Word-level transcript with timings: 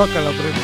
Tócala, 0.00 0.30
primo. 0.30 0.56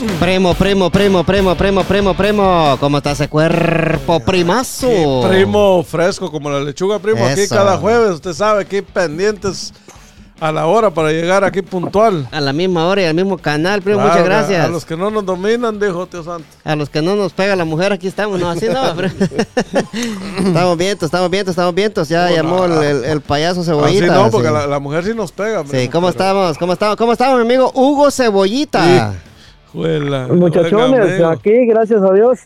Primo, 0.20 0.54
primo, 0.54 0.90
primo, 0.90 1.24
primo, 1.24 1.54
primo, 1.54 1.84
primo, 1.84 2.14
primo. 2.14 2.76
¿Cómo 2.80 2.98
está 2.98 3.12
ese 3.12 3.28
cuerpo 3.28 4.18
primazo? 4.18 4.88
Sí, 4.88 5.28
primo 5.28 5.84
fresco 5.84 6.32
como 6.32 6.50
la 6.50 6.60
lechuga, 6.60 6.98
primo. 6.98 7.24
Aquí 7.24 7.42
Eso. 7.42 7.54
cada 7.54 7.76
jueves, 7.78 8.10
usted 8.10 8.32
sabe, 8.32 8.62
aquí 8.62 8.82
pendientes 8.82 9.72
a 10.38 10.52
la 10.52 10.66
hora 10.66 10.90
para 10.90 11.10
llegar 11.12 11.44
aquí 11.44 11.62
puntual. 11.62 12.28
A 12.30 12.40
la 12.40 12.52
misma 12.52 12.86
hora 12.88 13.02
y 13.02 13.04
al 13.06 13.14
mismo 13.14 13.38
canal, 13.38 13.80
primo. 13.82 13.98
Claro, 14.00 14.10
Muchas 14.12 14.24
A 14.26 14.28
gracias. 14.28 14.70
los 14.70 14.84
que 14.84 14.96
no 14.96 15.10
nos 15.10 15.24
dominan, 15.24 15.78
dijo 15.80 16.06
tío 16.06 16.22
Santos. 16.22 16.46
A 16.64 16.76
los 16.76 16.90
que 16.90 17.00
no 17.00 17.16
nos 17.16 17.32
pega 17.32 17.56
la 17.56 17.64
mujer, 17.64 17.92
aquí 17.92 18.06
estamos, 18.06 18.38
no, 18.38 18.50
así 18.50 18.66
no, 18.68 18.94
pero- 18.96 19.08
estamos 20.44 20.76
vientos, 20.76 21.06
estamos 21.06 21.30
vientos, 21.30 21.52
estamos 21.52 21.74
vientos. 21.74 22.08
Ya 22.08 22.30
llamó 22.30 22.64
el, 22.66 22.72
el- 22.82 23.04
el 23.04 23.20
payaso 23.22 23.60
Así 23.60 23.70
Cebollita. 23.70 24.14
no, 24.14 24.30
porque 24.30 24.48
sí. 24.48 24.52
la, 24.54 24.66
la 24.66 24.78
mujer 24.78 25.04
sí 25.04 25.14
nos 25.14 25.32
pega. 25.32 25.62
Sí, 25.64 25.70
primo, 25.70 25.92
¿cómo 25.92 26.06
pero- 26.08 26.10
estamos? 26.24 26.58
¿Cómo 26.58 26.72
estamos? 26.74 26.96
¿Cómo 26.96 27.12
estamos, 27.12 27.36
mi 27.38 27.42
amigo 27.46 27.70
Hugo 27.74 28.10
Cebollita? 28.10 29.14
Juela, 29.72 30.28
Muchachones, 30.28 31.22
aquí, 31.24 31.66
gracias 31.66 32.02
a 32.02 32.12
Dios, 32.12 32.38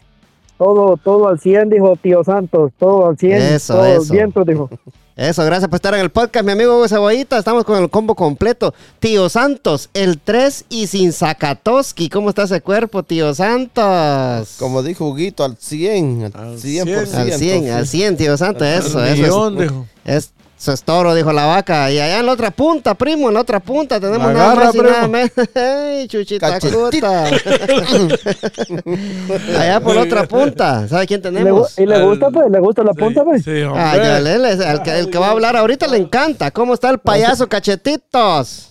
todo, 0.59 0.97
todo 0.97 1.29
al 1.29 1.39
100, 1.39 1.69
dijo 1.71 1.97
tío 2.01 2.25
Santos, 2.25 2.73
todo 2.79 3.09
al 3.09 3.17
100, 3.19 3.33
Eso, 3.41 3.75
todo 3.75 3.87
eso. 3.87 4.13
viento, 4.13 4.45
dijo. 4.45 4.69
Eso, 5.17 5.45
gracias 5.45 5.69
por 5.69 5.77
estar 5.77 5.93
en 5.95 6.01
el 6.01 6.11
podcast, 6.11 6.47
mi 6.47 6.53
amigo 6.53 6.77
Hugo 6.77 6.89
Cebollita. 6.89 7.37
Estamos 7.39 7.65
con 7.65 7.83
el 7.83 7.91
combo 7.91 8.15
completo. 8.15 8.73
Tío 9.01 9.29
Santos, 9.29 9.91
el 9.93 10.19
3 10.19 10.65
y 10.71 10.87
sin 10.87 11.13
Zakatoski. 11.13 12.09
¿Cómo 12.09 12.31
está 12.31 12.45
ese 12.45 12.63
cuerpo, 12.63 13.03
tío 13.03 13.35
Santos? 13.35 14.55
Como 14.59 14.83
dijo 14.83 15.07
Huguito, 15.09 15.45
al 15.45 15.57
100, 15.59 16.25
al 16.35 16.41
Al 16.41 16.59
100%. 16.59 17.15
Al 17.15 17.33
100, 17.33 17.71
al 17.71 17.87
100, 17.87 18.17
tío 18.17 18.37
Santos. 18.39 18.67
Eso, 18.67 18.99
Al 18.99 19.09
eso. 19.09 19.23
millón, 19.23 19.55
es, 19.61 19.69
dijo. 19.69 19.87
es- 20.07 20.31
eso 20.61 20.73
es 20.75 20.83
toro, 20.83 21.15
dijo 21.15 21.33
la 21.33 21.47
vaca. 21.47 21.91
Y 21.91 21.99
allá 21.99 22.19
en 22.21 22.27
la 22.27 22.33
otra 22.33 22.51
punta, 22.51 22.95
primo, 22.95 23.29
en 23.29 23.35
la 23.35 23.41
otra 23.41 23.61
punta 23.61 23.99
tenemos 23.99 24.27
La 24.27 24.33
nada 24.35 24.55
más 24.55 24.75
y 24.75 24.79
nada 24.79 25.09
menos. 25.09 25.31
¡Ay, 25.55 26.07
chuchita 26.07 26.61
cuta! 26.61 27.25
allá 29.59 29.81
por 29.81 29.95
la 29.95 30.03
otra 30.03 30.29
punta. 30.29 30.87
¿Sabe 30.87 31.07
quién 31.07 31.23
¿Le 31.23 31.31
gu- 31.31 31.35
tenemos? 31.35 31.79
¿Y 31.79 31.87
le 31.87 32.03
gusta, 32.03 32.29
pues? 32.31 32.51
¿Le 32.51 32.61
gusta 32.61 32.85
la 32.85 32.93
punta, 32.93 33.25
pues? 33.25 33.43
Sí, 33.43 33.63
hombre. 33.63 34.19
Él 34.19 34.45
es- 34.45 34.61
el, 34.61 34.83
que, 34.83 34.99
el 34.99 35.09
que 35.11 35.19
va 35.19 35.29
a 35.29 35.31
hablar 35.31 35.57
ahorita 35.57 35.87
le 35.87 35.97
encanta. 35.97 36.51
¿Cómo 36.51 36.75
está 36.75 36.91
el 36.91 36.99
payaso 36.99 37.49
cachetitos? 37.49 38.70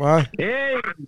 Va. 0.00 0.20
¡Ey! 0.38 0.46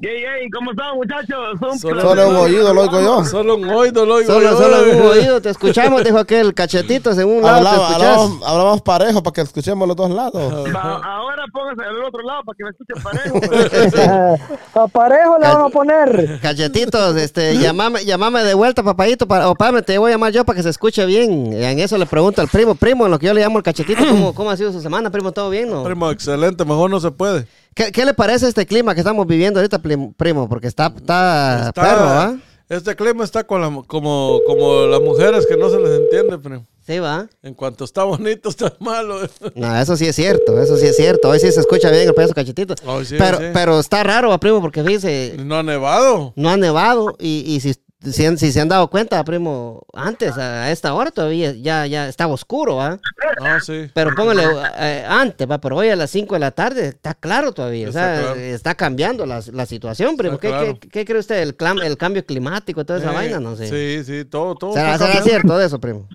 ¡Ey, 0.02 0.24
ey! 0.24 0.50
¿Cómo 0.50 0.70
están, 0.70 0.94
muchachos? 0.96 1.60
Un 1.60 1.78
Solo-. 1.78 2.02
Solo 2.02 2.28
un 2.28 2.36
oído 2.36 2.72
lo 2.72 2.82
oigo 2.82 3.00
yo. 3.00 3.24
Solo 3.24 3.56
un 3.56 3.68
oído, 3.68 4.06
lo 4.06 4.14
oigo. 4.16 4.32
Solo, 4.32 4.50
yo. 4.50 4.56
solo 4.56 4.76
un 4.92 5.06
oído 5.18 5.40
te 5.40 5.50
escuchamos, 5.50 6.04
dijo 6.04 6.18
aquel 6.18 6.54
lado 6.54 7.14
te 7.14 7.20
Hablamos, 7.46 7.94
hablamos, 7.94 8.42
hablamos 8.46 8.82
parejo 8.82 9.22
para 9.22 9.34
que 9.34 9.40
escuchemos 9.40 9.88
los 9.88 9.96
dos 9.96 10.10
lados. 10.10 10.52
Ahora 10.74 11.44
póngase 11.52 11.82
del 11.82 12.04
otro 12.04 12.22
lado 12.22 12.42
para 12.44 12.56
que 12.56 12.64
me 12.64 12.70
escuchen 12.70 13.02
parejo. 13.02 13.40
pues. 14.60 14.76
A 14.76 14.88
parejo 14.88 15.38
le 15.38 15.46
van 15.48 15.62
a 15.62 15.68
poner. 15.68 16.40
Cachetitos, 16.40 17.16
este, 17.16 17.58
llamame, 17.58 18.04
llamame 18.04 18.44
de 18.44 18.54
vuelta, 18.54 18.82
papadito, 18.82 19.26
para, 19.26 19.48
o 19.48 19.54
pame, 19.54 19.82
te 19.82 19.98
voy 19.98 20.10
a 20.10 20.14
llamar 20.14 20.32
yo 20.32 20.44
para 20.44 20.56
que 20.56 20.62
se 20.62 20.70
escuche 20.70 21.04
bien. 21.06 21.52
Y 21.52 21.64
en 21.64 21.78
eso 21.78 21.98
le 21.98 22.06
pregunto 22.06 22.40
al 22.40 22.48
primo, 22.48 22.74
primo, 22.74 23.06
en 23.06 23.10
lo 23.10 23.18
que 23.18 23.26
yo 23.26 23.34
le 23.34 23.40
llamo 23.40 23.58
el 23.58 23.64
cachetito, 23.64 24.06
¿cómo, 24.06 24.34
cómo 24.34 24.50
ha 24.50 24.56
sido 24.56 24.72
su 24.72 24.80
semana, 24.80 25.10
primo? 25.10 25.32
¿Todo 25.32 25.50
bien, 25.50 25.70
no? 25.70 25.82
Primo, 25.82 26.10
excelente, 26.10 26.64
mejor 26.64 26.90
no 26.90 27.00
se 27.00 27.10
puede. 27.10 27.46
¿Qué, 27.76 27.92
qué 27.92 28.06
le 28.06 28.14
parece 28.14 28.48
este 28.48 28.64
clima 28.64 28.94
que 28.94 29.00
estamos 29.02 29.26
viviendo 29.26 29.60
ahorita, 29.60 29.78
primo? 29.78 30.48
Porque 30.48 30.66
está, 30.66 30.86
está, 30.96 31.66
Está- 31.68 31.72
perro, 31.82 32.04
¿ah? 32.08 32.36
Este 32.70 32.96
clima 32.96 33.22
está 33.22 33.44
con 33.44 33.60
la, 33.60 33.70
como, 33.86 34.40
como 34.46 34.86
las 34.86 35.00
mujeres 35.02 35.46
que 35.46 35.56
no 35.58 35.68
se 35.68 35.78
les 35.78 36.00
entiende, 36.00 36.38
primo. 36.38 36.66
Sí, 36.86 36.98
va. 37.00 37.28
En 37.42 37.52
cuanto 37.52 37.84
está 37.84 38.02
bonito, 38.04 38.48
está 38.48 38.72
malo. 38.80 39.20
No, 39.54 39.76
eso 39.78 39.94
sí 39.96 40.06
es 40.06 40.16
cierto, 40.16 40.58
eso 40.60 40.76
sí 40.78 40.86
es 40.86 40.96
cierto. 40.96 41.28
Hoy 41.28 41.38
sí 41.38 41.52
se 41.52 41.60
escucha 41.60 41.90
bien 41.90 42.08
el 42.08 42.14
payaso 42.14 42.32
cachetito. 42.32 42.74
Hoy 42.86 43.04
sí, 43.04 43.16
pero, 43.18 43.38
sí. 43.38 43.44
pero 43.52 43.78
está 43.78 44.02
raro, 44.02 44.36
primo, 44.40 44.60
porque 44.62 44.82
fíjese, 44.82 45.34
No 45.38 45.56
ha 45.58 45.62
nevado. 45.62 46.32
no 46.34 46.48
ha 46.48 46.56
nevado 46.56 47.14
y, 47.20 47.44
y 47.46 47.60
si, 47.60 47.74
si, 48.02 48.36
si 48.36 48.52
se 48.52 48.60
han 48.60 48.68
dado 48.68 48.88
cuenta, 48.88 49.22
primo, 49.24 49.84
antes, 49.92 50.36
a 50.38 50.70
esta 50.70 50.94
hora 50.94 51.10
todavía 51.10 51.52
ya, 51.52 51.86
ya 51.86 52.08
estaba 52.08 52.32
oscuro, 52.34 52.80
¿ah? 52.80 52.98
No, 53.42 53.60
sí. 53.60 53.90
Pero 53.94 54.14
póngale 54.14 54.44
eh, 54.78 55.04
antes, 55.08 55.48
va, 55.50 55.58
pero 55.58 55.76
hoy 55.76 55.88
a 55.88 55.96
las 55.96 56.10
5 56.10 56.34
de 56.34 56.38
la 56.38 56.50
tarde 56.50 56.88
está 56.88 57.14
claro 57.14 57.52
todavía. 57.52 57.88
Está 57.88 58.00
o 58.00 58.04
sea, 58.04 58.20
claro. 58.22 58.40
está 58.40 58.74
cambiando 58.74 59.26
la, 59.26 59.40
la 59.52 59.66
situación, 59.66 60.16
primo. 60.16 60.38
¿Qué, 60.38 60.48
claro. 60.48 60.78
qué, 60.78 60.88
qué 60.88 61.04
cree 61.04 61.18
usted? 61.20 61.40
¿El, 61.42 61.56
clam- 61.56 61.82
el 61.82 61.96
cambio 61.96 62.24
climático, 62.24 62.84
toda 62.84 62.98
esa 63.00 63.10
Eh, 63.10 63.14
vaina? 63.14 63.40
No 63.40 63.56
sé. 63.56 63.68
Sí, 63.68 64.04
sí, 64.04 64.24
todo, 64.24 64.54
todo. 64.54 64.72
¿Será, 64.74 64.98
será 64.98 65.22
cierto 65.22 65.58
de 65.58 65.66
eso, 65.66 65.80
primo? 65.80 66.08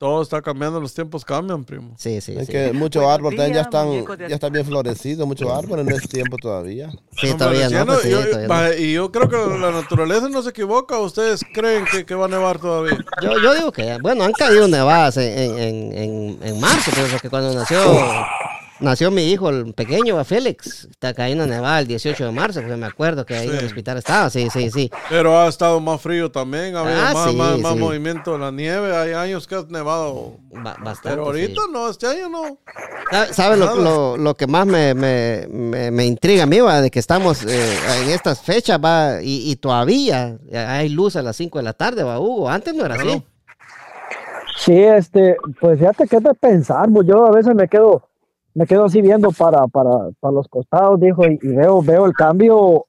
Todo 0.00 0.22
está 0.22 0.40
cambiando, 0.40 0.80
los 0.80 0.94
tiempos 0.94 1.26
cambian, 1.26 1.62
primo. 1.62 1.92
Sí, 1.98 2.22
sí, 2.22 2.32
Es 2.34 2.46
sí. 2.46 2.52
que 2.52 2.72
muchos 2.72 3.04
árboles 3.04 3.36
también 3.38 3.56
ya 3.56 3.60
están, 3.60 4.06
ya 4.30 4.34
están 4.34 4.50
bien 4.50 4.64
florecidos, 4.64 5.26
muchos 5.26 5.50
árboles, 5.52 5.84
no 5.84 5.94
es 5.94 6.08
tiempo 6.08 6.38
todavía. 6.40 6.88
Sí, 7.20 7.28
No, 7.32 7.36
todavía 7.36 7.68
no, 7.68 7.84
pues 7.84 8.00
sí, 8.00 8.08
yo- 8.10 8.30
todavía 8.30 8.78
Y 8.78 8.94
yo 8.94 9.12
creo 9.12 9.28
que 9.28 9.58
la 9.58 9.70
naturaleza 9.70 10.30
no 10.30 10.40
se 10.40 10.48
equivoca. 10.48 10.98
¿Ustedes 10.98 11.42
creen 11.52 11.84
que, 11.84 12.06
que 12.06 12.14
va 12.14 12.24
a 12.24 12.28
nevar 12.28 12.58
todavía? 12.58 12.96
Yo, 13.22 13.38
yo 13.42 13.52
digo 13.52 13.72
que, 13.72 13.98
bueno, 14.00 14.24
han 14.24 14.32
caído 14.32 14.66
nevadas 14.68 15.18
en, 15.18 15.38
en, 15.38 15.58
en, 15.58 15.98
en- 15.98 16.38
en 16.44 16.60
marzo, 16.60 16.90
pero 16.94 17.06
porque 17.08 17.28
cuando 17.28 17.52
nació 17.52 17.76
nació 18.80 19.10
mi 19.10 19.30
hijo, 19.30 19.48
el 19.50 19.72
pequeño, 19.74 20.16
va, 20.16 20.24
Félix, 20.24 20.84
está 20.90 21.14
cayendo 21.14 21.46
nevada 21.46 21.80
el 21.80 21.86
18 21.86 22.24
de 22.26 22.32
marzo, 22.32 22.60
porque 22.60 22.76
me 22.76 22.86
acuerdo 22.86 23.24
que 23.26 23.34
ahí 23.36 23.48
en 23.48 23.56
el 23.56 23.64
hospital 23.66 23.98
estaba, 23.98 24.30
sí, 24.30 24.48
sí, 24.50 24.70
sí. 24.70 24.90
Pero 25.08 25.38
ha 25.38 25.48
estado 25.48 25.80
más 25.80 26.00
frío 26.00 26.30
también. 26.30 26.76
Ha 26.76 26.80
habido 26.80 26.96
Ah, 27.00 27.10
más, 27.14 27.30
sí, 27.30 27.36
más, 27.36 27.58
más 27.58 27.72
sí. 27.74 27.78
movimiento 27.78 28.32
de 28.32 28.38
la 28.38 28.50
nieve. 28.50 28.96
Hay 28.96 29.12
años 29.12 29.46
que 29.46 29.54
ha 29.54 29.62
nevado. 29.68 30.36
Ba- 30.52 30.76
bastante. 30.82 31.10
Pero 31.10 31.24
ahorita 31.26 31.60
sí. 31.62 31.68
no, 31.72 31.88
este 31.90 32.06
año 32.06 32.28
no. 32.28 32.58
¿Sabe, 33.10 33.34
sabe 33.34 33.56
lo, 33.56 33.74
lo, 33.76 34.16
lo 34.16 34.34
que 34.34 34.46
más 34.46 34.66
me, 34.66 34.94
me, 34.94 35.46
me, 35.48 35.90
me 35.90 36.06
intriga 36.06 36.44
a 36.44 36.46
mí, 36.46 36.60
va? 36.60 36.80
De 36.80 36.90
que 36.90 36.98
estamos 36.98 37.44
eh, 37.44 37.74
en 38.02 38.10
estas 38.10 38.40
fechas, 38.42 38.78
va, 38.82 39.22
y, 39.22 39.50
y 39.50 39.56
todavía 39.56 40.38
hay 40.52 40.88
luz 40.88 41.16
a 41.16 41.22
las 41.22 41.36
5 41.36 41.58
de 41.58 41.64
la 41.64 41.72
tarde, 41.72 42.02
va, 42.02 42.18
Hugo. 42.20 42.48
Antes 42.48 42.74
no 42.74 42.84
era 42.84 42.94
así. 42.96 43.22
Sí, 44.56 44.74
este, 44.74 45.36
pues 45.60 45.78
fíjate 45.78 46.06
que 46.06 46.16
es 46.16 46.22
de 46.22 46.34
pensar, 46.34 46.86
pues 46.92 47.06
yo 47.06 47.24
a 47.26 47.30
veces 47.30 47.54
me 47.54 47.66
quedo, 47.66 48.09
me 48.54 48.66
quedo 48.66 48.84
así 48.84 49.00
viendo 49.00 49.30
para, 49.30 49.66
para, 49.68 50.10
para 50.18 50.34
los 50.34 50.48
costados, 50.48 51.00
dijo, 51.00 51.24
y, 51.26 51.38
y 51.42 51.48
veo, 51.48 51.82
veo 51.82 52.06
el 52.06 52.12
cambio, 52.12 52.86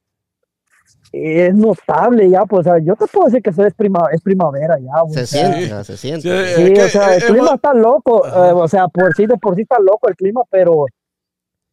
es 1.11 1.53
notable 1.53 2.29
ya, 2.29 2.45
pues, 2.45 2.61
o 2.61 2.63
sea, 2.63 2.79
yo 2.79 2.95
te 2.95 3.05
puedo 3.07 3.25
decir 3.25 3.41
que 3.41 3.49
eso 3.49 3.65
es, 3.65 3.73
prima, 3.73 4.07
es 4.11 4.21
primavera 4.21 4.77
ya, 4.79 5.03
o 5.03 5.09
Se 5.09 5.25
sea, 5.25 5.53
siente, 5.53 5.83
se 5.83 5.97
siente. 5.97 6.55
Sí, 6.55 6.75
Sí, 6.75 6.81
o 6.81 6.89
sea, 6.89 7.15
el 7.15 7.23
eh, 7.23 7.25
clima 7.27 7.55
está 7.55 7.73
loco, 7.73 8.25
eh, 8.25 8.53
o 8.53 8.67
sea, 8.67 8.87
por 8.87 9.13
sí 9.13 9.25
de 9.25 9.37
por 9.37 9.55
sí 9.55 9.63
está 9.63 9.77
loco 9.79 10.07
el 10.07 10.15
clima, 10.15 10.41
pero, 10.49 10.85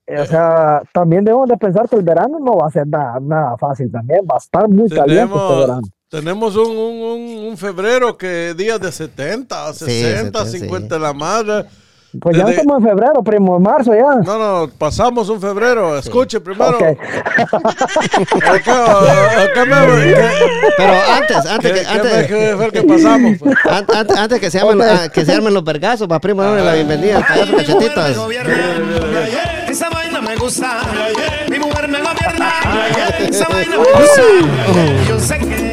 eh, 0.07 0.21
o 0.21 0.27
sea, 0.27 0.83
también 0.93 1.25
debemos 1.25 1.49
de 1.49 1.57
pensar 1.57 1.89
que 1.89 1.97
el 1.97 2.03
verano 2.03 2.39
no 2.41 2.57
va 2.57 2.67
a 2.67 2.71
ser 2.71 2.87
nada, 2.89 3.19
nada 3.21 3.57
fácil 3.57 3.91
también, 3.93 4.21
va 4.29 4.35
a 4.35 4.39
estar 4.39 4.69
muy 4.69 4.89
caliente 4.89 5.35
este 5.35 5.55
verano. 5.61 5.83
Tenemos, 6.11 6.55
tenemos 6.55 6.57
un, 6.57 6.77
un, 6.77 7.47
un, 7.47 7.57
febrero 7.57 8.17
que 8.17 8.55
días 8.55 8.81
de 8.81 8.91
70, 8.91 9.73
60, 9.73 10.47
70, 10.47 10.47
50 10.47 10.95
de 10.95 11.01
la 11.01 11.13
madre. 11.13 11.65
Pues 12.21 12.37
ya 12.39 12.45
Desde- 12.47 12.61
estamos 12.63 12.83
en 12.83 12.89
febrero, 12.89 13.23
primo, 13.23 13.57
en 13.59 13.63
marzo 13.63 13.93
ya. 13.95 14.15
No, 14.25 14.39
no, 14.39 14.71
pasamos 14.79 15.29
un 15.29 15.41
febrero. 15.41 15.99
Escuche 15.99 16.41
primero. 16.41 16.79
Ok. 16.79 16.83
Acá, 18.49 19.43
acá 19.43 19.65
me, 19.67 20.05
¿qué, 20.05 20.17
Pero 20.77 20.93
antes, 21.13 21.47
antes, 21.47 21.73
que, 21.73 21.87
antes, 21.87 22.31
me- 22.31 22.57
fue 22.57 22.65
el 22.67 22.73
que 22.73 22.83
pasamos? 22.83 23.33
pues? 23.39 23.57
an- 23.71 23.87
an- 23.95 24.19
antes 24.19 24.41
que, 24.41 24.51
se 24.51 24.59
armen, 24.59 24.81
ah, 24.83 25.09
que 25.13 25.25
se 25.25 25.33
armen 25.35 25.53
los 25.53 25.63
vergazos, 25.65 26.09
va, 26.11 26.19
primo, 26.19 26.43
démosle 26.43 26.65
la 26.65 26.75
bienvenida 26.75 27.19
al 27.19 27.25
payaso 27.25 27.57
cachetitos. 27.57 28.17
Esa 29.69 29.91
vaina 29.91 30.21
me 30.23 30.37
gusta. 30.37 30.81
Mi 31.51 31.59
mujer 31.59 31.89
me 31.89 31.99
gobierna. 32.01 32.53
Esa 33.29 33.47
vaina 33.49 33.77
me 33.77 33.85
gusta. 33.85 34.23
Yo 35.09 35.21
sé 35.21 35.39
que 35.39 35.68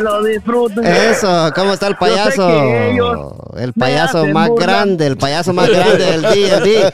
lo 0.00 0.22
disfruten. 0.22 0.86
Eso, 0.86 1.50
¿cómo 1.54 1.72
está 1.72 1.86
el 1.88 1.96
payaso? 1.96 3.36
El 3.56 3.72
payaso 3.72 4.26
más 4.26 4.48
burla. 4.48 4.66
grande, 4.66 5.06
el 5.06 5.16
payaso 5.16 5.52
más 5.52 5.68
grande 5.68 6.04
del 6.04 6.22
día. 6.62 6.92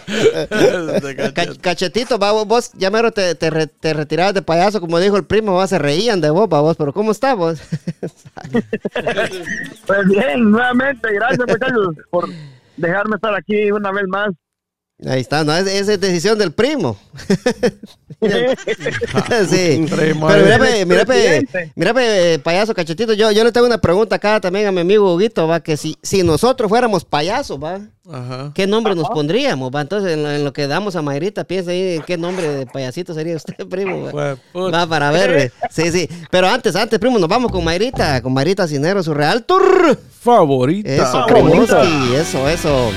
Cachetito, 1.60 2.18
va, 2.18 2.32
vos, 2.32 2.46
vos 2.46 2.70
ya 2.74 2.90
mero 2.90 3.12
te, 3.12 3.34
te, 3.34 3.50
re- 3.50 3.66
te 3.66 3.94
retirabas 3.94 4.34
de 4.34 4.42
payaso, 4.42 4.80
como 4.80 4.98
dijo 4.98 5.16
el 5.16 5.24
primo, 5.24 5.52
vos, 5.52 5.70
se 5.70 5.78
reían 5.78 6.20
de 6.20 6.30
vos, 6.30 6.48
va, 6.52 6.60
vos, 6.60 6.76
pero 6.76 6.92
¿cómo 6.92 7.12
estás 7.12 7.36
vos? 7.36 7.58
Pues 9.86 10.08
bien, 10.08 10.50
nuevamente, 10.50 11.12
gracias 11.12 11.46
muchachos 11.46 11.94
por 12.10 12.28
dejarme 12.76 13.16
estar 13.16 13.34
aquí 13.34 13.70
una 13.70 13.90
vez 13.92 14.06
más. 14.08 14.30
Ahí 15.04 15.20
está, 15.20 15.44
no, 15.44 15.54
es, 15.54 15.66
esa 15.66 15.92
es 15.92 16.00
decisión 16.00 16.38
del 16.38 16.52
primo. 16.52 16.96
sí. 19.50 19.86
Primo, 19.94 20.26
Pero 20.26 20.44
mira, 20.44 20.58
pe, 20.58 20.86
mira, 20.86 21.04
pe, 21.04 21.12
Presidente. 21.12 21.72
mira, 21.76 21.92
pe, 21.92 22.40
payaso 22.42 22.72
cachetito, 22.72 23.12
yo, 23.12 23.30
yo 23.30 23.44
le 23.44 23.52
tengo 23.52 23.66
una 23.66 23.76
pregunta 23.76 24.16
acá 24.16 24.40
también 24.40 24.66
a 24.66 24.72
mi 24.72 24.80
amigo 24.80 25.14
Huguito, 25.14 25.46
va, 25.46 25.60
que 25.60 25.76
si, 25.76 25.98
si 26.02 26.22
nosotros 26.22 26.70
fuéramos 26.70 27.04
payasos, 27.04 27.62
va, 27.62 27.80
Ajá. 28.10 28.52
¿qué 28.54 28.66
nombre 28.66 28.94
nos 28.94 29.10
pondríamos, 29.10 29.70
va? 29.70 29.82
Entonces, 29.82 30.14
en 30.14 30.22
lo, 30.22 30.30
en 30.30 30.44
lo 30.44 30.54
que 30.54 30.66
damos 30.66 30.96
a 30.96 31.02
Mayrita, 31.02 31.44
piensa 31.44 31.72
ahí 31.72 31.96
en 31.96 32.02
qué 32.02 32.16
nombre 32.16 32.48
de 32.48 32.66
payasito 32.66 33.12
sería 33.12 33.36
usted, 33.36 33.54
primo, 33.68 34.10
va. 34.12 34.86
Para 34.86 35.10
ver, 35.10 35.30
ve. 35.30 35.52
sí, 35.70 35.92
sí. 35.92 36.08
Pero 36.30 36.48
antes, 36.48 36.74
antes, 36.74 36.98
primo, 36.98 37.18
nos 37.18 37.28
vamos 37.28 37.52
con 37.52 37.62
Mayrita, 37.62 38.22
con 38.22 38.32
Mayrita 38.32 38.66
Cinero, 38.66 39.02
su 39.02 39.12
Real 39.12 39.44
Tour. 39.44 40.00
Favorita. 40.20 40.88
Eso. 40.88 41.26
Primoski, 41.26 42.14
eso, 42.14 42.48
eso. 42.48 42.90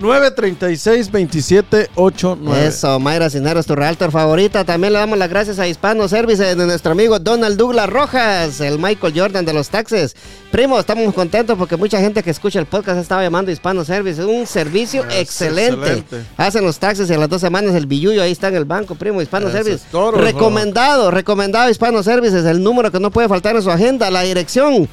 vez. 0.00 0.34
703-936-2789. 0.36 2.56
Eso, 2.56 2.98
Mayra 3.00 3.30
Cisneros, 3.30 3.66
tu 3.66 3.74
realtor 3.74 4.10
favorita. 4.10 4.64
También 4.64 4.92
le 4.92 4.98
damos 4.98 5.18
las 5.18 5.28
gracias 5.28 5.58
a 5.58 5.68
Hispano 5.68 6.08
Service 6.08 6.42
de 6.42 6.66
nuestro 6.66 6.92
amigo 6.92 7.18
Donald 7.18 7.56
Douglas 7.56 7.88
Rojas, 7.88 8.60
el 8.60 8.78
Michael 8.78 9.12
Jordan 9.16 9.44
de 9.44 9.52
los 9.52 9.68
taxes. 9.68 10.14
Primo, 10.50 10.78
estamos 10.78 11.12
contentos 11.14 11.56
porque 11.56 11.76
mucha 11.76 12.00
gente 12.00 12.22
que 12.22 12.30
escucha 12.30 12.58
el 12.58 12.66
podcast 12.66 13.00
estaba 13.00 13.22
llamando 13.22 13.50
Hispano 13.50 13.84
Service. 13.84 14.22
Un 14.24 14.46
servicio 14.46 15.04
excelente. 15.10 15.92
excelente. 15.92 16.24
Hacen 16.36 16.64
los 16.64 16.78
taxes 16.78 17.08
y 17.10 17.14
a 17.14 17.18
las 17.18 17.28
dos 17.28 17.40
semanas 17.40 17.74
el 17.74 17.86
billuyo 17.86 18.22
ahí 18.22 18.32
está 18.32 18.48
en 18.48 18.56
el 18.56 18.64
banco, 18.64 18.94
primo. 18.94 19.22
Hispano 19.22 19.48
Eso 19.48 19.56
Service. 19.56 19.84
recomendado, 20.14 21.10
recomendado 21.10 21.70
Hispano 21.70 22.02
Services. 22.02 22.44
El 22.44 22.62
número 22.62 22.90
que 22.90 23.00
no 23.00 23.10
puede 23.10 23.28
faltar 23.28 23.56
en 23.56 23.62
su 23.62 23.70
agenda, 23.70 24.10
la 24.10 24.22
dirección. 24.22 24.88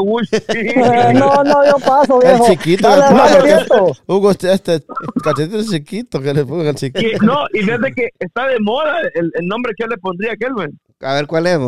Uy, 0.00 0.26
sí. 0.26 0.38
No, 1.14 1.42
no, 1.44 1.64
yo 1.66 1.78
paso, 1.84 2.22
El 2.22 2.28
viejo. 2.38 2.46
chiquito. 2.48 2.88
Dale. 2.88 3.66
Hugo, 4.06 4.30
este, 4.30 4.52
este 4.52 4.82
cachetito 5.22 5.58
es 5.58 5.70
chiquito 5.70 6.20
que 6.20 6.32
le 6.32 6.44
pongan 6.44 6.68
al 6.68 6.74
chiquito. 6.76 7.06
Y- 7.06 7.26
no, 7.26 7.44
y 7.52 7.64
desde 7.64 7.92
que 7.92 8.08
está 8.18 8.46
de 8.46 8.58
moda 8.60 9.00
el, 9.14 9.30
el 9.34 9.46
nombre 9.46 9.72
que 9.76 9.86
le 9.86 9.98
pondría 9.98 10.30
a 10.30 10.34
aquel, 10.34 10.54
güey. 10.54 10.68
A 11.00 11.14
ver, 11.14 11.26
¿cuál 11.26 11.46
es? 11.46 11.58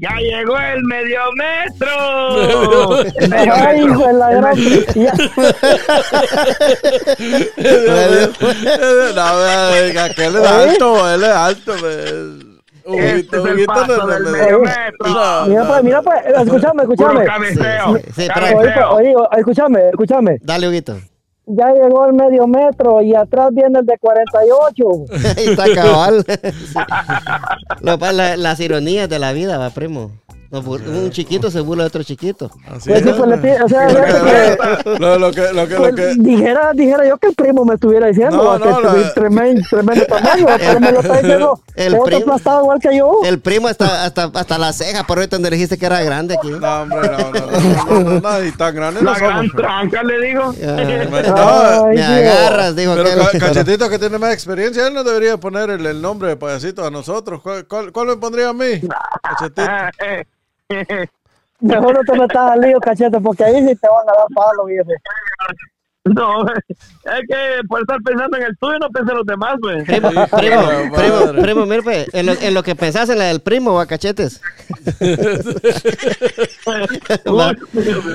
Ya 0.00 0.10
llegó 0.20 0.56
el 0.56 0.84
medio 0.84 1.18
metro. 1.32 3.02
El 3.16 3.28
medio 3.30 3.52
Ay, 3.52 3.80
metro. 3.80 3.94
hijo 3.94 4.06
de 4.06 4.12
la 4.12 4.30
gran. 4.30 4.56
no, 9.14 9.38
vea, 9.38 10.04
aquel 10.04 10.36
es 10.36 10.46
alto, 10.46 11.14
él 11.14 11.22
es 11.24 11.30
alto. 11.30 11.72
pues. 11.80 12.12
Huguito, 12.88 13.42
Huguito 13.42 13.86
no 13.86 13.96
no- 13.96 14.18
no. 14.18 15.46
Mira, 15.46 15.64
pues, 15.66 15.82
mira, 15.84 16.02
pues, 16.02 16.18
escúchame, 16.26 16.82
escúchame. 16.82 17.24
Sí, 17.48 17.54
sí, 18.14 18.28
Oye, 18.90 19.14
escúchame, 19.36 19.88
escúchame. 19.90 20.38
Dale, 20.42 20.68
Huguito. 20.68 20.96
Ya 21.50 21.72
llegó 21.72 22.06
el 22.06 22.12
medio 22.12 22.46
metro 22.46 23.00
y 23.00 23.14
atrás 23.14 23.48
viene 23.52 23.78
el 23.78 23.86
de 23.86 23.96
48. 23.98 24.84
Ahí 25.36 25.46
está 25.48 25.64
cabal. 25.74 26.24
Sí. 26.26 26.78
Lo 27.80 27.96
la- 27.96 28.36
las 28.36 28.60
ironías 28.60 29.08
de 29.08 29.18
la 29.18 29.32
vida, 29.32 29.56
va, 29.56 29.70
primo. 29.70 30.10
Un 30.50 31.10
chiquito 31.10 31.50
se 31.50 31.60
burla 31.60 31.84
de 31.84 31.88
otro 31.88 32.02
chiquito. 32.02 32.50
Así 32.66 32.88
Pues 32.88 33.02
sí, 33.02 33.08
es. 33.10 33.16
pues 33.16 33.28
le 33.42 33.62
o 33.62 33.68
sea, 33.68 33.88
fíjate 33.88 34.56
que- 34.84 34.98
Lo, 34.98 35.18
lo 35.18 35.30
que, 35.30 35.52
lo 35.52 35.68
que, 35.68 35.74
lo 35.78 35.94
que, 35.94 36.14
dijera, 36.16 36.70
dijera 36.74 37.06
yo 37.06 37.18
que 37.18 37.28
el 37.28 37.34
primo 37.34 37.64
me 37.66 37.74
estuviera 37.74 38.06
diciendo 38.06 38.36
No, 38.36 38.58
que 38.62 38.68
no, 38.70 38.76
tuve 38.80 39.00
la- 39.02 39.12
tremendo, 39.14 39.60
tremendo 39.68 40.06
tamaño, 40.06 40.46
pero 40.58 40.80
me 40.80 40.92
lo 40.92 41.00
está 41.00 41.16
diciendo 41.20 41.60
el 41.76 41.94
otro 41.94 42.04
primo- 42.04 42.22
aplastado 42.22 42.60
igual 42.62 42.78
que 42.80 42.96
yo. 42.96 43.20
El 43.24 43.40
primo 43.40 43.68
hasta, 43.68 44.04
hasta, 44.06 44.30
hasta 44.34 44.56
la 44.58 44.72
ceja, 44.72 45.04
por 45.06 45.18
ahorita 45.18 45.36
donde 45.36 45.50
dijiste 45.50 45.76
que 45.76 45.84
era 45.86 46.02
grande 46.02 46.34
aquí. 46.38 46.48
no, 46.50 46.82
hombre, 46.82 47.00
no, 47.10 47.18
no, 47.18 47.30
no, 47.30 48.02
no, 48.02 48.10
no, 48.14 48.20
no, 48.20 48.44
y 48.44 48.52
tan 48.52 48.74
grande 48.74 49.02
no 49.02 49.10
La 49.12 49.18
gran 49.18 49.36
somos. 49.48 49.52
tranca, 49.56 50.02
le 50.02 50.26
digo. 50.26 50.54
Ah, 51.40 51.84
me 51.92 52.02
agarras, 52.02 52.74
dijo 52.76 52.94
pero 52.94 53.22
aquel. 53.22 53.40
Ca- 53.40 53.46
Cachetito 53.48 53.88
que 53.88 53.98
tiene 53.98 54.18
más 54.18 54.32
experiencia, 54.32 54.86
él 54.86 54.94
no 54.94 55.04
debería 55.04 55.36
poner 55.36 55.70
el, 55.70 55.84
el 55.84 56.00
nombre 56.00 56.28
de 56.30 56.36
payasito 56.36 56.84
a 56.84 56.90
nosotros. 56.90 57.40
¿Cuál, 57.42 57.66
cuál, 57.66 57.92
cuál 57.92 58.06
me 58.08 58.16
pondría 58.16 58.48
a 58.48 58.52
mí? 58.52 58.80
Cachetito. 59.22 59.62
Mejor 61.60 61.94
no 61.94 62.00
te 62.04 62.18
metas 62.18 62.52
al 62.52 62.60
lío, 62.60 62.80
cachete, 62.80 63.20
porque 63.20 63.44
ahí 63.44 63.66
sí 63.66 63.74
te 63.74 63.88
van 63.88 64.08
a 64.08 64.18
dar 64.18 64.26
palo, 64.34 64.66
viejo. 64.66 64.90
No, 66.04 66.46
es 66.46 67.20
que 67.28 67.60
por 67.68 67.80
estar 67.80 67.98
pensando 68.02 68.36
en 68.38 68.44
el 68.44 68.56
tuyo 68.58 68.78
no 68.78 68.88
pensé 68.90 69.10
en 69.10 69.16
los 69.18 69.26
demás, 69.26 69.56
güey. 69.60 69.84
Primo, 69.84 70.10
primo, 70.10 70.62
primo, 70.94 71.42
primo, 71.42 71.66
mira, 71.66 71.82
pues, 71.82 72.14
en 72.14 72.26
lo, 72.26 72.32
en 72.32 72.54
lo 72.54 72.62
que 72.62 72.74
pensás 72.74 73.10
en 73.10 73.18
la 73.18 73.26
del 73.26 73.40
primo, 73.40 73.74
va, 73.74 73.86
cachetes. 73.86 74.40
Va. 77.26 77.52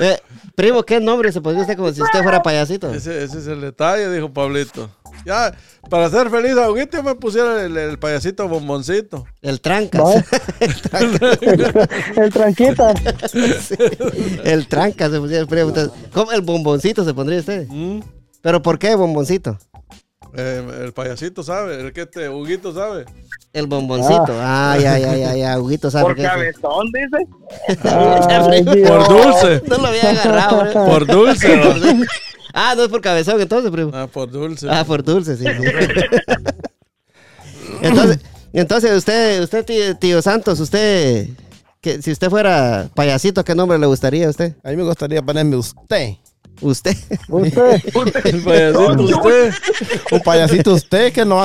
Eh, 0.00 0.18
primo, 0.54 0.82
¿qué 0.82 1.00
nombre 1.00 1.30
se 1.30 1.40
podría 1.40 1.62
usted 1.62 1.76
como 1.76 1.92
si 1.92 2.02
usted 2.02 2.22
fuera 2.22 2.42
payasito? 2.42 2.92
Ese, 2.92 3.24
ese 3.24 3.38
es 3.38 3.46
el 3.46 3.60
detalle, 3.60 4.10
dijo 4.10 4.32
Pablito. 4.32 4.90
Ya, 5.24 5.54
para 5.88 6.10
ser 6.10 6.28
feliz 6.30 6.56
a 6.56 6.70
Huguito, 6.70 7.02
me 7.02 7.14
pusiera 7.14 7.64
el, 7.64 7.76
el 7.76 7.98
payasito 7.98 8.46
bomboncito. 8.48 9.24
El 9.40 9.60
trancas. 9.60 10.02
El 12.16 12.30
tranquita. 12.32 12.94
Sí, 13.28 13.74
El 14.44 14.66
trancas 14.68 15.10
se 15.10 15.18
pusiera 15.20 15.42
el 15.42 15.90
¿Cómo 16.12 16.32
el 16.32 16.42
bomboncito 16.42 17.04
se 17.04 17.14
pondría 17.14 17.40
usted? 17.40 17.66
Mm. 17.68 18.00
¿Pero 18.42 18.60
por 18.62 18.78
qué 18.78 18.94
bomboncito? 18.94 19.58
Eh, 20.36 20.62
el 20.84 20.92
payasito 20.92 21.42
sabe, 21.44 21.80
el 21.80 21.92
que 21.92 22.02
este 22.02 22.28
Huguito 22.28 22.74
sabe. 22.74 23.04
El 23.52 23.68
bomboncito. 23.68 24.26
Ah, 24.40 24.76
ya, 24.80 24.98
ya, 24.98 25.16
ya, 25.16 25.34
ya. 25.36 25.58
Huguito 25.60 25.90
sabe 25.90 26.04
Por 26.06 26.16
qué 26.16 26.22
es. 26.22 26.28
cabezón, 26.28 26.86
dice. 26.92 27.88
Ay, 27.88 28.62
Dios. 28.74 28.90
Por 28.90 29.08
dulce. 29.08 29.62
No 29.68 29.78
lo 29.78 29.86
había 29.86 30.10
agarrado. 30.10 30.72
bro. 30.72 30.84
Por 30.86 31.06
dulce. 31.06 31.60
¿No? 32.54 32.60
Ah, 32.60 32.74
no 32.76 32.84
es 32.84 32.88
por 32.88 33.00
cabezón 33.00 33.40
entonces, 33.40 33.70
primo. 33.70 33.90
Ah, 33.92 34.06
por 34.06 34.30
dulce. 34.30 34.68
Ah, 34.70 34.84
por 34.84 35.02
dulce, 35.02 35.36
sí. 35.36 35.44
sí. 35.44 35.50
entonces, 37.82 38.18
entonces 38.52 38.96
usted, 38.96 39.42
usted 39.42 39.64
tío, 39.64 39.96
tío 39.96 40.22
Santos, 40.22 40.60
usted, 40.60 41.28
que 41.80 42.00
si 42.00 42.12
usted 42.12 42.30
fuera 42.30 42.88
payasito, 42.94 43.44
¿qué 43.44 43.54
nombre 43.54 43.78
le 43.78 43.86
gustaría 43.86 44.26
a 44.26 44.30
usted? 44.30 44.54
A 44.62 44.70
mí 44.70 44.76
me 44.76 44.84
gustaría 44.84 45.20
ponerme 45.20 45.56
usted. 45.56 46.14
Usted. 46.60 46.96
Usted, 47.28 47.80
El 48.24 48.42
payasito, 48.42 49.02
usted. 49.02 49.52
Un 50.12 50.20
payasito 50.20 50.74
usted 50.74 51.12
que 51.12 51.24
no 51.24 51.40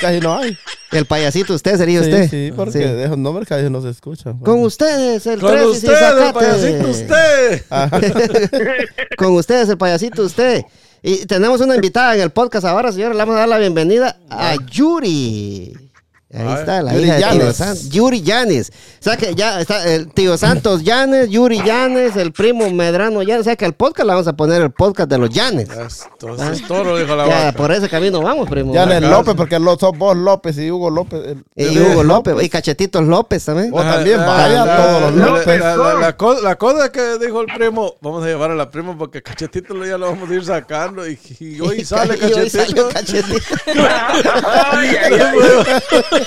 casi 0.00 0.20
no 0.20 0.36
hay. 0.36 0.56
El 0.90 1.06
payasito 1.06 1.54
usted 1.54 1.76
sería 1.78 2.00
Sí, 2.02 2.10
usted. 2.10 2.30
sí, 2.30 2.52
porque 2.54 2.72
Sí. 2.72 2.78
de 2.80 3.04
esos 3.04 3.16
nombres 3.18 3.48
casi 3.48 3.70
no 3.70 3.80
se 3.80 3.90
escuchan. 3.90 4.38
Con 4.38 4.60
ustedes, 4.62 5.26
el 5.26 5.40
Con 5.40 5.50
tres 5.52 5.62
y 5.62 5.66
usted, 5.68 5.94
sin 5.96 6.26
el 6.26 6.32
payasito, 6.34 6.88
usted. 6.88 7.64
Ajá. 7.70 8.00
Con 9.16 9.32
ustedes, 9.32 9.68
el 9.68 9.78
payasito 9.78 10.22
usted. 10.22 10.62
Y 11.02 11.24
tenemos 11.26 11.60
una 11.60 11.74
invitada 11.74 12.14
en 12.14 12.20
el 12.20 12.30
podcast 12.30 12.64
ahora, 12.66 12.92
señores. 12.92 13.16
Le 13.16 13.22
vamos 13.22 13.36
a 13.36 13.40
dar 13.40 13.48
la 13.48 13.58
bienvenida 13.58 14.18
a 14.30 14.54
Yuri. 14.70 15.91
Ahí 16.34 16.46
Ay, 16.48 16.54
está, 16.60 16.80
la 16.82 16.92
Yuri 16.94 17.04
hija 17.04 17.14
de 17.14 17.18
Tío 17.20 17.30
Llanes. 17.32 17.56
Santos. 17.56 17.88
Yuri 17.90 18.22
Llanes. 18.22 18.70
O 18.70 19.02
sea 19.04 19.16
que 19.18 19.34
ya 19.34 19.60
está 19.60 19.86
el 19.92 20.08
Tío 20.08 20.36
Santos 20.38 20.82
Llanes, 20.82 21.28
Yuri 21.28 21.60
Llanes, 21.62 22.16
el 22.16 22.32
primo 22.32 22.70
Medrano 22.70 23.22
Llanes. 23.22 23.42
O 23.42 23.44
sea 23.44 23.56
que 23.56 23.66
el 23.66 23.74
podcast 23.74 24.06
le 24.06 24.12
vamos 24.14 24.26
a 24.28 24.32
poner 24.32 24.62
el 24.62 24.70
podcast 24.70 25.10
de 25.10 25.18
los 25.18 25.28
Llanes. 25.30 25.68
Entonces, 25.70 26.66
toro, 26.66 26.96
dijo 26.96 27.14
la 27.14 27.26
Ya, 27.28 27.44
vaca. 27.46 27.58
por 27.58 27.70
ese 27.72 27.88
camino 27.88 28.22
vamos, 28.22 28.48
primo. 28.48 28.72
Casa. 28.72 29.00
López, 29.00 29.34
porque 29.36 29.58
lo, 29.58 29.78
sos 29.78 29.96
vos 29.98 30.16
López 30.16 30.56
y 30.58 30.70
Hugo 30.70 30.88
López. 30.90 31.20
el- 31.26 31.44
Y 31.54 31.64
el- 31.76 31.82
Hugo 31.82 32.02
López, 32.02 32.34
y 32.42 32.48
Cachetitos 32.48 33.02
López 33.04 33.44
también. 33.44 33.70
O 33.72 33.82
también 33.82 34.20
Ah, 34.20 34.26
vaya 34.26 34.62
ah, 34.62 34.76
todos 34.76 35.02
los 35.02 35.14
la- 35.14 35.26
López. 35.26 35.60
La, 35.60 35.76
la- 35.76 36.16
la 36.42 36.56
cosa 36.56 36.90
que 36.90 37.18
dijo 37.18 37.42
el 37.42 37.46
primo, 37.54 37.94
vamos 38.00 38.24
a 38.24 38.28
llevar 38.28 38.50
a 38.50 38.54
la 38.54 38.70
prima 38.70 38.96
porque 38.96 39.22
Cachetito 39.22 39.74
ya 39.84 39.98
lo 39.98 40.06
vamos 40.06 40.30
a 40.30 40.34
ir 40.34 40.44
sacando 40.44 41.06
y, 41.06 41.18
y 41.40 41.60
hoy 41.60 41.84
sale 41.84 42.18
Y 42.18 42.32
hoy 42.32 42.48
salió 42.48 42.88
Cachetito. 42.88 43.38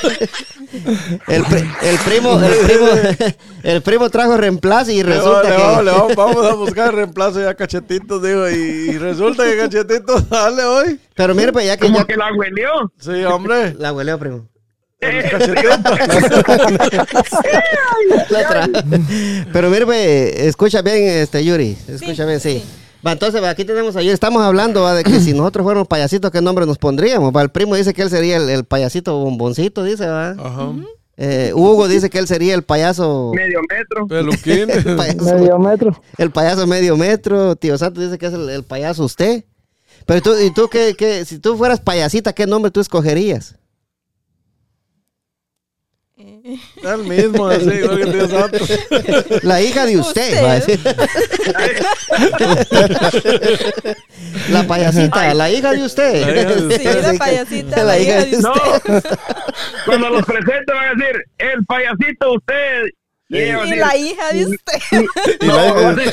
El, 1.27 1.43
pri- 1.45 1.69
el 1.83 1.97
primo, 2.05 2.39
el 2.41 2.53
primo, 2.65 2.87
el 3.63 3.81
primo 3.81 4.09
trajo 4.09 4.37
reemplazo 4.37 4.91
y 4.91 5.03
Le 5.03 5.15
resulta 5.15 5.41
va- 5.41 5.49
le 5.49 5.55
que... 5.55 5.61
vamos, 5.61 5.83
le 5.85 5.91
vamos- 5.91 6.15
vamos 6.15 6.45
a 6.45 6.53
buscar 6.55 6.93
reemplazo 6.95 7.41
ya 7.41 7.49
a 7.49 7.53
Cachetito, 7.55 8.19
digo, 8.19 8.49
y, 8.49 8.53
y 8.91 8.97
resulta 8.97 9.43
que 9.45 9.57
Cachetito 9.57 10.19
sale 10.29 10.63
hoy. 10.63 10.99
Pero 11.15 11.33
mire, 11.35 11.51
pues 11.53 11.65
ya 11.65 11.77
que 11.77 11.85
Como 11.87 11.99
ya... 11.99 12.05
que 12.05 12.15
la 12.17 12.33
huelió. 12.33 12.91
Sí, 12.99 13.23
hombre. 13.23 13.73
La 13.77 13.93
hueleo, 13.93 14.19
primo. 14.19 14.47
La 18.29 18.39
otra. 18.39 18.67
Pero 19.53 19.69
mire, 19.69 19.85
pues, 19.85 20.35
escucha 20.37 20.81
bien, 20.81 21.03
este 21.21 21.43
Yuri. 21.43 21.77
Escucha 21.87 22.25
bien, 22.25 22.39
sí. 22.39 22.63
Va, 23.05 23.11
entonces, 23.11 23.41
va, 23.43 23.49
aquí 23.51 23.65
tenemos 23.65 23.95
ayer, 23.95 24.13
estamos 24.13 24.41
hablando 24.41 24.81
va, 24.81 24.93
de 24.95 25.03
que 25.03 25.19
si 25.19 25.33
nosotros 25.35 25.63
fuéramos 25.63 25.87
payasitos, 25.87 26.31
¿qué 26.31 26.41
nombre 26.41 26.65
nos 26.65 26.77
pondríamos? 26.77 27.31
Va, 27.35 27.41
el 27.41 27.49
primo 27.49 27.75
dice 27.75 27.93
que 27.93 28.01
él 28.01 28.09
sería 28.09 28.37
el, 28.37 28.49
el 28.49 28.63
payasito 28.65 29.17
bomboncito, 29.19 29.83
dice, 29.83 30.07
va. 30.07 30.29
Ajá. 30.31 30.73
Eh, 31.17 31.51
Hugo 31.55 31.87
dice 31.87 32.09
que 32.09 32.17
él 32.19 32.27
sería 32.27 32.55
el 32.55 32.63
payaso, 32.63 33.31
Medio 33.33 33.61
metro. 33.69 34.07
Peluquín. 34.07 34.69
el 34.69 34.95
payaso, 34.97 35.23
medio 35.37 35.59
metro. 35.59 36.01
el 36.17 36.31
payaso 36.31 36.67
medio 36.67 36.97
metro. 36.97 37.55
Tío 37.55 37.77
Santos 37.77 38.03
dice 38.03 38.17
que 38.17 38.25
es 38.25 38.33
el, 38.33 38.49
el 38.49 38.63
payaso 38.63 39.05
usted. 39.05 39.45
Pero 40.05 40.21
tú, 40.21 40.31
¿y 40.37 40.53
tú 40.53 40.67
qué, 40.67 40.93
qué- 40.97 41.23
si 41.23 41.39
tú 41.39 41.55
fueras 41.57 41.79
payasita, 41.79 42.33
qué 42.33 42.45
nombre 42.45 42.69
tú 42.69 42.81
escogerías? 42.81 43.55
El 46.83 47.03
mismo, 47.05 47.47
así, 47.47 47.69
igual 47.69 47.97
que 47.97 48.03
el 48.03 48.11
tío 48.11 48.27
Santos. 48.27 48.69
La 49.43 49.61
hija 49.61 49.85
de 49.85 49.97
usted, 49.97 50.29
Usted. 50.29 50.43
va 50.43 50.51
a 50.51 50.59
decir. 50.59 50.79
La 54.49 54.63
payasita, 54.63 55.33
la 55.33 55.49
hija 55.49 55.71
de 55.71 55.83
usted. 55.83 56.25
La 56.25 56.41
hija 56.41 56.53
de 56.55 56.77
Sí, 56.77 56.83
la 57.01 57.13
payasita, 57.17 57.83
la 57.83 57.99
hija 57.99 58.25
de 58.25 58.37
No. 58.37 58.53
usted. 58.53 59.03
Cuando 59.85 60.09
los 60.09 60.25
presente 60.25 60.73
van 60.73 60.85
a 60.85 60.93
decir, 60.93 61.21
el 61.37 61.65
payasito 61.65 62.33
usted. 62.33 62.83
Y, 63.27 63.37
a 63.37 63.39
Y 63.39 63.51
decir, 63.69 63.77
la 63.79 63.97
hija 63.97 64.33
de 64.33 64.45
usted. 64.45 64.73
Y 65.41 65.45
No, 65.47 65.91
la- 65.91 66.03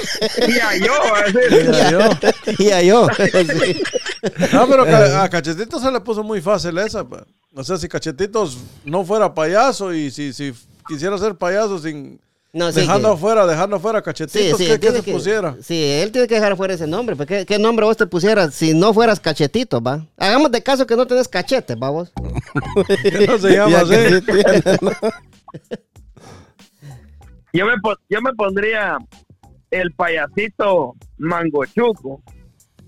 y 0.48 0.58
a 0.60 0.76
yo. 0.76 0.94
Y 2.58 2.70
a 2.70 2.82
yo. 2.82 3.06
Sí. 3.16 3.82
No, 4.52 4.68
pero 4.68 4.82
a 5.18 5.28
Cachetito 5.28 5.80
se 5.80 5.90
le 5.90 6.00
puso 6.00 6.22
muy 6.22 6.40
fácil 6.40 6.78
esa. 6.78 7.02
pa. 7.02 7.26
O 7.56 7.64
sea, 7.64 7.76
si 7.76 7.88
Cachetitos 7.88 8.56
no 8.84 9.04
fuera 9.04 9.34
payaso 9.34 9.92
y 9.92 10.10
si, 10.12 10.32
si 10.32 10.54
quisiera 10.88 11.18
ser 11.18 11.34
payaso 11.34 11.78
sin 11.80 12.20
No, 12.52 12.70
sí, 12.70 12.80
dejando 12.80 13.08
que- 13.08 13.14
afuera, 13.14 13.46
dejando 13.46 13.76
afuera 13.76 13.98
Sí, 13.98 14.04
Cachetitos, 14.04 14.58
sí, 14.58 14.64
¿qué, 14.66 14.72
él 14.74 14.78
qué 14.80 14.86
tiene 14.86 14.98
se 14.98 15.04
que- 15.04 15.12
pusiera? 15.12 15.56
Sí, 15.60 15.84
él 15.84 16.12
tiene 16.12 16.28
que 16.28 16.36
dejar 16.36 16.56
fuera 16.56 16.74
ese 16.74 16.86
nombre. 16.86 17.16
pues, 17.16 17.26
¿Qué, 17.28 17.44
qué 17.44 17.58
nombre 17.58 17.84
vos 17.84 17.96
te 17.96 18.06
pusieras 18.06 18.54
si 18.54 18.74
no 18.74 18.94
fueras 18.94 19.18
cachetito, 19.18 19.82
va? 19.82 20.06
Hagamos 20.16 20.52
de 20.52 20.62
caso 20.62 20.86
que 20.86 20.94
no 20.96 21.04
tenés 21.06 21.26
cachete, 21.28 21.74
va 21.74 21.90
vos. 21.90 22.12
¿Qué 23.02 23.26
no 23.28 23.38
se 23.38 23.50
llama 23.56 23.80
así? 23.80 23.94
Yo 27.52 27.66
me, 27.66 27.72
yo 28.08 28.22
me 28.22 28.32
pondría 28.34 28.98
el 29.70 29.92
payasito 29.92 30.94
mangochuco, 31.18 32.22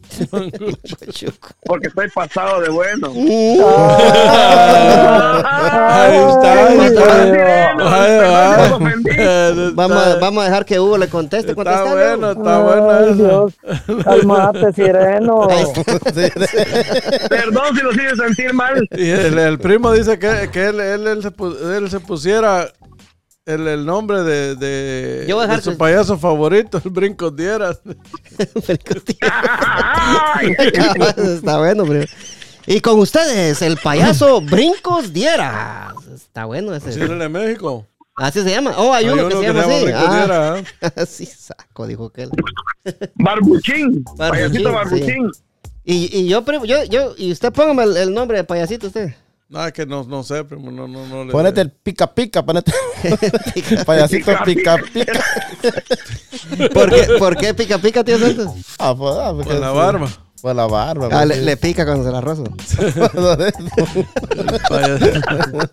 porque 1.66 1.88
estoy 1.88 2.08
pasado 2.10 2.60
de 2.60 2.68
bueno. 2.70 3.08
Ahí 5.46 6.16
está, 6.16 6.66
ahí 6.66 6.78
está. 6.86 7.74
Vamos, 9.74 9.96
a- 9.96 10.16
vamos 10.16 10.42
a 10.42 10.46
dejar 10.48 10.64
que 10.64 10.80
Hugo 10.80 10.98
le 10.98 11.08
conteste. 11.08 11.52
Está 11.52 11.84
bueno, 11.84 12.32
está 12.32 12.58
bueno. 12.58 13.48
Calmate, 14.04 14.72
sireno. 14.72 15.46
Perdón 17.28 17.76
si 17.76 17.82
lo 17.82 17.92
hice 17.92 18.16
sentir 18.16 18.52
mal. 18.54 18.86
Y 18.92 19.10
el, 19.10 19.38
el 19.38 19.58
primo 19.58 19.92
dice 19.92 20.18
que, 20.18 20.48
que 20.52 20.66
él, 20.66 20.80
él, 20.80 21.06
él 21.06 21.22
se, 21.22 21.30
pu- 21.30 21.56
él 21.76 21.90
se 21.90 22.00
pusiera 22.00 22.68
el, 23.46 23.66
el 23.68 23.86
nombre 23.86 24.22
de, 24.22 24.54
de, 24.56 25.24
Yo 25.28 25.36
voy 25.36 25.44
a 25.44 25.46
dejar 25.46 25.58
de 25.60 25.64
su 25.64 25.70
que- 25.72 25.76
payaso 25.76 26.18
favorito, 26.18 26.80
el 26.84 26.90
Brinco 26.90 27.30
Dieras. 27.30 27.80
Está 31.16 31.58
bueno, 31.58 31.84
primo. 31.84 32.04
Y 32.66 32.80
con 32.80 32.98
ustedes, 32.98 33.60
el 33.62 33.76
payaso 33.76 34.40
Brincos 34.40 35.12
Dieras. 35.12 35.92
Está 36.14 36.46
bueno 36.46 36.72
Sí, 36.80 36.88
ese. 36.90 37.04
él 37.04 37.18
de 37.18 37.28
México. 37.28 37.86
Así 38.16 38.42
se 38.42 38.50
llama. 38.50 38.74
Oh, 38.78 38.92
hay, 38.94 39.08
uno, 39.08 39.28
que 39.28 39.34
se 39.36 39.42
llama 39.42 39.60
así. 39.62 39.84
Brinco 39.84 39.98
Ah, 40.00 40.16
Dieras. 40.16 40.64
¿eh? 40.96 41.06
sí, 41.10 41.26
saco, 41.26 41.86
dijo 41.86 42.10
que 42.10 42.22
él. 42.22 42.30
Barbuchín. 43.16 44.04
Barbuchín, 44.16 44.18
Payasito 44.18 44.72
Barbuchín. 44.72 45.30
Y, 45.84 46.18
y 46.20 46.28
yo, 46.28 46.42
primo, 46.44 46.64
yo, 46.64 46.82
yo, 46.84 47.12
y 47.18 47.30
usted 47.32 47.52
póngame 47.52 47.82
el, 47.82 47.96
el 47.98 48.14
nombre 48.14 48.38
de 48.38 48.44
payasito 48.44 48.86
usted. 48.86 49.14
No, 49.48 49.66
es 49.66 49.72
que 49.72 49.84
no, 49.86 50.04
no 50.04 50.22
sé, 50.22 50.42
primo, 50.44 50.70
no, 50.70 50.88
no, 50.88 51.06
no 51.06 51.24
le 51.24 51.30
Ponete 51.32 51.60
el 51.60 51.70
pica 51.70 52.12
pica, 52.12 52.44
ponete. 52.44 52.72
Payasito 53.86 54.32
pica 54.44 54.78
pica. 54.92 55.12
¿Por 56.72 56.90
qué, 56.90 57.06
¿Por 57.18 57.36
qué 57.36 57.54
pica 57.54 57.78
pica, 57.78 58.02
tío 58.02 58.18
Santos? 58.18 58.48
Ah, 58.78 58.94
pues, 58.96 59.14
ah, 59.18 59.32
porque 59.34 59.50
Con 59.52 59.60
la 59.60 59.70
sí. 59.70 59.76
barba. 59.76 60.08
Por 60.40 60.56
la 60.56 60.66
barba. 60.66 61.08
Ah, 61.12 61.24
pues, 61.26 61.38
le, 61.42 61.56
pica 61.56 61.84
cuando 61.84 62.04
se 62.04 62.10
la 62.10 62.20
rozo. 62.20 62.44
Payas- 64.68 65.70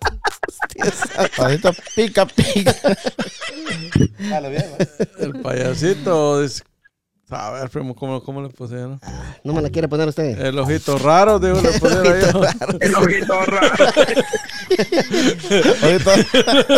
Payasito 1.38 1.72
pica 1.96 2.26
pica. 2.26 2.76
Dale, 4.30 4.50
bien, 4.50 4.66
¿no? 4.78 5.26
el 5.26 5.42
payasito. 5.42 6.42
dice- 6.42 6.64
A 7.34 7.52
ver, 7.52 7.70
primo, 7.70 7.96
¿cómo, 7.96 8.22
cómo 8.22 8.42
le 8.42 8.50
pusieron? 8.50 9.00
No 9.44 9.54
me 9.54 9.62
la 9.62 9.70
quiere 9.70 9.88
poner 9.88 10.08
usted. 10.10 10.38
El 10.40 10.60
ojito 10.60 10.98
raro, 10.98 11.40
digo, 11.40 11.60
le 11.62 11.72
pusieron 11.80 12.08
ahí. 12.08 12.22
El 12.82 12.96
ojito 12.96 13.42
raro. 13.46 13.86
Ahorita, 15.84 16.14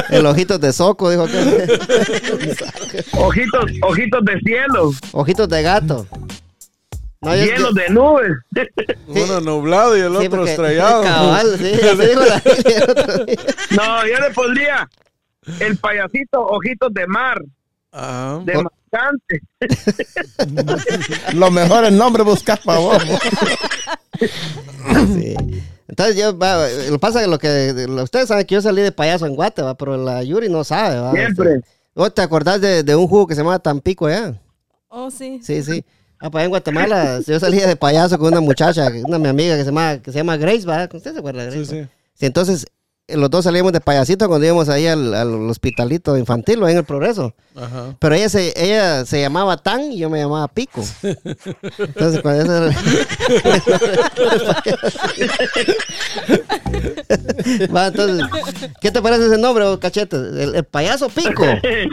El 0.09 0.25
ojitos 0.25 0.59
de 0.61 0.73
soco, 0.73 1.09
dijo 1.09 1.25
que. 1.27 1.33
Ojitos, 3.17 3.65
ojitos 3.81 4.25
de 4.25 4.39
cielo. 4.41 4.91
Ojitos 5.11 5.49
de 5.49 5.61
gato. 5.63 6.07
No, 7.21 7.35
yo- 7.35 7.71
de 7.71 7.89
nubes. 7.89 8.31
Uno 9.07 9.39
nublado 9.41 9.97
y 9.97 10.01
el 10.01 10.11
sí, 10.11 10.17
otro 10.27 10.39
porque- 10.39 10.51
estrellado. 10.51 11.03
Cabal, 11.03 11.57
sí, 11.57 11.71
la. 11.81 12.41
No, 13.71 14.07
yo 14.07 14.19
le 14.19 14.31
pondría 14.33 14.89
el 15.59 15.77
payasito 15.77 16.41
ojitos 16.41 16.93
de 16.93 17.07
mar. 17.07 17.41
Ajá. 17.91 18.39
De 18.43 18.63
marcante. 18.93 19.41
los 21.33 21.51
mejores 21.51 21.91
nombres 21.91 22.25
buscas 22.25 22.59
para 22.59 22.79
vos. 22.79 22.97
Sí. 24.19 25.35
Entonces 25.87 26.15
yo, 26.15 26.37
va, 26.37 26.67
lo 26.67 26.93
que 26.93 26.99
pasa 26.99 27.19
es 27.19 27.25
que 27.25 27.31
lo 27.31 27.39
que 27.39 27.87
lo- 27.87 28.03
ustedes 28.03 28.27
saben 28.27 28.45
que 28.45 28.55
yo 28.55 28.61
salí 28.61 28.81
de 28.81 28.91
payaso 28.91 29.25
en 29.25 29.35
Guate, 29.35 29.61
va, 29.61 29.75
pero 29.75 29.97
la 29.97 30.23
Yuri 30.23 30.49
no 30.49 30.63
sabe, 30.63 30.99
va. 30.99 31.11
Siempre. 31.11 31.61
¿Vos 31.93 32.13
te 32.13 32.21
acordás 32.21 32.61
de, 32.61 32.83
de 32.83 32.95
un 32.95 33.07
jugo 33.07 33.27
que 33.27 33.35
se 33.35 33.41
llama 33.41 33.59
Tampico 33.59 34.07
allá? 34.07 34.39
Oh, 34.87 35.11
sí. 35.11 35.39
Sí, 35.43 35.61
sí. 35.61 35.83
Ah, 36.19 36.31
pues 36.31 36.43
en 36.45 36.49
Guatemala 36.49 37.19
yo 37.27 37.39
salía 37.39 37.67
de 37.67 37.75
payaso 37.75 38.17
con 38.17 38.29
una 38.29 38.39
muchacha, 38.41 38.89
una 39.05 39.19
mi 39.19 39.27
amiga 39.27 39.55
que 39.55 39.61
se 39.63 39.65
llama, 39.65 39.97
que 39.99 40.11
se 40.11 40.17
llama 40.19 40.37
Grace, 40.37 40.65
¿va? 40.65 40.87
¿Usted 40.91 41.13
se 41.13 41.19
acuerda 41.19 41.45
de 41.45 41.51
Grace? 41.51 41.65
sí. 41.83 41.87
Sí, 42.15 42.25
entonces 42.27 42.65
los 43.07 43.29
dos 43.29 43.43
salíamos 43.43 43.73
de 43.73 43.81
payasito 43.81 44.27
cuando 44.27 44.45
íbamos 44.45 44.69
ahí 44.69 44.87
al, 44.87 45.13
al 45.13 45.49
hospitalito 45.49 46.17
infantil, 46.17 46.63
o 46.63 46.69
en 46.69 46.77
el 46.77 46.83
Progreso. 46.85 47.35
Ajá. 47.55 47.95
Pero 47.99 48.15
ella 48.15 48.29
se, 48.29 48.53
ella 48.55 49.05
se 49.05 49.21
llamaba 49.21 49.57
Tan 49.57 49.91
y 49.91 49.97
yo 49.99 50.09
me 50.09 50.19
llamaba 50.19 50.47
Pico. 50.47 50.81
Entonces, 51.03 52.21
cuando 52.21 52.43
eso 52.43 52.65
era- 52.65 52.73
Va, 57.73 57.87
entonces, 57.87 58.25
¿qué 58.81 58.91
te 58.91 59.01
parece 59.01 59.25
ese 59.27 59.37
nombre, 59.37 59.63
vos, 59.65 59.77
cachetes? 59.79 60.19
El, 60.19 60.55
el 60.55 60.63
payaso 60.63 61.09
pico. 61.09 61.43
Eh, 61.43 61.87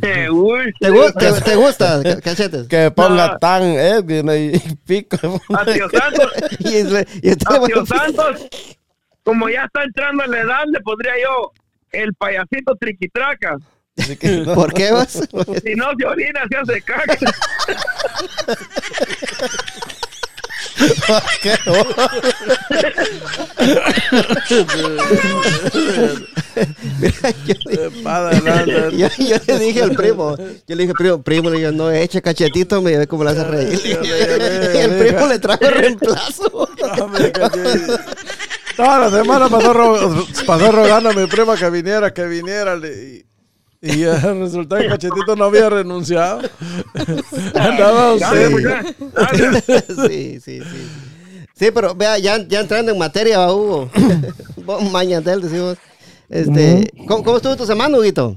¿Te, 0.00 0.28
gu- 0.30 1.14
te- 1.18 1.40
te 1.40 1.56
gusta, 1.56 2.00
ca- 2.02 2.20
cachetes? 2.20 2.68
Que 2.68 2.90
ponga 2.90 3.32
No. 3.32 3.38
tan 3.38 3.62
Edwin 3.64 4.28
y 4.30 4.58
pico. 4.86 5.16
a 5.56 5.64
Tío 5.64 5.88
Santos, 5.90 6.30
Y, 6.60 7.26
y 7.26 7.30
a 7.30 7.36
Tío 7.36 7.86
Santos, 7.86 8.40
como 9.30 9.48
ya 9.48 9.64
está 9.64 9.84
entrando 9.84 10.24
en 10.24 10.30
la 10.32 10.40
edad, 10.40 10.64
le 10.66 10.80
podría 10.80 11.12
yo 11.22 11.52
el 11.92 12.12
payasito 12.14 12.74
triquitraca. 12.74 13.58
No. 14.44 14.54
¿Por 14.56 14.74
qué 14.74 14.90
vos? 14.90 15.06
Si 15.08 15.74
no 15.76 15.92
se 15.96 16.04
orina, 16.04 16.40
se 16.50 16.56
hace 16.56 16.82
caca. 16.82 17.16
Yo, 28.92 29.08
yo 29.18 29.36
le 29.46 29.58
dije 29.58 29.82
al 29.82 29.92
primo, 29.92 30.36
yo 30.36 30.76
le 30.76 30.82
dije, 30.82 30.94
primo, 30.94 31.22
primo, 31.22 31.50
le 31.50 31.58
digo, 31.58 31.72
no 31.72 31.90
eche 31.90 32.20
cachetito, 32.20 32.82
me 32.82 32.96
ve 32.96 33.06
cómo 33.06 33.24
le 33.24 33.30
hace 33.30 33.44
reír. 33.44 33.80
Y 34.74 34.78
el 34.78 34.98
primo 34.98 35.26
le 35.26 35.38
trajo 35.38 35.64
el 35.64 35.74
reemplazo. 35.74 36.68
Toda 38.84 38.98
la 38.98 39.10
semana 39.10 39.48
pasó, 39.48 39.72
ro- 39.72 40.26
pasó 40.46 40.72
rogando 40.72 41.10
a 41.10 41.12
mi 41.12 41.26
prima 41.26 41.56
que 41.56 41.70
viniera, 41.70 42.12
que 42.12 42.24
viniera. 42.26 42.76
y, 42.76 43.24
y 43.82 44.02
eh, 44.04 44.14
resulta 44.34 44.78
que 44.78 44.88
Cachetito 44.88 45.36
no 45.36 45.44
había 45.44 45.68
renunciado. 45.70 46.40
Andaba 47.54 48.10
ausente. 48.10 48.94
pues. 48.98 49.84
Sí, 50.08 50.40
sí, 50.40 50.60
sí. 50.60 50.88
Sí, 51.54 51.70
pero 51.74 51.94
vea, 51.94 52.18
ya, 52.18 52.38
ya 52.46 52.60
entrando 52.60 52.90
en 52.92 52.98
materia, 52.98 53.38
va, 53.38 53.52
Hugo. 53.54 53.90
Mañatel, 54.92 55.42
decimos. 55.42 55.76
Este, 56.28 56.90
¿cómo, 57.08 57.24
cómo 57.24 57.36
estuvo 57.36 57.56
tu 57.56 57.66
semana, 57.66 57.98
Huguito? 57.98 58.36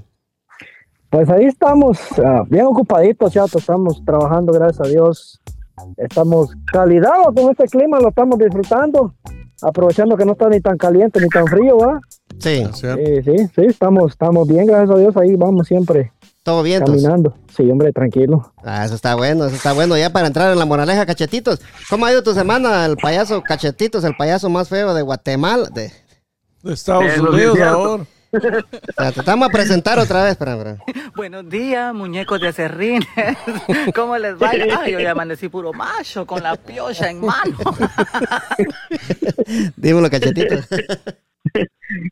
Pues 1.10 1.30
ahí 1.30 1.46
estamos, 1.46 2.00
ah, 2.26 2.44
bien 2.50 2.66
ocupaditos, 2.66 3.32
chato. 3.32 3.60
Estamos 3.60 4.04
trabajando, 4.04 4.52
gracias 4.52 4.82
a 4.86 4.90
Dios. 4.90 5.40
Estamos 5.98 6.50
calidados 6.72 7.28
con 7.36 7.52
este 7.52 7.66
clima, 7.66 8.00
lo 8.00 8.10
estamos 8.10 8.38
disfrutando. 8.40 9.14
Aprovechando 9.62 10.18
que 10.18 10.26
no 10.26 10.34
está 10.34 10.50
ni 10.50 10.60
tan 10.60 10.78
caliente 10.78 11.22
ni 11.22 11.28
tan 11.30 11.46
frío, 11.48 11.78
¿va? 11.78 12.00
Sí, 12.40 12.66
¿Cierto? 12.74 13.02
Sí, 13.06 13.22
sí, 13.24 13.48
sí, 13.56 13.62
estamos, 13.68 14.12
estamos 14.12 14.48
bien, 14.48 14.66
gracias 14.66 14.90
a 14.90 15.00
Dios. 15.00 15.18
Ahí 15.18 15.36
vamos 15.36 15.68
siempre 15.68 16.12
todo 16.44 16.62
bien. 16.62 16.84
caminando. 16.84 17.36
Sí, 17.56 17.70
hombre, 17.70 17.92
tranquilo. 17.94 18.52
Ah, 18.64 18.84
eso 18.86 18.96
está 18.96 19.16
bueno, 19.16 19.46
eso 19.46 19.56
está 19.56 19.72
bueno. 19.74 19.98
Ya 19.98 20.12
para 20.12 20.28
entrar 20.28 20.52
en 20.52 20.60
la 20.60 20.66
moraleja, 20.66 21.06
cachetitos. 21.06 21.62
¿Cómo 21.90 22.06
ha 22.06 22.12
ido 22.12 22.22
tu 22.22 22.34
semana? 22.34 22.86
El 22.86 22.98
payaso 22.98 23.42
Cachetitos, 23.42 24.04
el 24.04 24.16
payaso 24.16 24.50
más 24.50 24.68
feo 24.68 24.94
de 24.94 25.02
Guatemala. 25.02 25.70
De, 25.70 25.92
De 26.64 26.74
Estados 26.74 27.18
Unidos 27.18 27.58
ahora. 27.60 28.06
O 28.34 28.40
sea, 28.40 29.12
te 29.12 29.20
estamos 29.20 29.48
a 29.48 29.52
presentar 29.52 30.00
otra 30.00 30.24
vez. 30.24 30.38
Buenos 31.16 31.48
días, 31.50 31.94
muñecos 31.94 32.42
de 32.42 32.48
acerrines. 32.48 33.08
¿Cómo 33.96 34.18
les 34.18 34.36
va? 34.36 34.50
Ay, 34.50 34.96
hoy 34.96 35.06
amanecí 35.06 35.50
puro 35.50 35.72
macho 35.72 36.26
con 36.26 36.42
la 36.42 36.56
piocha 36.56 37.12
en 37.12 37.22
mano. 37.22 37.58
Dímelo, 39.76 40.10
cachetitos. 40.10 40.68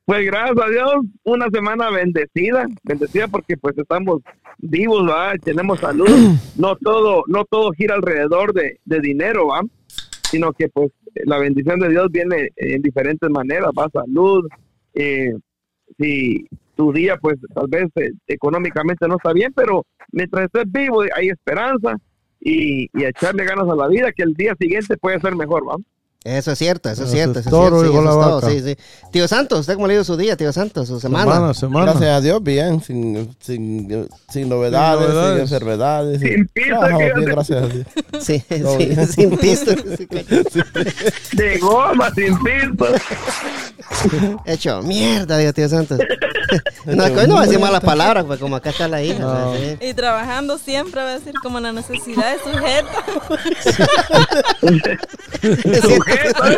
Pues 0.05 0.25
gracias 0.25 0.57
a 0.63 0.69
Dios, 0.69 0.93
una 1.23 1.47
semana 1.51 1.89
bendecida, 1.89 2.67
bendecida 2.83 3.27
porque 3.27 3.57
pues 3.57 3.75
estamos 3.77 4.21
vivos, 4.59 5.09
¿va? 5.09 5.33
tenemos 5.41 5.79
salud, 5.79 6.07
no 6.57 6.75
todo, 6.75 7.23
no 7.27 7.45
todo 7.45 7.71
gira 7.71 7.95
alrededor 7.95 8.53
de, 8.53 8.79
de 8.85 8.99
dinero, 8.99 9.47
¿va? 9.47 9.61
sino 10.29 10.53
que 10.53 10.69
pues 10.69 10.91
la 11.25 11.39
bendición 11.39 11.79
de 11.79 11.89
Dios 11.89 12.11
viene 12.11 12.49
en 12.57 12.81
diferentes 12.81 13.29
maneras, 13.29 13.71
va 13.77 13.89
salud, 13.91 14.47
eh, 14.93 15.33
si 16.01 16.47
tu 16.75 16.91
día 16.91 17.17
pues 17.17 17.37
tal 17.53 17.67
vez 17.67 17.89
eh, 17.95 18.11
económicamente 18.27 19.07
no 19.07 19.15
está 19.15 19.33
bien, 19.33 19.53
pero 19.53 19.85
mientras 20.11 20.45
estés 20.45 20.71
vivo 20.71 21.03
hay 21.15 21.29
esperanza 21.29 21.95
y, 22.39 22.89
y 22.93 23.05
echarle 23.05 23.45
ganas 23.45 23.69
a 23.69 23.75
la 23.75 23.87
vida 23.87 24.11
que 24.11 24.23
el 24.23 24.33
día 24.33 24.55
siguiente 24.59 24.97
puede 24.97 25.19
ser 25.19 25.35
mejor, 25.35 25.67
¿va? 25.67 25.75
Eso 26.23 26.51
es 26.51 26.59
cierto, 26.59 26.89
eso 26.89 27.03
es 27.05 27.11
cierto. 27.11 27.39
es 27.39 27.47
Eso 27.47 27.55
es 27.63 27.69
cierto, 27.69 27.81
sí, 27.81 27.87
eso 27.89 28.01
la 28.03 28.09
es 28.11 28.15
todo, 28.15 28.35
vaca. 28.41 28.49
sí, 28.51 28.61
sí. 28.61 28.77
Tío 29.11 29.27
Santos, 29.27 29.61
¿usted 29.61 29.73
cómo 29.73 29.87
le 29.87 29.93
ha 29.93 29.95
ido 29.95 30.03
su 30.03 30.17
día, 30.17 30.37
tío 30.37 30.53
Santos? 30.53 30.87
Su 30.87 30.99
semana. 30.99 31.33
Semana, 31.33 31.53
semana. 31.55 31.85
Gracias 31.93 32.09
a 32.11 32.21
Dios, 32.21 32.43
bien, 32.43 32.81
sin, 32.83 33.35
sin, 33.39 34.07
sin 34.29 34.47
novedades, 34.47 35.07
sin, 35.07 35.15
novedades. 35.15 35.41
enfermedades. 35.41 36.19
Sin 36.21 36.47
pista, 36.47 36.69
Trabajamos 36.69 36.99
bien, 36.99 37.11
fíjate. 37.15 37.31
gracias 37.31 37.63
a 37.63 37.67
Dios. 37.67 37.87
Sí, 38.21 38.43
sí, 38.47 38.55
bien. 38.85 39.07
sin 39.07 39.35
claro. 39.35 39.81
De 41.33 41.57
goma, 41.57 42.11
sin 42.13 42.37
pisto. 42.43 42.85
Hecho 44.45 44.81
mierda, 44.83 45.37
digo, 45.39 45.53
tío 45.53 45.67
Santos. 45.69 45.97
no, 46.85 47.03
hoy 47.05 47.27
no 47.27 47.33
va 47.35 47.41
a 47.41 47.45
decir 47.45 47.59
malas 47.59 47.81
palabras, 47.81 48.25
pues 48.25 48.39
como 48.39 48.55
acá 48.57 48.69
está 48.69 48.87
la 48.87 49.01
hija. 49.01 49.53
sí. 49.57 49.87
Y 49.87 49.93
trabajando 49.95 50.59
siempre 50.59 51.01
va 51.01 51.09
a 51.09 51.13
decir 51.19 51.33
como 51.41 51.59
la 51.59 51.71
necesidad 51.71 52.35
es 52.35 52.41
sujeta. 52.43 53.03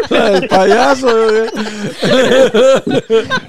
El 0.10 0.48
payaso. 0.48 1.10
eh. 1.44 1.50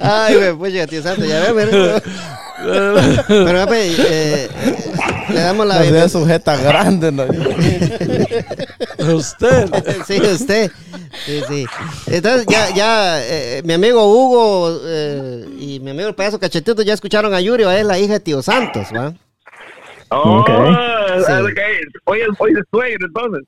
Ay, 0.00 0.34
güey, 0.36 0.52
pues 0.54 0.88
tío 0.88 1.02
Santos, 1.02 1.26
ya 1.26 1.52
ve, 1.52 1.64
mire. 1.66 2.02
Pero, 3.28 3.66
papi, 3.66 3.76
eh, 3.98 4.48
le 5.28 5.40
damos 5.40 5.66
la 5.66 5.78
bienvenida. 5.80 6.08
sujeta 6.08 6.56
grande, 6.56 7.12
¿no? 7.12 7.24
Usted. 9.14 9.68
Sí, 10.06 10.20
usted. 10.20 10.70
Sí, 11.26 11.42
sí. 11.48 11.66
Entonces, 12.06 12.46
ya, 12.48 12.70
ya, 12.74 13.22
eh, 13.24 13.62
mi 13.64 13.72
amigo 13.74 14.04
Hugo 14.06 14.80
eh, 14.84 15.46
y 15.58 15.80
mi 15.80 15.90
amigo 15.90 16.08
el 16.08 16.14
payaso 16.14 16.38
Cachetito 16.38 16.82
ya 16.82 16.94
escucharon 16.94 17.34
a 17.34 17.40
Yuri, 17.40 17.64
es 17.64 17.84
la 17.84 17.98
hija 17.98 18.14
de 18.14 18.20
tío 18.20 18.42
Santos, 18.42 18.88
¿va? 18.94 19.14
Oh, 20.10 20.40
Ok. 20.40 20.48
Sí. 20.48 21.32
ok. 21.32 21.58
Hoy 22.06 22.20
es, 22.20 22.28
hoy 22.38 22.52
es 22.52 22.64
suegro, 22.70 23.06
entonces. 23.06 23.42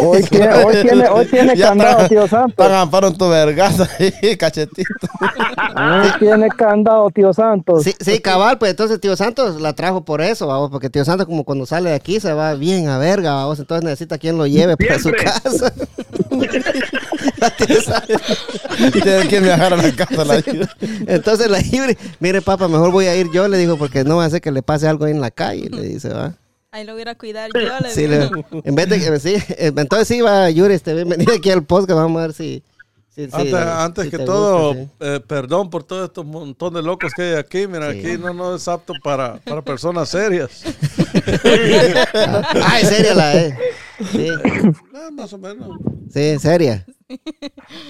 Hoy 0.00 0.22
tiene, 0.30 0.52
hoy 0.64 0.74
tiene, 0.82 1.08
hoy 1.08 1.26
tiene 1.26 1.56
Ya 1.56 1.68
candado, 1.68 2.08
tío 2.08 2.28
Santos. 2.28 2.66
Están 2.66 2.72
amparo 2.80 3.08
en 3.08 3.16
tu 3.16 3.28
vergaza 3.28 3.88
ahí, 3.98 4.36
cachetito. 4.38 5.06
Hoy 5.76 6.08
tiene 6.18 6.48
candado, 6.48 7.10
tío 7.10 7.32
Santos. 7.32 7.84
Sí, 7.84 7.94
sí, 8.00 8.18
cabal, 8.20 8.58
pues 8.58 8.72
entonces 8.72 9.00
tío 9.00 9.16
Santos 9.16 9.60
la 9.60 9.72
trajo 9.72 10.04
por 10.04 10.20
eso, 10.20 10.46
vamos, 10.46 10.70
porque 10.70 10.90
tío 10.90 11.04
Santos 11.04 11.26
como 11.26 11.44
cuando 11.44 11.64
sale 11.64 11.90
de 11.90 11.96
aquí 11.96 12.20
se 12.20 12.32
va 12.32 12.54
bien 12.54 12.88
a 12.88 12.98
verga, 12.98 13.34
vamos, 13.34 13.58
entonces 13.58 13.84
necesita 13.84 14.18
quien 14.18 14.36
lo 14.36 14.46
lleve 14.46 14.76
para 14.76 14.98
su 14.98 15.10
casa. 15.12 15.72
Tienen 18.92 19.28
que 19.28 19.40
viajar 19.40 19.72
a 19.72 19.76
la 19.76 19.92
casa 19.94 20.24
la. 20.24 20.42
Entonces 21.06 21.50
la 21.50 21.60
Yuri, 21.60 21.96
mire 22.20 22.42
papá, 22.42 22.68
mejor 22.68 22.90
voy 22.90 23.06
a 23.06 23.16
ir 23.16 23.28
yo, 23.32 23.48
le 23.48 23.58
digo, 23.58 23.76
porque 23.76 24.04
no 24.04 24.16
va 24.16 24.24
a 24.24 24.26
hacer 24.26 24.40
que 24.40 24.50
le 24.50 24.62
pase 24.62 24.88
algo 24.88 25.04
ahí 25.04 25.12
en 25.12 25.20
la 25.20 25.30
calle, 25.30 25.68
le 25.70 25.82
dice, 25.82 26.08
va. 26.10 26.34
Ahí 26.70 26.84
lo 26.86 26.94
voy 26.94 27.02
a 27.06 27.14
cuidar 27.16 27.50
yo. 27.54 27.60
Le 27.60 27.90
Sí, 27.90 28.06
digo. 28.06 28.30
le- 28.50 28.60
en 28.64 28.74
vez 28.74 28.88
de 28.88 28.98
que 28.98 29.20
sí, 29.20 29.34
eh, 29.50 29.72
entonces 29.76 30.08
sí 30.08 30.20
va 30.22 30.48
Yuri, 30.50 30.74
este, 30.74 30.94
bienvenido 30.94 31.34
aquí 31.34 31.50
al 31.50 31.64
podcast, 31.64 31.98
vamos 31.98 32.18
a 32.22 32.26
ver 32.26 32.32
si, 32.32 32.62
Antes, 33.30 33.52
antes 33.54 34.04
si 34.06 34.10
que 34.10 34.18
todo, 34.20 34.68
gusta, 34.72 34.82
sí. 34.84 34.90
eh, 35.00 35.20
perdón 35.20 35.68
por 35.68 35.84
todo 35.84 36.06
estos 36.06 36.24
montón 36.24 36.72
de 36.72 36.80
locos 36.82 37.12
que 37.14 37.20
hay 37.22 37.34
aquí. 37.34 37.66
Mira, 37.66 37.92
Sí. 37.92 37.98
aquí 37.98 38.16
no, 38.18 38.32
no 38.32 38.54
es 38.56 38.66
apto 38.68 38.94
para, 39.04 39.36
para 39.44 39.60
personas 39.60 40.08
serias. 40.08 40.62
Ah, 42.64 42.78
es 42.80 42.88
seria 42.88 43.14
la 43.14 43.34
eh. 43.36 43.58
Sí, 44.10 44.28
más 45.12 45.30
o 45.32 45.38
menos. 45.38 45.68
sí, 46.12 46.38
seria. 46.38 46.86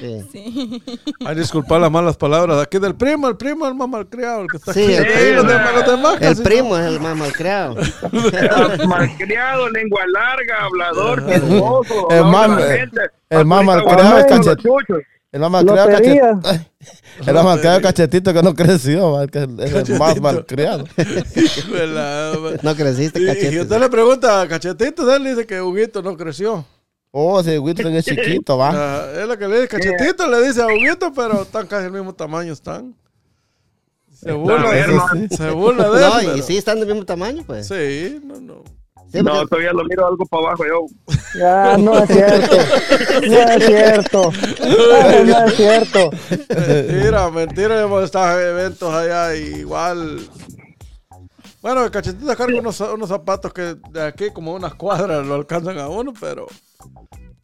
Sí. 0.00 0.22
Sí. 0.32 0.82
Ay, 1.24 1.34
disculpa 1.36 1.78
las 1.78 1.90
malas 1.90 2.16
palabras. 2.16 2.62
Aquí 2.62 2.78
del 2.78 2.94
primo, 2.94 3.28
el 3.28 3.36
primo, 3.36 3.66
el 3.66 3.74
más 3.74 3.88
malcriado, 3.88 4.42
el 4.42 4.48
que 4.48 4.56
está 4.56 4.72
Sí, 4.72 4.84
aquí. 4.94 4.94
el 4.94 5.04
primo. 5.36 5.42
los 5.74 5.86
demás 5.86 6.16
El 6.22 6.42
primo 6.42 6.76
es 6.78 6.86
el 6.86 7.00
más 7.00 7.16
malcriado. 7.16 7.76
Malcriado, 8.86 9.68
lengua 9.70 10.00
larga, 10.12 10.64
hablador, 10.64 11.26
chismoso. 11.32 12.10
El 12.10 12.24
más- 12.24 12.56
de 12.56 12.88
el 13.30 13.44
malcriado 13.46 14.18
es 14.18 14.24
aguantando 14.24 14.26
cachet- 14.28 14.46
los 14.46 14.56
chuchos. 14.62 15.02
El 15.32 15.40
más 15.40 15.50
malcriado 15.50 15.88
cachetito. 15.88 16.40
El 17.26 17.34
más 17.34 17.44
malcriado 17.44 17.80
cachetito 17.80 18.34
que 18.34 18.42
no 18.42 18.54
creció, 18.54 19.26
que 19.30 19.38
es 19.38 19.72
el 19.88 19.98
más 19.98 20.20
malcriado. 20.20 20.84
no. 22.62 22.74
Creciste, 22.74 23.20
Y, 23.20 23.54
y 23.54 23.60
usted 23.60 23.78
le 23.80 23.88
pregunta 23.88 24.42
a 24.42 24.48
Cachetito, 24.48 25.14
él 25.14 25.24
dice 25.24 25.46
que 25.46 25.60
Huguito 25.60 26.02
no 26.02 26.16
creció. 26.16 26.64
Oh, 27.14 27.40
ese 27.40 27.58
Wilson 27.58 27.94
es 27.94 28.06
chiquito, 28.06 28.56
va. 28.56 28.70
Ah, 28.72 29.06
es 29.20 29.28
lo 29.28 29.36
que 29.38 29.46
le 29.46 29.56
dice 29.56 29.68
Cachetito, 29.68 30.26
le 30.28 30.46
dice 30.46 30.62
a 30.62 30.66
Huguito, 30.66 31.12
pero 31.14 31.42
están 31.42 31.66
casi 31.66 31.84
el 31.86 31.92
mismo 31.92 32.14
tamaño, 32.14 32.52
están. 32.54 32.94
Se 34.18 34.32
burla, 34.32 34.70
ver, 34.70 34.86
de, 34.88 34.94
no. 34.94 35.06
se 35.36 35.50
burla 35.50 35.90
de 35.90 36.04
él. 36.04 36.10
No, 36.10 36.22
y 36.22 36.26
pero- 36.26 36.42
sí 36.42 36.56
están 36.56 36.78
del 36.78 36.88
mismo 36.88 37.04
tamaño, 37.04 37.42
pues. 37.46 37.68
Sí, 37.68 38.18
no, 38.24 38.40
no. 38.40 38.64
No, 39.12 39.30
porque- 39.30 39.46
todavía 39.50 39.72
lo 39.74 39.84
miro 39.84 40.06
algo 40.06 40.24
para 40.24 40.46
abajo 40.46 40.64
yo. 40.64 40.86
Ya, 41.38 41.76
no 41.76 41.98
es 41.98 42.08
cierto. 42.08 42.56
No 43.28 43.38
es 43.50 43.66
cierto. 43.66 44.32
No, 44.62 45.24
no 45.24 45.46
es 45.46 45.54
cierto. 45.56 46.10
Mentira, 46.48 47.30
mentira, 47.30 47.82
hemos 47.82 48.04
estado 48.04 48.40
en 48.40 48.48
eventos 48.48 48.94
allá 48.94 49.34
y 49.36 49.42
igual. 49.60 50.20
Bueno, 51.62 51.84
el 51.84 51.90
cachetito 51.92 52.36
carga 52.36 52.58
unos, 52.58 52.80
unos 52.80 53.08
zapatos 53.08 53.52
que 53.52 53.76
de 53.90 54.02
aquí 54.02 54.30
como 54.30 54.52
unas 54.54 54.74
cuadras 54.74 55.24
lo 55.24 55.34
alcanzan 55.34 55.78
a 55.78 55.88
uno, 55.88 56.12
pero... 56.20 56.46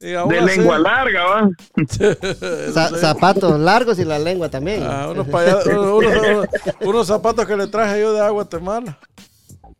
y 0.00 0.14
aún 0.14 0.31
De 0.31 0.38
así- 0.40 0.57
lengua 0.59 0.78
larga, 0.78 1.24
va. 1.24 1.48
Za- 2.72 2.98
zapatos 2.98 3.59
largos 3.61 3.98
y 4.00 4.04
la 4.04 4.18
lengua 4.18 4.48
también. 4.48 4.83
Ah, 4.85 5.09
unos, 5.11 5.28
unos- 5.28 5.66
unos- 5.66 6.46
unos 6.81 7.07
zapatos 7.07 7.46
que 7.46 7.57
le 7.57 7.68
traje 7.68 8.00
yo 8.00 8.12
de 8.12 8.28
Guatemala. 8.28 8.98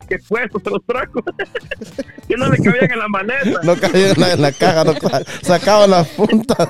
Que 0.07 0.17
puesto 0.19 0.59
se 0.63 0.69
los 0.69 0.83
trajo. 0.87 1.19
que 2.27 2.35
no 2.37 2.47
le 2.47 2.57
cabían 2.57 2.91
en 2.91 2.99
la 2.99 3.07
maleta. 3.09 3.59
No 3.63 3.75
cabía 3.75 4.11
en 4.11 4.19
la, 4.21 4.33
en 4.33 4.41
la 4.41 4.51
caja, 4.53 4.83
no 4.85 4.93
ca- 4.95 5.21
sacaban 5.43 5.91
las 5.91 6.07
puntas. 6.07 6.67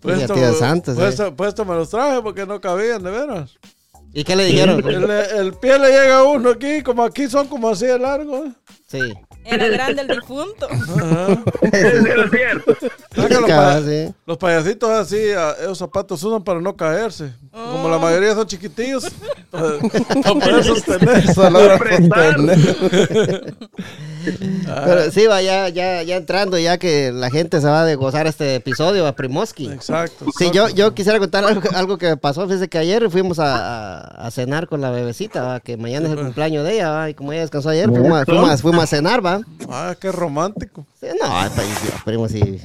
Puesto, 0.00 0.34
Días 0.34 0.62
antes, 0.62 0.94
eh. 0.96 1.00
puesto, 1.00 1.34
puesto 1.36 1.64
me 1.64 1.74
los 1.74 1.90
traje 1.90 2.20
porque 2.22 2.46
no 2.46 2.60
cabían, 2.60 3.02
de 3.02 3.10
veras. 3.10 3.58
¿Y 4.12 4.24
qué 4.24 4.34
le 4.36 4.44
dijeron? 4.46 4.82
El, 4.88 5.10
el 5.10 5.54
pie 5.54 5.78
le 5.78 5.88
llega 5.88 6.18
a 6.18 6.24
uno 6.24 6.50
aquí, 6.50 6.82
como 6.82 7.04
aquí 7.04 7.28
son 7.28 7.46
como 7.48 7.68
así 7.68 7.86
de 7.86 7.98
largo. 7.98 8.46
¿eh? 8.46 8.52
Sí. 8.86 9.00
Era 9.50 9.68
grande 9.68 10.02
el 10.02 10.08
difunto. 10.08 10.68
Ajá. 10.70 11.42
es 11.72 12.30
cierto. 12.30 12.76
¿Sabes 13.14 13.38
que 13.38 13.52
los, 13.52 13.84
sí. 13.84 14.36
payasitos 14.38 14.90
así, 14.90 15.16
esos 15.60 15.78
zapatos 15.78 16.22
usan 16.22 16.42
para 16.44 16.60
no 16.60 16.76
caerse. 16.76 17.32
Como 17.50 17.88
la 17.88 17.98
mayoría 17.98 18.34
son 18.34 18.46
chiquitillos, 18.46 19.10
para, 19.50 19.78
para 20.22 20.34
poder 20.34 20.64
sostener. 20.64 21.78
Prestar. 21.78 22.38
internet. 22.38 23.54
Pero 24.84 25.10
sí, 25.10 25.26
va, 25.26 25.40
ya, 25.42 25.68
ya, 25.68 26.02
ya 26.02 26.16
entrando, 26.16 26.58
ya 26.58 26.78
que 26.78 27.10
la 27.12 27.30
gente 27.30 27.60
se 27.60 27.66
va 27.66 27.82
a 27.82 27.94
gozar 27.94 28.26
este 28.26 28.56
episodio 28.56 29.06
a 29.06 29.12
Primoski. 29.14 29.66
Exacto. 29.70 30.26
Sí, 30.36 30.50
yo, 30.52 30.68
yo 30.68 30.94
quisiera 30.94 31.18
contar 31.18 31.44
algo, 31.44 31.62
algo 31.74 31.98
que 31.98 32.06
me 32.08 32.16
pasó. 32.16 32.46
Fíjese 32.46 32.68
que 32.68 32.78
ayer 32.78 33.10
fuimos 33.10 33.38
a, 33.38 33.56
a- 33.56 34.26
a 34.26 34.30
cenar 34.30 34.68
con 34.68 34.80
la 34.80 34.90
bebecita, 34.90 35.42
¿va? 35.42 35.60
que 35.60 35.76
mañana 35.76 36.06
es 36.08 36.12
el 36.12 36.20
cumpleaños 36.24 36.64
de 36.64 36.74
ella, 36.74 36.90
¿va? 36.90 37.10
y 37.10 37.14
como 37.14 37.32
ella 37.32 37.42
descansó 37.42 37.70
ayer, 37.70 37.88
fuimos, 37.88 38.20
a- 38.20 38.24
fuimos, 38.24 38.50
a- 38.50 38.58
fuimos 38.58 38.84
a 38.84 38.86
cenar, 38.86 39.24
¿va? 39.24 39.37
Ah, 39.68 39.94
qué 40.00 40.10
romántico. 40.12 40.86
Sí, 41.00 41.06
no, 41.20 41.28
primo, 42.04 42.28
sí. 42.28 42.60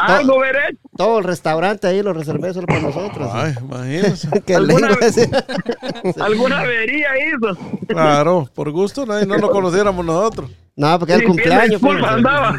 Algo 0.00 0.38
veré. 0.38 0.78
Todo 0.96 1.18
el 1.18 1.24
restaurante 1.24 1.86
ahí 1.88 2.02
lo 2.02 2.12
reservé 2.12 2.54
solo 2.54 2.66
para 2.68 2.80
nosotros. 2.80 3.28
Ay, 3.32 3.54
imagínense. 3.60 4.28
Que 4.46 4.52
le 4.52 4.74
¿Alguna. 4.74 4.88
Alguna 6.20 6.60
avería 6.60 7.08
hizo. 7.26 7.58
Claro, 7.88 8.48
por 8.54 8.70
gusto, 8.70 9.04
nadie 9.06 9.26
no 9.26 9.36
nos 9.38 9.50
conociéramos 9.50 10.04
nosotros. 10.04 10.50
No, 10.76 10.96
porque 11.00 11.14
es 11.14 11.18
el 11.18 11.22
Sí, 11.22 11.26
cumpleaños. 11.26 11.80
primo. 11.80 12.06
andaba. 12.06 12.58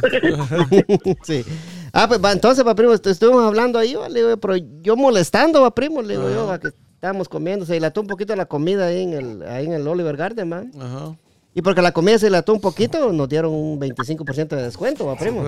sí. 1.23 1.45
Ah, 1.93 2.07
pues 2.07 2.23
va, 2.23 2.33
entonces, 2.33 2.67
va, 2.67 2.75
primo, 2.75 2.93
est- 2.93 3.07
estuvimos 3.07 3.43
hablando 3.45 3.79
ahí, 3.79 3.95
va, 3.95 4.09
le 4.09 4.19
digo, 4.21 4.37
pero 4.37 4.55
yo 4.57 4.95
molestando, 4.97 5.61
va, 5.61 5.73
primo, 5.73 6.01
le 6.01 6.17
digo 6.17 6.29
yo, 6.29 6.45
va, 6.45 6.59
que 6.59 6.67
estábamos 6.95 7.29
comiendo, 7.29 7.65
se 7.65 7.73
dilató 7.73 8.01
un 8.01 8.07
poquito 8.07 8.35
la 8.35 8.45
comida 8.45 8.87
ahí 8.87 9.03
en 9.03 9.13
el, 9.13 9.43
ahí 9.43 9.65
en 9.65 9.73
el 9.73 9.87
Oliver 9.87 10.17
Garden, 10.17 10.49
man. 10.49 10.71
Ajá. 10.77 11.15
Y 11.59 11.61
porque 11.61 11.81
la 11.81 11.91
comida 11.91 12.17
se 12.17 12.27
dilató 12.27 12.53
un 12.53 12.61
poquito, 12.61 13.11
nos 13.11 13.27
dieron 13.27 13.51
un 13.53 13.77
25% 13.81 14.47
de 14.47 14.63
descuento, 14.63 15.05
va, 15.07 15.17
primo. 15.17 15.43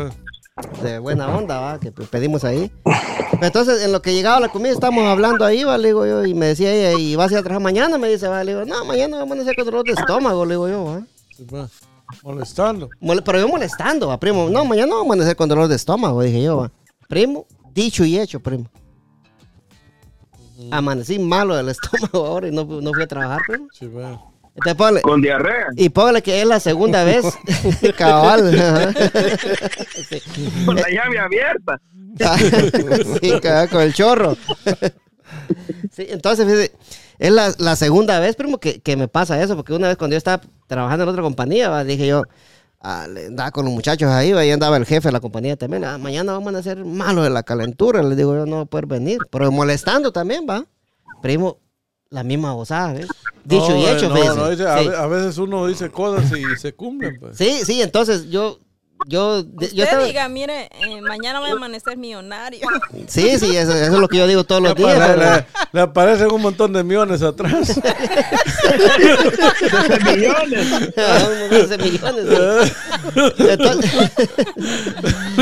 De 0.84 1.00
buena 1.00 1.34
onda, 1.34 1.58
va, 1.62 1.80
que 1.80 1.89
pues, 1.93 2.10
pedimos 2.10 2.43
ahí. 2.43 2.69
Entonces, 3.41 3.82
en 3.86 3.93
lo 3.93 4.02
que 4.02 4.13
llegaba 4.13 4.41
la 4.41 4.50
comida, 4.50 4.74
estábamos 4.74 5.06
hablando 5.06 5.45
ahí, 5.45 5.63
va, 5.63 5.78
le 5.78 5.88
digo 5.88 6.06
yo, 6.06 6.26
y 6.26 6.34
me 6.34 6.47
decía 6.47 6.74
ella, 6.74 7.00
¿y 7.00 7.15
vas 7.15 7.30
a 7.32 7.36
ir 7.36 7.38
a 7.39 7.43
trabajar 7.43 7.62
mañana? 7.63 7.97
Me 7.97 8.10
dice, 8.10 8.28
va, 8.28 8.43
le 8.43 8.52
digo, 8.56 8.65
no, 8.65 8.84
mañana 8.84 9.19
vamos 9.19 9.38
a 9.38 9.41
hacer 9.43 9.56
con 9.56 9.63
dolor 9.63 9.86
de 9.86 9.93
estómago, 9.93 10.43
le 10.45 10.56
digo 10.56 10.67
yo, 10.67 10.84
va. 10.84 11.02
Sí, 11.38 11.47
Molestando. 12.24 12.89
Mole- 13.00 13.21
Pero 13.21 13.39
yo 13.39 13.47
molestando, 13.47 14.10
va, 14.10 14.19
primo. 14.19 14.50
No, 14.50 14.65
mañana 14.65 14.88
vamos 14.95 15.04
a 15.04 15.13
amanecer 15.13 15.38
con 15.38 15.47
dolor 15.47 15.69
de 15.69 15.78
estómago, 15.78 16.21
dije 16.21 16.43
yo, 16.43 16.58
va. 16.58 16.71
Primo, 17.08 17.45
dicho 17.74 18.04
y 18.04 18.19
hecho, 18.19 18.41
primo. 18.41 18.65
Amanecí 20.71 21.19
malo 21.19 21.56
del 21.56 21.69
estómago 21.69 22.26
ahora 22.28 22.50
y 22.50 22.52
no, 22.52 22.65
no 22.65 22.91
fui 22.91 23.04
a 23.04 23.08
trabajar, 23.08 23.39
primo. 23.47 23.67
Sí, 23.71 23.88
pues. 23.88 24.08
Entonces, 24.55 24.75
póngale- 24.77 25.01
Con 25.01 25.21
diarrea. 25.21 25.67
y 25.77 25.89
póngale 25.89 26.21
que 26.21 26.41
es 26.41 26.47
la 26.47 26.59
segunda 26.59 27.03
vez, 27.03 27.25
cabal. 27.97 28.51
sí. 30.09 30.21
Con 30.65 30.75
la 30.75 30.89
llave 30.89 31.19
abierta. 31.19 31.79
sí, 33.21 33.39
cabal, 33.41 33.69
con 33.69 33.81
el 33.81 33.93
chorro. 33.93 34.35
sí, 35.91 36.05
entonces, 36.09 36.45
fíjese, 36.45 36.71
es 37.19 37.31
la, 37.31 37.53
la 37.57 37.75
segunda 37.75 38.19
vez, 38.19 38.35
primo, 38.35 38.59
que, 38.59 38.81
que 38.81 38.97
me 38.97 39.07
pasa 39.07 39.41
eso, 39.41 39.55
porque 39.55 39.73
una 39.73 39.87
vez 39.87 39.97
cuando 39.97 40.15
yo 40.15 40.17
estaba 40.17 40.43
trabajando 40.67 41.03
en 41.03 41.09
otra 41.09 41.21
compañía, 41.21 41.69
va, 41.69 41.83
dije 41.83 42.05
yo, 42.07 42.23
ah, 42.81 43.05
andaba 43.27 43.51
con 43.51 43.65
los 43.65 43.73
muchachos 43.73 44.09
ahí, 44.09 44.31
ahí 44.33 44.51
andaba 44.51 44.75
el 44.77 44.85
jefe 44.85 45.07
de 45.07 45.11
la 45.13 45.19
compañía 45.21 45.55
también, 45.55 45.85
ah, 45.85 45.97
mañana 45.97 46.33
vamos 46.33 46.53
a 46.55 46.57
hacer 46.57 46.83
malo 46.83 47.23
de 47.23 47.29
la 47.29 47.43
calentura, 47.43 48.01
le 48.03 48.15
digo 48.15 48.33
yo, 48.35 48.45
no 48.45 48.55
voy 48.57 48.63
a 48.63 48.65
poder 48.65 48.85
venir, 48.87 49.19
pero 49.31 49.51
molestando 49.51 50.11
también, 50.11 50.45
va, 50.49 50.65
primo, 51.21 51.57
la 52.12 52.24
misma 52.24 52.52
gozada, 52.54 52.93
¿ves? 52.93 53.08
Dicho 53.45 53.69
No, 53.69 53.78
y 53.78 53.86
hecho, 53.88 54.10
no, 54.10 54.15
fíjese. 54.15 54.36
no, 54.36 54.50
dice, 54.50 54.67
a, 54.67 54.78
Sí. 54.80 54.88
ve- 54.89 54.97
a 54.97 55.08
veces 55.08 55.38
uno 55.38 55.65
dice 55.65 55.89
cosas 55.89 56.32
y 56.38 56.43
se 56.58 56.74
cumplen, 56.74 57.17
pues. 57.19 57.38
Sí, 57.38 57.62
sí, 57.63 57.82
entonces 57.82 58.30
yo, 58.30 58.60
yo, 59.07 59.43
de- 59.43 59.49
yo 59.67 59.83
Usted 59.83 59.83
estaba... 59.83 60.03
diga, 60.05 60.29
mire, 60.29 60.69
eh, 60.81 61.01
mañana 61.01 61.39
voy 61.39 61.49
a 61.49 61.53
amanecer 61.53 61.97
millonario. 61.97 62.67
Sí, 63.07 63.37
sí, 63.39 63.55
eso, 63.57 63.73
eso 63.73 63.93
es 63.95 63.99
lo 63.99 64.07
que 64.07 64.17
yo 64.17 64.27
digo 64.27 64.43
todos 64.43 64.61
los 64.61 64.77
Le, 64.77 64.83
días. 64.85 64.97
apare- 64.99 65.15
pero- 65.17 65.35
le- 65.35 65.45
le 65.73 65.81
aparecen 65.81 66.31
un 66.31 66.41
montón 66.41 66.71
de 66.73 66.83
millones 66.83 67.21
atrás. 67.23 67.53
millones. 70.05 70.67
Un 70.71 71.49
montón 71.49 71.69
de 71.69 71.77
millones. 71.77 72.25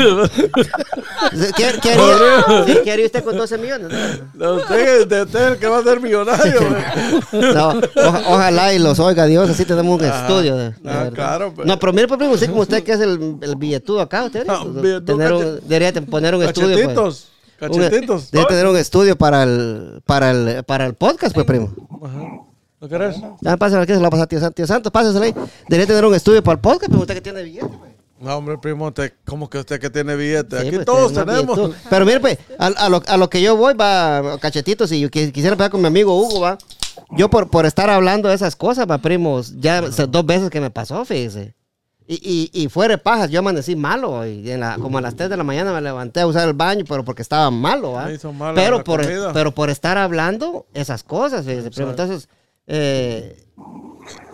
¿Qué, 1.56 1.64
qué 1.82 1.92
haría, 1.92 2.64
sí, 2.66 2.78
¿qué 2.84 2.92
haría 2.92 3.06
usted 3.06 3.24
con 3.24 3.36
12 3.36 3.58
millones? 3.58 3.92
Usted, 4.34 5.06
de 5.06 5.22
usted 5.22 5.40
es 5.46 5.52
el 5.52 5.58
que 5.58 5.66
va 5.68 5.78
a 5.78 5.82
ser 5.82 6.00
millonario. 6.00 6.60
No, 7.32 7.68
oja- 7.96 8.22
ojalá 8.26 8.72
y 8.74 8.78
los 8.78 8.98
oiga 8.98 9.26
Dios, 9.26 9.48
así 9.50 9.64
tenemos 9.64 10.00
un 10.00 10.06
Ah, 10.06 10.20
estudio. 10.22 10.56
de- 10.56 10.70
de 10.70 10.74
ah, 10.90 11.02
verdad. 11.04 11.12
claro, 11.12 11.52
pues. 11.54 11.66
No, 11.66 11.78
pero 11.78 11.92
mire, 11.92 12.08
pues, 12.08 12.18
primo, 12.18 12.32
usted 12.34 12.48
como 12.48 12.62
usted 12.62 12.82
que 12.82 12.92
es 12.92 13.00
el, 13.00 13.36
el 13.42 13.49
billetudo 13.56 14.00
acá, 14.00 14.24
usted 14.24 14.44
Ah, 14.48 14.62
debería, 14.64 14.98
billetudo, 15.00 15.16
tener 15.16 15.32
un, 15.32 15.60
debería 15.68 15.92
te- 15.92 16.02
poner 16.02 16.34
un 16.34 16.42
estudio. 16.42 16.68
pues. 16.68 16.78
Cachetitos. 16.78 17.28
Un- 17.60 17.68
Cachetitos. 17.68 18.30
Debe 18.30 18.46
tener 18.46 18.66
un 18.66 18.76
estudio 18.76 19.16
para 19.16 19.42
el, 19.42 20.02
para 20.06 20.30
el, 20.30 20.64
para 20.64 20.86
el 20.86 20.94
podcast, 20.94 21.34
pues, 21.34 21.46
primo. 21.46 21.70
Ajá. 22.02 22.40
¿No 22.80 22.88
querés? 22.88 23.16
Ya, 23.42 23.56
pásale, 23.58 23.86
que 23.86 23.92
se 23.92 23.98
lo 23.98 24.04
va 24.04 24.08
a 24.08 24.10
pasar 24.12 24.26
tío. 24.26 24.50
Tío 24.52 24.66
Santos, 24.66 24.90
pásaselo 24.90 25.22
ahí. 25.24 25.34
Debería 25.68 25.86
tener 25.86 26.04
un 26.06 26.14
estudio 26.14 26.42
para 26.42 26.54
el 26.54 26.60
podcast, 26.60 26.86
pero 26.90 27.00
usted 27.02 27.14
que 27.14 27.20
tiene 27.20 27.42
billete, 27.42 27.68
pues. 27.78 27.90
No, 28.18 28.36
hombre, 28.36 28.56
primo, 28.58 28.86
usted, 28.88 29.12
¿cómo 29.26 29.48
que 29.50 29.58
usted 29.58 29.78
que 29.80 29.88
tiene 29.90 30.14
billete? 30.16 30.60
Sí, 30.60 30.66
Aquí 30.68 30.76
pues, 30.76 30.86
todos 30.86 31.12
tenemos. 31.12 31.58
Pero 31.90 32.04
mire, 32.06 32.20
pues, 32.20 32.38
a, 32.58 32.66
a 32.66 32.88
lo, 32.88 33.02
a 33.06 33.16
lo 33.18 33.28
que 33.30 33.40
yo 33.42 33.56
voy, 33.56 33.74
va, 33.74 34.38
cachetitos, 34.40 34.92
y 34.92 35.00
yo 35.00 35.08
qui- 35.08 35.30
quisiera 35.32 35.52
empezar 35.52 35.70
con 35.70 35.80
mi 35.82 35.86
amigo 35.88 36.18
Hugo, 36.18 36.40
va. 36.40 36.56
Yo 37.16 37.28
por, 37.30 37.48
por 37.50 37.66
estar 37.66 37.88
hablando 37.90 38.28
de 38.30 38.34
esas 38.34 38.56
cosas, 38.56 38.86
va, 38.90 38.98
primos, 38.98 39.58
ya 39.60 39.80
dos 39.82 40.24
veces 40.26 40.48
que 40.50 40.60
me 40.60 40.70
pasó, 40.70 41.04
fíjese. 41.04 41.54
Y, 42.12 42.50
y, 42.52 42.64
y 42.64 42.68
fuera 42.68 42.94
de 42.94 42.98
pajas, 42.98 43.30
yo 43.30 43.38
amanecí 43.38 43.76
malo. 43.76 44.26
Y 44.26 44.50
en 44.50 44.58
la- 44.58 44.78
como 44.78 44.98
a 44.98 45.00
las 45.00 45.14
3 45.14 45.30
de 45.30 45.36
la 45.36 45.44
mañana 45.44 45.72
me 45.72 45.80
levanté 45.80 46.18
a 46.20 46.26
usar 46.26 46.48
el 46.48 46.54
baño, 46.54 46.84
pero 46.88 47.04
porque 47.04 47.22
estaba 47.22 47.48
malo, 47.52 47.92
¿va? 47.92 48.06
Me 48.06 48.14
hizo 48.14 48.32
mala 48.32 48.54
Pero 48.60 48.78
la 48.78 48.84
por, 48.84 49.02
comida. 49.02 49.32
pero 49.32 49.52
por 49.54 49.70
estar 49.70 49.96
hablando 49.96 50.66
esas 50.74 51.04
cosas, 51.04 51.46
fíjese, 51.46 51.70
primo. 51.70 51.90
Entonces, 51.90 52.28
eh, 52.66 53.46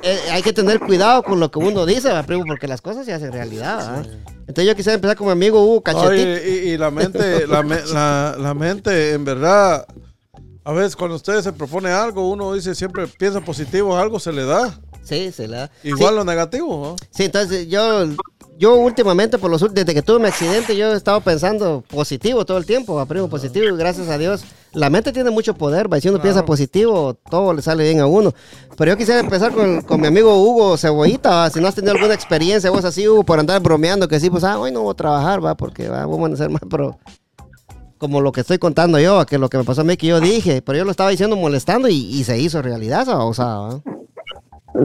eh, 0.02 0.18
hay 0.32 0.40
que 0.42 0.54
tener 0.54 0.80
cuidado 0.80 1.22
con 1.22 1.38
lo 1.38 1.50
que 1.50 1.58
uno 1.58 1.84
dice, 1.84 2.10
¿va, 2.10 2.22
primo, 2.22 2.44
porque 2.46 2.66
las 2.66 2.80
cosas 2.80 3.04
se 3.04 3.12
hacen 3.12 3.30
realidad, 3.30 3.78
¿va? 3.78 4.02
Entonces 4.48 4.66
yo 4.66 4.74
quisiera 4.74 4.94
empezar 4.94 5.16
con 5.18 5.26
mi 5.26 5.32
amigo 5.32 5.60
Hugo 5.62 5.76
No, 5.76 5.82
Cachetito. 5.82 6.48
y- 6.48 6.70
y 6.70 6.78
la 6.78 6.90
mente, 6.90 7.46
la, 7.46 7.62
me- 7.62 7.84
la- 7.92 8.36
la 8.38 8.54
mente, 8.54 9.12
en 9.12 9.24
verdad, 9.26 9.86
a 10.64 10.72
veces 10.72 10.96
cuando 10.96 11.16
ustedes 11.16 11.44
se 11.44 11.52
propone 11.52 11.90
algo, 11.90 12.30
uno 12.30 12.54
dice 12.54 12.74
siempre 12.74 13.06
piensa 13.06 13.42
positivo, 13.42 13.98
algo 13.98 14.18
se 14.18 14.32
le 14.32 14.46
da. 14.46 14.80
Sí, 15.07 15.31
se 15.31 15.47
la. 15.47 15.71
Igual 15.85 16.11
Sí, 16.11 16.16
lo 16.16 16.25
negativo, 16.25 16.69
¿no? 16.83 16.97
sí, 17.11 17.25
entonces 17.25 17.69
yo, 17.69 18.07
yo 18.59 18.75
últimamente, 18.75 19.38
por 19.38 19.51
los, 19.51 19.62
desde 19.73 19.95
que 19.95 20.03
tuve 20.03 20.19
mi 20.19 20.27
accidente, 20.27 20.77
yo 20.77 20.92
he 20.92 20.97
estado 20.97 21.21
pensando 21.21 21.85
positivo 21.87 22.45
todo 22.45 22.59
el 22.59 22.66
tiempo, 22.66 22.95
va, 22.95 23.07
primo, 23.07 23.29
positivo, 23.29 23.66
y 23.66 23.77
gracias 23.77 24.09
a 24.09 24.19
Dios. 24.19 24.45
La 24.73 24.90
mente 24.90 25.12
tiene 25.12 25.31
mucho 25.31 25.55
poder, 25.55 25.90
va, 25.90 26.01
si 26.01 26.09
uno 26.09 26.21
piensa 26.21 26.45
positivo, 26.45 27.14
todo 27.31 27.55
le 27.55 27.62
sale 27.62 27.85
bien 27.85 28.01
a 28.01 28.07
uno. 28.07 28.35
Pero 28.77 28.92
yo 28.92 28.97
quisiera 28.97 29.21
empezar 29.21 29.53
con, 29.53 29.83
con 29.83 30.01
mi 30.01 30.09
amigo 30.09 30.42
Hugo 30.42 30.77
Cebollita, 30.77 31.31
va, 31.31 31.51
si 31.51 31.61
no 31.61 31.69
has 31.69 31.75
tenido 31.75 31.95
alguna 31.95 32.14
experiencia 32.14 32.71
vos 32.71 32.85
así, 32.85 33.07
Hugo, 33.07 33.23
por 33.23 33.38
andar 33.38 33.62
bromeando, 33.62 34.09
que 34.09 34.19
sí, 34.19 34.29
pues, 34.29 34.42
ah, 34.42 34.59
hoy 34.59 34.73
no 34.73 34.83
voy 34.83 34.92
a 34.92 34.97
trabajar, 34.97 35.45
va, 35.45 35.55
porque 35.55 35.88
va, 35.88 36.05
vamos 36.05 36.31
a 36.31 36.35
hacer 36.35 36.51
más, 36.51 36.62
pero... 36.69 36.99
Como 37.99 38.21
lo 38.21 38.31
que 38.31 38.42
estoy 38.42 38.59
contando 38.59 39.01
yo, 39.01 39.25
que 39.25 39.38
lo 39.38 39.49
que 39.49 39.57
me 39.57 39.64
pasó 39.64 39.81
a 39.81 39.85
mí 39.85 39.97
que 39.97 40.07
yo 40.07 40.21
dije, 40.21 40.61
pero 40.61 40.77
yo 40.77 40.85
lo 40.85 40.90
estaba 40.90 41.09
diciendo 41.09 41.35
molestando 41.35 41.88
y, 41.88 41.95
y 41.95 42.25
se 42.25 42.38
hizo 42.38 42.61
realidad 42.61 43.01
esa 43.01 43.14
babosada, 43.14 43.59
¿va? 43.59 43.95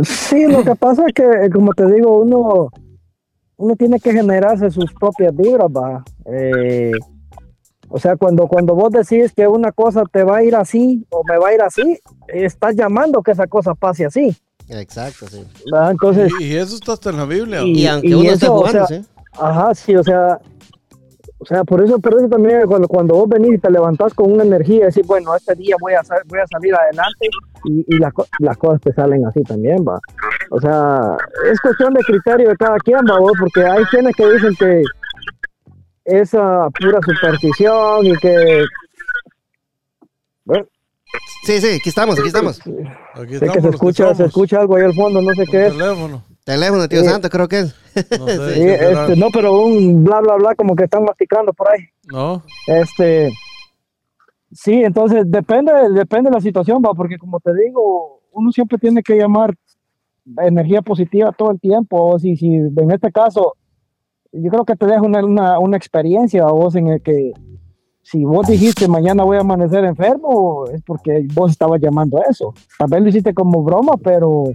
Sí, 0.03 0.45
lo 0.47 0.63
que 0.63 0.75
pasa 0.75 1.03
es 1.07 1.13
que, 1.13 1.23
eh, 1.23 1.49
como 1.51 1.73
te 1.73 1.85
digo, 1.91 2.19
uno, 2.19 2.69
uno 3.57 3.75
tiene 3.75 3.99
que 3.99 4.11
generarse 4.13 4.69
sus 4.71 4.91
propias 4.93 5.35
vibras, 5.35 5.67
va. 5.69 6.03
Eh, 6.25 6.91
o 7.89 7.99
sea, 7.99 8.15
cuando, 8.15 8.47
cuando 8.47 8.73
vos 8.73 8.91
decís 8.91 9.33
que 9.35 9.47
una 9.47 9.71
cosa 9.71 10.03
te 10.11 10.23
va 10.23 10.37
a 10.37 10.43
ir 10.43 10.55
así 10.55 11.05
o 11.09 11.23
me 11.27 11.37
va 11.37 11.49
a 11.49 11.53
ir 11.53 11.61
así, 11.61 11.99
estás 12.27 12.75
llamando 12.75 13.21
que 13.21 13.31
esa 13.31 13.47
cosa 13.47 13.73
pase 13.75 14.05
así. 14.05 14.35
Exacto, 14.69 15.27
sí. 15.27 15.43
¿va? 15.73 15.91
Entonces, 15.91 16.31
Y, 16.39 16.45
y 16.45 16.55
eso 16.55 16.75
está 16.75 16.93
hasta 16.93 17.09
en 17.09 17.17
la 17.17 17.25
Biblia. 17.25 17.61
Y- 17.63 17.81
Y 17.81 17.87
aunque 17.87 18.07
y 18.07 18.13
uno 18.13 18.23
esté 18.31 18.45
eso, 18.45 18.53
o 18.53 18.57
jugando, 18.59 18.87
sea, 18.87 19.01
sí. 19.01 19.07
ajá, 19.33 19.75
sí, 19.75 19.95
o 19.97 20.03
sea, 20.03 20.39
O 21.41 21.45
sea, 21.45 21.63
por 21.63 21.83
eso, 21.83 21.97
por 21.97 22.13
eso 22.15 22.27
también 22.29 22.61
cuando, 22.67 22.87
cuando 22.87 23.15
vos 23.15 23.27
venís 23.27 23.55
y 23.55 23.57
te 23.57 23.71
levantás 23.71 24.13
con 24.13 24.31
una 24.31 24.43
energía, 24.43 24.85
decís, 24.85 25.05
bueno, 25.07 25.35
este 25.35 25.55
día 25.55 25.75
voy 25.81 25.93
a, 25.93 26.01
voy 26.27 26.39
a 26.39 26.45
salir 26.45 26.75
adelante 26.75 27.29
y, 27.65 27.83
y 27.87 27.97
las 27.97 28.13
co- 28.13 28.27
las 28.39 28.55
cosas 28.57 28.79
te 28.81 28.93
salen 28.93 29.25
así 29.25 29.41
también, 29.41 29.77
va. 29.83 29.99
O 30.51 30.59
sea, 30.61 31.17
es 31.51 31.59
cuestión 31.59 31.95
de 31.95 32.03
criterio 32.03 32.47
de 32.49 32.55
cada 32.57 32.77
quien, 32.77 32.99
va, 33.09 33.17
vos, 33.19 33.31
porque 33.39 33.63
hay 33.65 33.83
quienes 33.85 34.15
que 34.15 34.31
dicen 34.31 34.55
que 34.55 34.83
es 36.05 36.31
ah, 36.35 36.67
pura 36.79 36.99
superstición 37.01 38.05
y 38.05 38.15
que... 38.17 38.63
Bueno, 40.45 40.65
Sí, 41.43 41.59
sí, 41.59 41.77
aquí 41.79 41.89
estamos, 41.89 42.17
aquí 42.19 42.27
estamos. 42.27 42.59
Aquí 42.61 43.37
sé 43.37 43.45
estamos 43.45 43.53
que 43.55 43.61
se 43.61 43.69
escucha, 43.69 44.15
se 44.15 44.25
escucha 44.25 44.59
algo 44.61 44.75
ahí 44.75 44.83
al 44.83 44.93
fondo, 44.93 45.21
no 45.23 45.33
sé 45.33 45.45
qué 45.49 45.65
es. 45.65 45.73
Teléfono. 46.45 46.87
Tío 46.87 47.01
Sí. 47.01 47.07
Santo, 47.07 47.29
creo 47.29 47.47
que 47.47 47.59
es. 47.59 47.75
No 48.19 48.27
sé, 48.27 48.37
Sí, 48.55 48.59
qué 48.61 48.77
será. 48.77 49.01
este, 49.07 49.15
no, 49.17 49.27
pero 49.33 49.61
un 49.61 50.03
bla, 50.03 50.19
bla, 50.21 50.35
bla, 50.35 50.55
como 50.55 50.75
que 50.75 50.83
están 50.85 51.03
masticando 51.03 51.53
por 51.53 51.69
ahí. 51.69 51.79
No. 52.11 52.41
Este, 52.67 53.31
sí, 54.51 54.73
entonces 54.83 55.23
depende, 55.27 55.71
depende 55.93 56.29
de 56.29 56.35
la 56.35 56.41
situación, 56.41 56.81
va, 56.85 56.93
porque 56.93 57.17
como 57.17 57.39
te 57.39 57.51
digo, 57.53 58.21
uno 58.31 58.51
siempre 58.51 58.77
tiene 58.77 59.01
que 59.03 59.15
llamar 59.17 59.53
energía 60.37 60.81
positiva 60.81 61.31
todo 61.31 61.51
el 61.51 61.59
tiempo. 61.59 62.13
O 62.13 62.19
si, 62.19 62.35
si 62.35 62.47
en 62.55 62.91
este 62.91 63.11
caso, 63.11 63.55
yo 64.31 64.49
creo 64.49 64.65
que 64.65 64.75
te 64.75 64.85
deja 64.85 65.01
una, 65.01 65.23
una, 65.23 65.59
una 65.59 65.77
experiencia 65.77 66.43
a 66.43 66.51
vos 66.51 66.75
en 66.75 66.87
el 66.87 67.01
que 67.01 67.31
si 68.03 68.25
vos 68.25 68.47
dijiste 68.47 68.87
mañana 68.87 69.23
voy 69.23 69.37
a 69.37 69.41
amanecer 69.41 69.85
enfermo, 69.85 70.65
es 70.73 70.81
porque 70.83 71.25
vos 71.33 71.51
estabas 71.51 71.79
llamando 71.81 72.17
a 72.17 72.23
eso. 72.29 72.53
Tal 72.77 72.89
vez 72.89 73.01
lo 73.03 73.09
hiciste 73.09 73.33
como 73.33 73.61
broma, 73.63 73.93
pero 74.03 74.45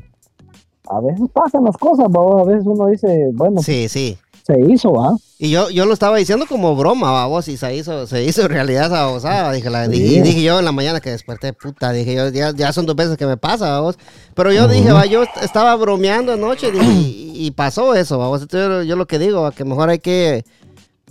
a 0.88 1.01
veces 1.01 1.29
pasan 1.33 1.64
las 1.64 1.77
cosas, 1.77 2.07
va, 2.07 2.40
a 2.40 2.44
veces 2.44 2.64
uno 2.66 2.87
dice, 2.87 3.29
bueno, 3.33 3.61
Sí, 3.62 3.88
sí. 3.88 4.16
se 4.46 4.61
hizo, 4.68 4.92
¿va? 4.92 5.11
Y 5.38 5.51
yo, 5.51 5.68
yo 5.70 5.85
lo 5.85 5.92
estaba 5.92 6.16
diciendo 6.16 6.46
como 6.49 6.75
broma, 6.77 7.11
vamos, 7.12 7.46
y 7.49 7.57
se 7.57 7.75
hizo, 7.77 8.07
se 8.07 8.25
hizo 8.25 8.49
realidad 8.49 8.87
esa 8.87 9.03
babosada. 9.05 9.53
Dije, 9.53 9.68
la, 9.68 9.87
dije, 9.87 10.22
dije 10.22 10.42
yo 10.42 10.59
en 10.59 10.64
la 10.64 10.72
mañana 10.72 11.01
que 11.01 11.11
desperté, 11.11 11.53
puta, 11.53 11.92
dije 11.92 12.14
yo, 12.14 12.29
ya, 12.31 12.53
ya 12.57 12.72
son 12.72 12.87
dos 12.87 12.96
veces 12.96 13.16
que 13.18 13.27
me 13.27 13.37
pasa, 13.37 13.70
vamos. 13.70 13.99
Pero 14.35 14.51
yo 14.53 14.66
dije, 14.68 14.92
va, 14.92 15.05
yo 15.05 15.25
est- 15.25 15.37
estaba 15.42 15.75
bromeando 15.77 16.33
anoche 16.33 16.70
dije, 16.72 16.87
y, 16.90 17.33
y 17.46 17.51
pasó 17.51 17.94
eso, 17.94 18.16
vamos. 18.18 18.40
Entonces 18.42 18.66
yo, 18.68 18.83
yo 18.85 18.96
lo 18.96 19.07
que 19.07 19.18
digo, 19.18 19.42
va, 19.42 19.53
que 19.53 19.64
mejor 19.64 19.90
hay 19.90 19.99
que 19.99 20.44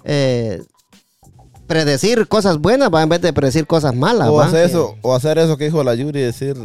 eh, 0.06 0.64
predecir 1.68 2.28
cosas 2.28 2.58
buenas, 2.60 2.90
va, 2.94 3.04
en 3.04 3.10
vez 3.10 3.22
de 3.22 3.34
predecir 3.34 3.68
cosas 3.68 3.96
malas, 3.96 4.30
O 4.30 4.36
va. 4.36 4.46
hacer 4.46 4.66
eso, 4.66 4.96
o 5.02 5.14
hacer 5.14 5.38
eso 5.38 5.58
que 5.58 5.66
dijo 5.66 5.84
la 5.84 5.94
Yuri, 5.96 6.22
decir 6.22 6.56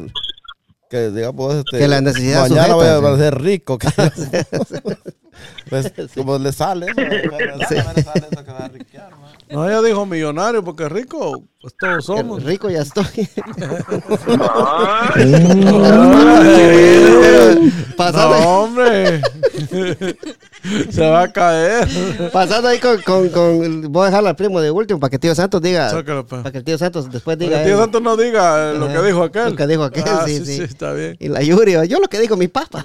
que 0.90 1.11
digamos 1.11 1.55
este, 1.55 1.79
Que 1.79 1.88
la 1.88 2.00
necesidad 2.00 2.48
mañana 2.48 2.74
voy 2.74 2.87
a 2.87 3.16
ser 3.16 3.40
rico. 3.40 3.79
que- 3.79 3.87
Pues, 5.68 5.92
como 6.16 6.38
le 6.38 6.53
sale 6.53 6.87
eso, 6.87 6.96
¿verdad? 6.96 7.59
Sí. 7.68 7.74
Le 7.74 8.03
sale 8.03 8.26
eso 8.31 8.44
que 8.44 8.53
va 8.53 8.59
a 8.64 8.68
riquear, 8.68 9.11
¿no? 9.11 9.31
No, 9.50 9.68
ella 9.68 9.83
dijo 9.83 10.07
millonario 10.07 10.62
porque 10.64 10.88
rico, 10.88 11.42
pues 11.61 11.74
todos 11.79 12.05
somos. 12.05 12.42
rico 12.44 12.70
ya 12.70 12.83
estoy. 12.83 13.05
pasando, 17.96 18.40
No, 18.40 18.48
hombre. 18.62 19.20
Se 20.90 21.00
va 21.09 21.22
a 21.22 21.33
caer. 21.33 21.88
pasando 22.33 22.68
ahí 22.68 22.79
con, 22.79 23.00
con, 23.03 23.29
con- 23.31 23.90
Voy 23.92 24.03
a 24.03 24.07
dejarle 24.07 24.29
al 24.31 24.37
primo 24.37 24.61
de 24.61 24.70
último 24.70 25.00
para 25.00 25.11
que 25.11 25.18
tío 25.18 25.35
Santos 25.35 25.61
diga. 25.62 25.90
Sácalo, 25.90 26.26
pa. 26.26 26.38
Para 26.38 26.53
que 26.53 26.59
el 26.59 26.64
tío 26.64 26.79
Santos 26.79 27.11
después 27.11 27.37
Para 27.37 27.46
diga. 27.46 27.57
que 27.59 27.62
el 27.64 27.68
tío. 27.70 27.79
Santos 27.81 28.03
no 28.03 28.16
diga 28.16 28.70
eh, 28.72 28.74
lo 28.79 28.88
que 28.88 29.03
dijo 29.03 29.22
aquel. 29.24 29.50
Lo 29.50 29.57
que 29.57 29.66
dijo 29.66 29.85
aquel, 29.85 30.05
Ah, 30.07 30.22
sí, 30.26 30.44
sí. 30.44 30.62
está 30.62 30.92
bien. 30.92 31.16
Y 31.18 31.29
la 31.29 31.42
Yuri, 31.42 31.72
yo 31.88 31.98
lo 31.98 32.09
que 32.09 32.18
digo 32.20 32.37
mi 32.37 32.48
papá. 32.48 32.85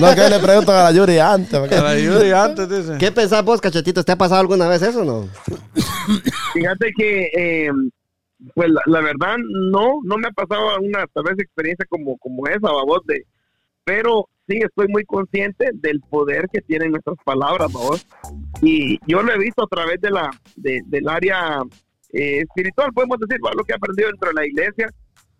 No, 0.00 0.14
que 0.14 0.25
le 0.30 0.38
preguntan 0.40 0.76
a 0.76 0.82
la 0.84 0.92
Yuri 0.92 1.18
antes. 1.18 1.58
porque- 1.58 1.74
Que 1.76 1.80
la 1.80 1.98
Yuri 1.98 2.30
antes 2.32 2.68
dice. 2.68 2.96
¿Qué 2.98 3.10
pensás 3.12 3.44
vos, 3.44 3.60
cachetitos? 3.60 4.04
¿Te 4.04 4.12
ha 4.12 4.16
pasado 4.16 4.40
alguna 4.40 4.68
vez 4.68 4.82
eso 4.82 5.02
o 5.02 5.04
no? 5.04 5.28
Fíjate 6.52 6.92
que, 6.96 7.30
eh, 7.36 7.70
pues 8.54 8.68
la, 8.70 8.80
la 8.86 9.00
verdad, 9.00 9.36
no, 9.70 10.00
no 10.04 10.16
me 10.18 10.28
ha 10.28 10.32
pasado 10.32 10.78
una 10.80 11.06
tal 11.12 11.24
vez 11.24 11.38
experiencia 11.38 11.86
como, 11.88 12.16
como 12.18 12.46
esa, 12.46 12.60
babos, 12.60 13.00
de, 13.06 13.24
pero 13.84 14.28
sí 14.48 14.58
estoy 14.62 14.88
muy 14.88 15.04
consciente 15.04 15.70
del 15.74 16.00
poder 16.08 16.46
que 16.52 16.60
tienen 16.60 16.92
nuestras 16.92 17.16
palabras, 17.24 17.72
babos. 17.72 18.06
Y 18.62 18.98
yo 19.06 19.22
lo 19.22 19.32
he 19.32 19.38
visto 19.38 19.64
a 19.64 19.68
través 19.68 20.00
de 20.00 20.10
la, 20.10 20.30
de- 20.56 20.80
del 20.86 21.08
área 21.08 21.60
eh, 22.12 22.40
espiritual, 22.40 22.92
podemos 22.94 23.18
decir, 23.18 23.38
¿va? 23.44 23.50
lo 23.56 23.64
que 23.64 23.72
he 23.72 23.76
aprendido 23.76 24.08
dentro 24.08 24.28
de 24.28 24.34
la 24.34 24.46
iglesia. 24.46 24.88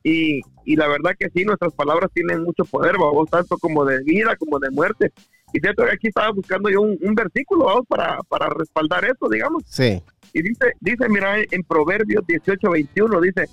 Y, 0.09 0.41
y 0.65 0.77
la 0.77 0.87
verdad 0.87 1.17
que 1.19 1.29
sí, 1.35 1.45
nuestras 1.45 1.73
palabras 1.75 2.11
tienen 2.15 2.45
mucho 2.45 2.65
poder, 2.65 2.97
babos, 2.97 3.29
tanto 3.29 3.59
como 3.59 3.85
de 3.85 4.03
vida 4.05 4.37
como 4.37 4.61
de 4.61 4.71
muerte. 4.71 5.13
Y 5.53 5.59
cierto 5.59 5.85
que 5.85 5.91
aquí 5.93 6.07
estaba 6.09 6.31
buscando 6.31 6.71
yo 6.71 6.81
un, 6.81 6.97
un 7.03 7.15
versículo, 7.17 7.65
vamos, 7.65 7.87
para, 7.89 8.19
para 8.29 8.49
respaldar 8.51 9.05
eso, 9.05 9.29
digamos. 9.29 9.65
Sí. 9.67 10.01
Y 10.33 10.43
dice, 10.43 10.73
dice, 10.81 11.09
mira, 11.09 11.39
en 11.41 11.63
Proverbios 11.65 12.25
18, 12.27 12.71
21, 12.71 13.21
dice, 13.21 13.47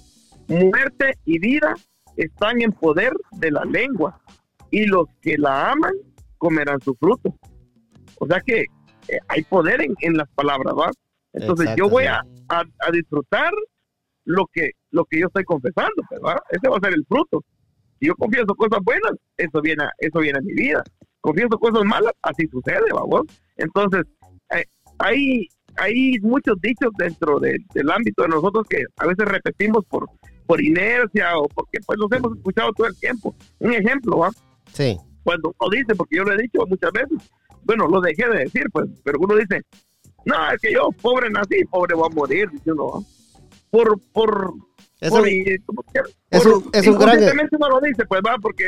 muerte 0.47 1.13
y 1.25 1.39
vida 1.39 1.73
están 2.17 2.61
en 2.61 2.71
poder 2.71 3.13
de 3.31 3.49
la 3.49 3.65
lengua, 3.65 4.21
y 4.69 4.85
los 4.85 5.07
que 5.21 5.35
la 5.39 5.71
aman 5.71 5.93
comerán 6.37 6.79
su 6.81 6.93
fruto. 6.95 7.35
O 8.19 8.27
sea 8.27 8.41
que 8.41 8.61
eh, 9.07 9.17
hay 9.27 9.43
poder 9.43 9.81
en, 9.81 9.95
en 10.01 10.17
las 10.17 10.29
palabras, 10.35 10.73
¿va? 10.75 10.91
Entonces 11.33 11.69
yo 11.77 11.89
voy 11.89 12.03
a- 12.49 12.63
a 12.79 12.91
disfrutar 12.91 13.51
lo 14.25 14.45
que, 14.53 14.71
lo 14.93 15.03
que 15.05 15.19
yo 15.19 15.27
estoy 15.27 15.43
confesando, 15.43 16.01
pues, 16.07 16.21
¿va? 16.25 16.41
Ese 16.49 16.69
va 16.69 16.77
a 16.77 16.79
ser 16.79 16.93
el 16.93 17.05
fruto. 17.05 17.43
Si 17.99 18.07
yo 18.07 18.15
confieso 18.15 18.47
cosas 18.55 18.79
buenas, 18.83 19.11
eso 19.37 19.61
viene, 19.61 19.83
a- 19.83 19.91
eso 19.99 20.19
viene 20.19 20.39
a 20.39 20.41
mi 20.41 20.53
vida. 20.53 20.83
Confieso 21.21 21.57
cosas 21.59 21.83
malas, 21.85 22.13
así 22.21 22.47
sucede, 22.47 22.83
vamos. 22.93 23.23
Entonces, 23.57 24.03
eh, 24.55 24.63
hay, 24.99 25.47
hay 25.77 26.17
muchos 26.21 26.59
dichos 26.61 26.91
dentro 26.97 27.39
de- 27.39 27.57
del 27.73 27.89
ámbito 27.91 28.23
de 28.23 28.29
nosotros 28.29 28.65
que 28.69 28.83
a 28.97 29.07
veces 29.07 29.25
repetimos 29.25 29.83
por, 29.85 30.07
por 30.45 30.61
inercia 30.61 31.37
o 31.37 31.47
porque 31.47 31.79
pues 31.85 31.97
los 31.99 32.11
hemos 32.11 32.35
escuchado 32.37 32.71
todo 32.73 32.87
el 32.87 32.97
tiempo. 32.99 33.35
Un 33.59 33.73
ejemplo, 33.73 34.17
¿va? 34.17 34.29
Sí. 34.71 34.97
cuando 35.23 35.55
uno 35.57 35.69
dice, 35.71 35.95
porque 35.95 36.17
yo 36.17 36.23
lo 36.25 36.33
he 36.33 36.41
dicho 36.41 36.65
muchas 36.67 36.91
veces, 36.91 37.29
bueno, 37.63 37.87
lo 37.87 38.01
dejé 38.01 38.27
de 38.27 38.39
decir, 38.39 38.63
pues, 38.73 38.87
pero 39.05 39.17
uno 39.21 39.35
dice, 39.37 39.61
no, 40.25 40.51
es 40.51 40.61
que 40.61 40.73
yo 40.73 40.89
pobre 41.01 41.29
nací, 41.29 41.63
pobre 41.71 41.95
voy 41.95 42.09
a 42.11 42.13
morir, 42.15 42.49
dice 42.51 42.73
uno, 42.73 42.87
¿va? 42.87 42.99
por, 43.71 43.97
por, 44.11 44.53
Es 45.03 45.09
por, 45.09 45.21
un- 45.21 45.27
y- 45.29 45.57
como 45.65 45.83
que- 45.83 45.99
es 46.31 46.43
por- 46.43 46.53
un- 46.53 46.69
es 46.73 46.87
un 46.87 46.93
gran- 46.97 47.09
inconscientemente 47.09 47.55
uno 47.57 47.69
lo 47.69 47.79
dice, 47.81 48.05
pues 48.05 48.21
va, 48.25 48.37
porque 48.41 48.65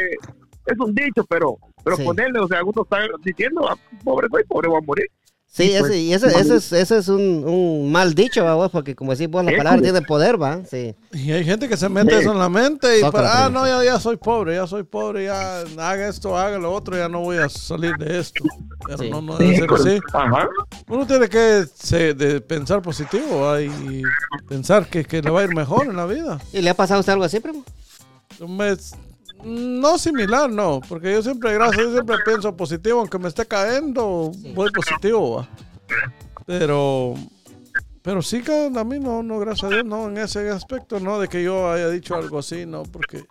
es 0.65 0.79
un 0.79 0.93
dicho, 0.93 1.23
pero, 1.29 1.57
pero 1.83 1.95
Sí. 1.95 2.03
ponerle, 2.03 2.39
o 2.39 2.47
sea, 2.47 2.63
uno 2.63 2.81
está 2.83 2.99
diciendo, 3.23 3.67
ah, 3.69 3.77
pobre 4.03 4.27
soy, 4.29 4.43
pobre 4.43 4.67
voy 4.69 4.79
a 4.81 4.85
morir. 4.85 5.07
Sí, 5.55 5.71
Y 5.73 5.79
pues, 5.79 5.85
ese, 5.91 5.99
y 6.01 6.13
ese, 6.13 6.27
ese 6.37 6.55
es, 6.57 6.73
ese 6.73 6.97
es 6.97 7.07
un, 7.07 7.45
un 7.47 7.89
mal 7.89 8.13
dicho, 8.13 8.43
¿va, 8.43 8.55
vos? 8.55 8.69
Porque 8.71 8.93
como 8.93 9.13
decís 9.13 9.29
vos, 9.29 9.45
la 9.45 9.55
palabra 9.55 9.81
tiene 9.81 10.01
poder, 10.01 10.41
¿va? 10.41 10.59
Sí. 10.69 10.93
Y 11.13 11.31
hay 11.31 11.45
gente 11.45 11.69
que 11.69 11.77
se 11.77 11.87
mete 11.87 12.17
eso 12.19 12.33
en 12.33 12.39
la 12.39 12.49
mente 12.49 12.99
y 12.99 13.01
para, 13.09 13.45
ah, 13.45 13.49
no, 13.49 13.65
ya, 13.65 13.81
ya 13.81 13.97
soy 13.97 14.17
pobre, 14.17 14.55
ya 14.55 14.67
soy 14.67 14.83
pobre, 14.83 15.23
ya 15.25 15.61
haga 15.61 16.09
esto, 16.09 16.37
haga 16.37 16.57
lo 16.57 16.73
otro, 16.73 16.97
ya 16.97 17.07
no 17.07 17.21
voy 17.21 17.37
a 17.37 17.47
salir 17.47 17.95
de 17.95 18.19
esto. 18.19 18.43
Pero 18.85 18.97
Sí. 18.97 19.09
no, 19.09 19.21
no 19.21 19.37
debe 19.37 19.55
ser 19.55 19.71
así. 19.71 19.99
Ajá. 20.11 20.49
Uno 20.89 21.07
tiene 21.07 21.29
que 21.29 21.63
se- 21.73 22.13
de 22.13 22.41
pensar 22.41 22.81
positivo 22.81 23.43
¿va? 23.43 23.61
y 23.61 24.01
pensar 24.49 24.87
que, 24.87 25.05
que 25.05 25.21
le 25.21 25.29
va 25.29 25.39
a 25.39 25.43
ir 25.45 25.55
mejor 25.55 25.87
en 25.87 25.95
la 25.95 26.05
vida. 26.05 26.37
¿Y 26.51 26.59
le 26.61 26.69
ha 26.69 26.73
pasado 26.73 26.97
a 26.97 26.99
usted 26.99 27.13
algo 27.13 27.23
así, 27.23 27.39
primo? 27.39 27.63
Un 28.41 28.57
mes- 28.57 28.91
no 29.43 29.97
similar, 29.97 30.49
no, 30.49 30.81
porque 30.87 31.11
yo 31.11 31.21
siempre, 31.21 31.53
gracias, 31.53 31.83
yo 31.85 31.91
siempre 31.93 32.15
pienso 32.25 32.55
positivo, 32.55 32.99
aunque 32.99 33.19
me 33.19 33.27
esté 33.27 33.45
cayendo, 33.45 34.31
voy 34.53 34.71
positivo, 34.71 35.35
¿va? 35.37 35.49
Pero, 36.45 37.13
pero 38.01 38.21
sí 38.21 38.41
que 38.41 38.71
a 38.75 38.83
mí 38.83 38.99
no, 38.99 39.21
no, 39.23 39.39
gracias 39.39 39.71
a 39.71 39.73
Dios, 39.75 39.85
no, 39.85 40.07
en 40.09 40.17
ese 40.17 40.49
aspecto, 40.49 40.99
no, 40.99 41.19
de 41.19 41.27
que 41.27 41.43
yo 41.43 41.71
haya 41.71 41.89
dicho 41.89 42.15
algo 42.15 42.39
así, 42.39 42.65
no, 42.65 42.83
porque 42.83 43.25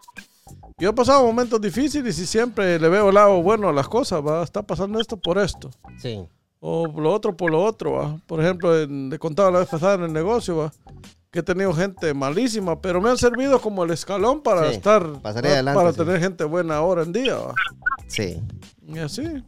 yo 0.78 0.90
he 0.90 0.92
pasado 0.92 1.24
momentos 1.24 1.60
difíciles 1.60 2.18
y 2.18 2.26
siempre 2.26 2.78
le 2.78 2.88
veo 2.88 3.08
el 3.08 3.14
lado 3.14 3.42
bueno 3.42 3.68
a 3.68 3.72
las 3.72 3.88
cosas, 3.88 4.20
va, 4.24 4.42
está 4.42 4.62
pasando 4.62 5.00
esto 5.00 5.16
por 5.16 5.38
esto. 5.38 5.70
Sí. 5.98 6.24
O 6.60 6.86
lo 6.86 7.12
otro 7.12 7.36
por 7.36 7.50
lo 7.50 7.62
otro, 7.62 7.92
¿va? 7.92 8.16
Por 8.26 8.40
ejemplo, 8.40 8.80
en- 8.80 9.10
le 9.10 9.18
contaba 9.18 9.50
la 9.50 9.58
vez 9.60 9.68
pasada 9.68 9.94
en 9.94 10.02
el 10.04 10.12
negocio, 10.12 10.56
¿va? 10.56 10.72
Que 11.34 11.40
he 11.40 11.42
tenido 11.42 11.72
gente 11.74 12.14
malísima, 12.14 12.80
pero 12.80 13.00
me 13.00 13.10
han 13.10 13.18
servido 13.18 13.60
como 13.60 13.82
el 13.82 13.90
escalón 13.90 14.40
para 14.40 14.68
Sí, 14.68 14.76
estar, 14.76 15.04
adelante, 15.24 15.74
para 15.76 15.90
sí. 15.90 15.98
tener 15.98 16.20
gente 16.20 16.44
buena 16.44 16.76
ahora 16.76 17.02
en 17.02 17.12
día, 17.12 17.34
¿va? 17.34 17.52
Sí. 18.06 18.40
Y 18.86 18.98
así. 19.00 19.42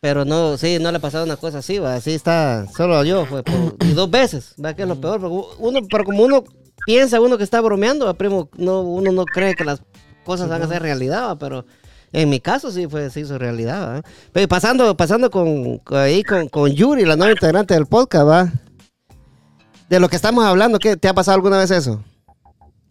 Pero 0.00 0.24
no, 0.24 0.56
sí, 0.56 0.78
no 0.80 0.90
le 0.90 0.96
ha 0.96 1.00
pasado 1.00 1.24
una 1.26 1.36
cosa 1.36 1.58
así, 1.58 1.78
va. 1.78 1.96
Así 1.96 2.14
está, 2.14 2.66
solo 2.74 3.04
yo, 3.04 3.26
fue 3.26 3.42
por- 3.42 3.76
y 3.84 3.92
dos 3.92 4.10
veces, 4.10 4.54
va, 4.64 4.72
que 4.72 4.82
es 4.84 4.88
lo 4.88 4.98
peor. 4.98 5.20
Uno, 5.58 5.80
pero 5.90 6.04
como 6.04 6.22
uno 6.22 6.44
piensa, 6.86 7.20
uno 7.20 7.36
que 7.36 7.44
está 7.44 7.60
bromeando, 7.60 8.06
va, 8.06 8.14
primo, 8.14 8.48
no, 8.56 8.80
uno 8.80 9.12
no 9.12 9.26
cree 9.26 9.54
que 9.54 9.64
las 9.66 9.82
cosas 10.24 10.48
van 10.48 10.62
a 10.62 10.66
ser 10.68 10.80
realidad, 10.80 11.28
va, 11.28 11.38
pero 11.38 11.66
en 12.10 12.30
mi 12.30 12.40
caso 12.40 12.70
sí 12.70 12.86
fue, 12.88 13.10
se 13.10 13.20
hizo 13.20 13.36
realidad, 13.36 13.96
va. 13.96 14.02
Pero 14.32 14.48
pasando, 14.48 14.96
pasando 14.96 15.30
con, 15.30 15.76
con- 15.78 15.98
ahí 15.98 16.22
con, 16.22 16.48
con 16.48 16.70
Yuri, 16.72 17.04
la 17.04 17.16
nueva 17.16 17.32
integrante 17.32 17.74
del 17.74 17.84
podcast, 17.84 18.26
va. 18.26 18.52
De 19.88 19.98
lo 20.00 20.08
que 20.08 20.16
estamos 20.16 20.44
hablando, 20.44 20.78
¿qué, 20.78 20.96
¿te 20.96 21.08
ha 21.08 21.14
pasado 21.14 21.36
alguna 21.36 21.58
vez 21.58 21.70
eso? 21.70 22.02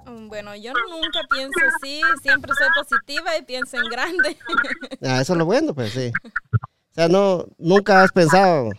Mm, 0.05 0.27
Bueno, 0.29 0.55
yo 0.55 0.73
nunca 0.89 1.19
pienso 1.29 1.59
así, 1.75 2.01
siempre 2.21 2.51
soy 2.57 2.67
positiva 2.83 3.37
y 3.37 3.43
pienso 3.43 3.77
en 3.77 3.83
grande. 3.89 4.37
Ah, 5.03 5.21
eso 5.21 5.33
es 5.33 5.39
lo 5.39 5.45
bueno, 5.45 5.73
pues 5.75 5.93
sí. 5.93 6.11
O 6.25 6.93
sea, 6.93 7.07
no, 7.07 7.45
nunca 7.59 8.01
has 8.03 8.11
pensado 8.11 8.69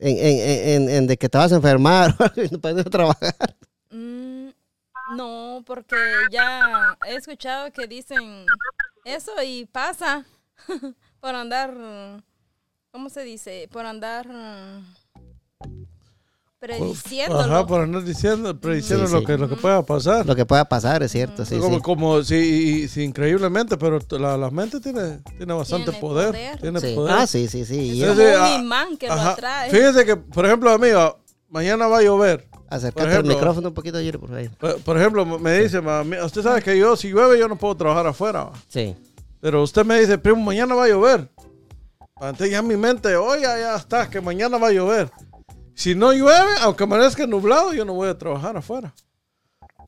En, 0.00 0.16
en- 0.16 0.68
en- 0.82 0.88
en 0.88 1.06
de 1.06 1.16
que 1.18 1.28
te 1.28 1.36
vas 1.36 1.52
a 1.52 1.56
enfermar 1.56 2.14
o 2.18 2.22
algo 2.22 2.42
y 2.42 2.48
no 2.48 2.58
puedes 2.58 2.78
ir 2.78 2.86
a 2.86 2.90
trabajar. 2.90 3.56
Mm, 3.90 4.48
no, 5.16 5.62
porque 5.66 5.96
ya 6.30 6.96
he 7.06 7.16
escuchado 7.16 7.70
que 7.72 7.86
dicen 7.86 8.46
eso 9.04 9.32
y 9.44 9.66
pasa 9.66 10.24
por 11.20 11.34
andar, 11.34 11.74
¿cómo 12.92 13.10
se 13.10 13.22
dice? 13.24 13.68
Por 13.72 13.84
andar 13.86 14.26
prediciéndolo. 16.58 17.40
Ajá, 17.40 17.66
por 17.66 17.80
andar 17.82 18.04
diciendo, 18.04 18.58
prediciendo 18.58 19.06
Sí, 19.06 19.12
lo, 19.12 19.20
sí. 19.20 19.26
Que, 19.26 19.38
lo 19.38 19.48
que 19.48 19.56
pueda 19.56 19.82
pasar. 19.82 20.26
Lo 20.26 20.34
que 20.36 20.44
pueda 20.46 20.64
pasar, 20.64 21.02
es 21.02 21.12
cierto, 21.12 21.44
sí, 21.44 21.58
como, 21.58 21.76
sí. 21.76 21.82
como 21.82 22.22
sí, 22.22 22.88
sí, 22.88 23.02
increíblemente, 23.04 23.76
pero 23.76 23.98
la, 24.18 24.36
la 24.36 24.50
mente 24.50 24.80
tiene, 24.80 25.20
tiene 25.36 25.52
bastante 25.54 25.86
Tiene 25.86 26.00
poder. 26.00 26.28
poder. 26.30 26.60
Tiene 26.60 26.80
Sí. 26.80 26.94
poder. 26.94 27.14
Ah, 27.14 27.26
sí, 27.26 27.48
sí, 27.48 27.64
sí. 27.64 27.76
y 27.96 28.02
Es 28.02 28.10
como 28.10 28.22
un 28.22 28.34
ah, 28.36 28.56
imán 28.58 28.96
que 28.96 29.06
lo 29.06 29.12
atrae. 29.14 29.70
Fíjese 29.70 30.04
que, 30.04 30.16
por 30.16 30.44
ejemplo, 30.46 30.70
amigo, 30.70 31.18
mañana 31.48 31.86
va 31.86 31.98
a 31.98 32.02
llover. 32.02 32.46
Acércate 32.70 33.14
el 33.16 33.24
micrófono 33.24 33.68
un 33.68 33.74
poquito, 33.74 33.98
Yuri, 34.00 34.18
por 34.18 34.34
ahí. 34.34 34.48
Por, 34.50 34.78
por 34.82 34.98
ejemplo, 34.98 35.24
me 35.24 35.58
dice, 35.58 35.80
"Ma, 35.80 36.04
mi- 36.04 36.18
usted 36.18 36.42
sabe 36.42 36.60
que 36.60 36.76
yo, 36.76 36.96
si 36.96 37.08
llueve, 37.08 37.38
yo 37.38 37.48
no 37.48 37.56
puedo 37.56 37.74
trabajar 37.76 38.06
afuera. 38.06 38.44
va". 38.44 38.52
Sí. 38.68 38.94
Pero 39.40 39.62
usted 39.62 39.86
me 39.86 39.98
dice, 40.00 40.18
primo, 40.18 40.42
mañana 40.42 40.74
va 40.74 40.84
a 40.84 40.88
llover. 40.88 41.28
Entonces 42.20 42.50
ya 42.50 42.60
mi 42.62 42.76
mente, 42.76 43.14
oye, 43.16 43.42
ya 43.42 43.76
está, 43.76 44.10
que 44.10 44.20
mañana 44.20 44.58
va 44.58 44.68
a 44.68 44.72
llover. 44.72 45.08
Si 45.78 45.94
no 45.94 46.12
llueve, 46.12 46.50
aunque 46.62 46.82
amanezca 46.82 47.24
nublado, 47.24 47.72
yo 47.72 47.84
no 47.84 47.94
voy 47.94 48.08
a 48.08 48.18
trabajar 48.18 48.56
afuera. 48.56 48.92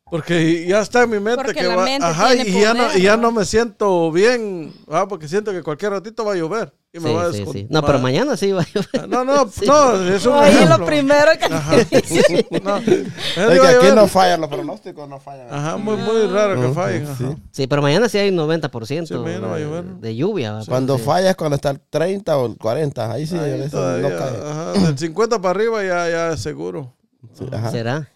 Porque 0.08 0.64
ya 0.64 0.82
está 0.82 1.02
en 1.02 1.10
mi 1.10 1.18
mente 1.18 1.42
Porque 1.42 1.60
que 1.60 1.66
va, 1.66 1.82
mente 1.82 2.06
ajá, 2.06 2.32
y 2.32 2.60
ya, 2.60 2.74
no, 2.74 2.96
y 2.96 3.02
ya 3.02 3.16
no 3.16 3.32
me 3.32 3.44
siento 3.44 4.12
bien, 4.12 4.72
ah, 4.88 5.08
porque 5.08 5.26
siento 5.26 5.50
que 5.50 5.64
cualquier 5.64 5.90
ratito 5.90 6.24
va 6.24 6.34
a 6.34 6.36
llover 6.36 6.72
y 6.92 6.98
me 6.98 7.08
Sí, 7.10 7.14
va 7.14 7.26
a 7.26 7.32
sí, 7.32 7.44
sí. 7.52 7.66
No, 7.70 7.82
pero 7.82 7.98
mañana 8.00 8.36
sí 8.36 8.50
va 8.50 8.62
a 8.62 8.66
llover. 8.66 9.08
No, 9.08 9.24
no, 9.24 9.48
Sí. 9.50 9.64
no, 9.66 9.94
es 9.94 10.26
un 10.26 10.32
Oye, 10.34 10.48
ejemplo. 10.48 10.78
lo 10.78 10.86
primero 10.86 11.30
que. 11.38 11.48
No, 12.62 12.76
Es 12.78 13.36
mañana 13.36 13.52
que 13.52 13.58
va 13.60 13.68
a 13.68 13.76
aquí 13.78 13.86
no 13.94 14.08
fallan 14.08 14.40
los 14.40 14.50
pronósticos, 14.50 15.08
no 15.08 15.20
fallan. 15.20 15.46
Ajá, 15.52 15.76
muy, 15.76 15.96
muy 15.96 16.26
raro 16.26 16.60
que 16.60 16.68
fallen. 16.74 17.06
Sí. 17.16 17.24
Sí, 17.52 17.66
pero 17.68 17.80
mañana 17.82 18.08
sí 18.08 18.18
hay 18.18 18.30
un 18.30 18.36
90% 18.36 19.06
Sí, 19.06 19.14
mañana 19.14 19.46
va 19.46 19.54
a 19.54 19.58
de, 19.58 19.64
llover. 19.64 19.84
de 19.84 20.16
lluvia. 20.16 20.52
¿va? 20.52 20.64
Cuando 20.66 20.98
Sí. 20.98 21.04
falla 21.04 21.30
es 21.30 21.36
cuando 21.36 21.56
está 21.56 21.70
el 21.70 21.80
30 21.80 22.36
o 22.38 22.46
el 22.46 22.56
40. 22.56 23.12
Ahí 23.12 23.26
sí, 23.26 23.36
a 23.36 23.42
Ahí 23.42 23.52
veces 23.52 23.70
todavía, 23.70 24.08
no 24.10 24.16
cae. 24.18 24.50
ajá, 24.50 24.72
del 24.72 24.98
50 24.98 25.40
para 25.40 25.50
arriba 25.50 25.82
ya, 25.84 26.08
ya 26.08 26.32
es 26.32 26.40
seguro. 26.40 26.92
Sí, 27.34 27.46
ajá. 27.52 27.70
¿Será? 27.70 28.08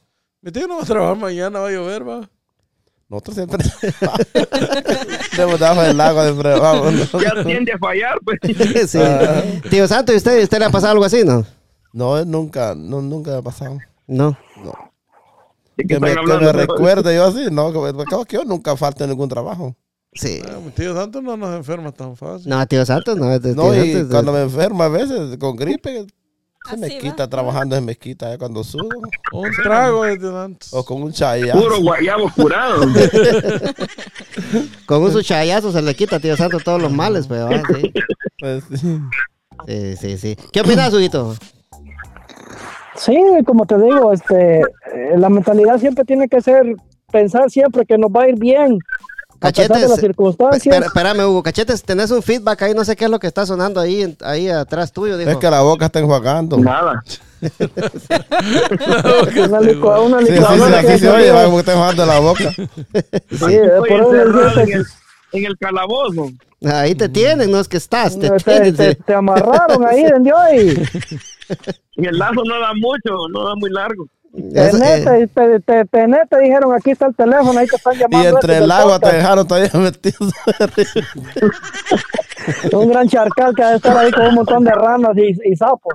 Mi 0.43 0.51
tío 0.51 0.67
no 0.67 0.77
va 0.79 0.83
a 0.83 0.87
trabajar 0.87 1.17
mañana, 1.17 1.59
va 1.61 1.69
a 1.69 1.71
llover, 1.71 2.07
va. 2.09 2.29
Nosotros 3.09 3.37
siempre 3.37 3.59
debajo 5.37 5.83
del 5.83 5.97
de 5.97 6.43
frente. 6.43 6.61
Vámonos. 6.61 7.13
Ya 7.13 7.45
tiende 7.45 7.73
a 7.73 7.79
fallar, 7.79 8.19
pues. 8.25 8.39
sí. 8.91 8.99
Tío 9.71 9.87
Santo, 9.87 10.13
¿y 10.13 10.17
usted, 10.17 10.43
usted 10.43 10.59
le 10.59 10.65
ha 10.65 10.71
pasado 10.71 10.93
algo 10.93 11.05
así, 11.05 11.23
no? 11.25 11.45
No, 11.93 12.25
nunca, 12.25 12.75
no, 12.75 13.03
nunca 13.03 13.33
me 13.33 13.37
ha 13.39 13.43
pasado. 13.43 13.79
No. 14.07 14.37
¿De 15.77 15.85
qué 15.85 15.95
Que 15.95 16.01
me, 16.01 16.15
que 16.15 16.23
me 16.23 16.53
recuerde 16.53 17.15
yo 17.15 17.25
así, 17.27 17.47
no, 17.51 17.73
que, 17.73 18.37
yo 18.37 18.45
nunca 18.45 18.77
falto 18.77 19.05
en 19.05 19.11
ningún 19.11 19.29
trabajo. 19.29 19.77
Sí. 20.13 20.41
Ah, 20.45 20.59
tío 20.75 20.95
Santo 20.95 21.21
no 21.21 21.37
nos 21.37 21.55
enferma 21.55 21.93
tan 21.93 22.17
fácil. 22.17 22.49
No, 22.49 22.65
tío 22.67 22.87
Santo 22.87 23.17
no. 23.17 23.33
este 23.33 23.55
No, 23.55 23.73
tío 23.73 23.85
y 23.85 23.93
Santo, 23.93 24.11
cuando 24.11 24.33
me 24.33 24.43
enfermo 24.43 24.83
a 24.83 24.89
veces 24.89 25.37
con 25.39 25.57
gripe, 25.57 26.07
se 26.69 26.77
me 26.77 26.87
Así 26.87 26.97
va. 26.97 27.01
quita 27.03 27.29
trabajando, 27.29 27.77
se 27.77 27.83
me 27.83 27.95
quita 27.95 28.31
ya 28.31 28.39
cuando 28.39 28.65
sudo. 28.65 28.89
Un 29.33 29.51
trago 29.63 30.05
de 30.05 30.17
tío 30.19 30.33
Santo. 30.33 30.67
O 30.73 30.85
con 30.85 31.03
un 31.03 31.13
chayazo. 31.13 31.61
Puro 31.61 31.81
guayabo 31.81 32.31
curado. 32.35 32.83
Con 34.87 35.03
un 35.03 35.13
su 35.13 35.23
chayazo 35.23 35.73
se 35.73 35.83
le 35.83 35.95
quita, 35.95 36.21
tío 36.21 36.37
Santo, 36.37 36.59
todos 36.59 36.81
los 36.81 36.93
males, 36.93 37.27
pero 37.27 37.49
ah, 37.49 37.63
sí. 37.75 37.93
Pues, 38.39 38.65
sí. 38.75 39.01
Sí, 39.67 39.97
sí, 39.97 40.19
sí. 40.19 40.37
¿Qué 40.53 40.61
opinas, 40.61 40.93
Huguito? 40.93 41.35
Sí, 42.97 43.17
como 43.47 43.67
te 43.67 43.77
digo, 43.77 44.13
este, 44.13 44.61
eh, 44.61 44.65
la 45.17 45.29
mentalidad 45.29 45.79
siempre 45.79 46.05
tiene 46.05 46.29
que 46.29 46.41
ser 46.41 46.77
pensar 47.11 47.51
siempre 47.51 47.87
que 47.87 47.99
nos 47.99 48.11
va 48.11 48.23
a 48.23 48.29
ir 48.29 48.39
bien. 48.39 48.79
A 49.41 49.49
pesar 49.51 49.65
de 49.67 49.69
Cachetes. 49.69 49.91
las 49.91 50.01
circunstancias. 50.01 50.67
Espera- 50.67 50.87
Espérame, 50.87 51.21
Hugo. 51.29 51.43
Cachetes, 51.43 51.83
tenés 51.83 52.11
un 52.11 52.23
feedback 52.23 52.63
ahí, 52.63 52.75
no 52.75 52.85
sé 52.85 52.97
qué 52.97 53.05
es 53.05 53.11
lo 53.11 53.19
que 53.19 53.27
está 53.27 53.45
sonando 53.47 53.81
ahí, 53.81 54.03
en- 54.03 54.17
ahí 54.23 54.49
atrás 54.49 54.93
tuyo, 54.93 55.17
dijo. 55.19 55.31
Es 55.31 55.37
que 55.37 55.51
la 55.51 55.61
boca 55.63 55.87
está 55.87 55.99
enjuagando. 56.01 56.57
Nada. 56.59 57.03
una, 59.37 59.61
licua- 59.61 60.01
una 60.01 60.19
Sí, 60.21 60.27
sí, 60.27 60.33
sí, 60.33 60.39
licuadora 60.41 60.81
que 60.81 60.89
así 60.89 60.99
se 61.01 61.11
oye, 61.11 61.31
va, 61.31 61.45
está 61.59 61.73
enjuagando 61.73 62.07
la 62.07 62.19
boca. 62.21 62.51
Sí, 62.53 62.67
por 63.79 63.89
en 63.91 64.71
el, 64.73 64.85
en 65.33 65.45
el 65.47 65.59
calabozo. 65.59 66.31
Ahí 66.65 66.95
te 66.95 67.09
tienen, 67.11 67.51
no 67.51 67.61
es 67.61 67.69
que 67.69 67.77
estás, 67.77 68.19
te 68.19 68.31
te, 68.31 68.73
te- 68.73 68.95
sí. 68.95 68.99
te 69.05 69.15
amarraron 69.15 69.87
ahí, 69.87 70.05
¿entendió? 70.05 70.37
Y 70.55 70.83
Y 71.97 72.07
el 72.07 72.19
lazo 72.19 72.43
no 72.45 72.59
da 72.59 72.73
mucho, 72.75 73.29
no 73.31 73.45
da 73.45 73.55
muy 73.57 73.71
largo. 73.71 74.07
Tené, 74.35 74.95
eh, 74.97 75.05
te, 75.05 75.29
te, 75.29 75.61
te, 75.61 75.85
tené, 75.85 76.19
te 76.29 76.41
dijeron, 76.41 76.75
aquí 76.75 76.91
está 76.91 77.07
el 77.07 77.15
teléfono, 77.15 77.57
ahí 77.59 77.67
te 77.69 77.77
están 77.77 77.95
Y 77.95 77.99
llamando. 77.99 78.29
entre 78.31 78.53
estos 78.55 78.65
el 78.65 78.71
agua 78.73 78.99
te 78.99 79.13
dejaron 79.15 79.47
todavía 79.47 79.71
metido. 79.75 80.19
Un 82.73 82.89
gran 82.91 83.09
charcal 83.09 83.55
que 83.55 83.63
ha 83.63 83.71
de 83.71 83.77
estar 83.77 83.97
ahí 83.97 84.11
con 84.11 84.27
un 84.27 84.35
montón 84.35 84.65
de 84.65 84.73
ranas 84.73 85.13
y, 85.17 85.35
y 85.51 85.57
sapos. 85.57 85.95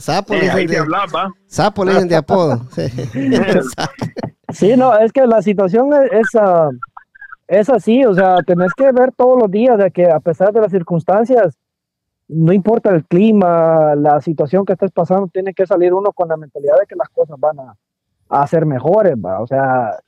sapo, 0.00 0.34
Eh, 0.34 0.38
le 0.38 0.44
dicen 0.46 0.66
te 0.66 0.72
de, 0.72 0.78
hablaba. 0.78 1.30
sapo 1.46 1.84
le 1.84 1.92
dicen 1.92 2.08
de 2.08 2.16
apodo. 2.16 2.66
Sí. 2.74 2.82
Sí, 4.52 4.76
no, 4.76 4.96
es 4.98 5.12
que 5.12 5.26
la 5.26 5.42
situación 5.42 5.90
es, 5.92 6.12
es, 6.12 6.26
ah, 6.40 6.70
es 7.48 7.68
así, 7.68 8.04
o 8.04 8.14
sea, 8.14 8.36
tenés 8.46 8.72
que 8.74 8.90
ver 8.92 9.12
todos 9.16 9.38
los 9.40 9.50
días 9.50 9.76
de 9.78 9.90
que 9.90 10.10
a 10.10 10.20
pesar 10.20 10.52
de 10.52 10.60
las 10.62 10.70
circunstancias, 10.72 11.54
no 12.28 12.52
importa 12.52 12.90
el 12.90 13.04
clima, 13.06 13.94
la 13.96 14.20
situación 14.20 14.64
que 14.64 14.74
estés 14.74 14.90
pasando, 14.92 15.28
tiene 15.28 15.54
que 15.54 15.66
salir 15.66 15.92
uno 15.94 16.12
con 16.12 16.28
la 16.28 16.36
mentalidad 16.36 16.74
de 16.78 16.86
que 16.86 16.94
las 16.96 17.08
cosas 17.08 17.36
van 17.40 17.58
a, 17.60 17.74
a 18.28 18.46
ser 18.46 18.66
mejores, 18.66 19.14
¿va? 19.16 19.40
O 19.40 19.46
sea, 19.46 19.98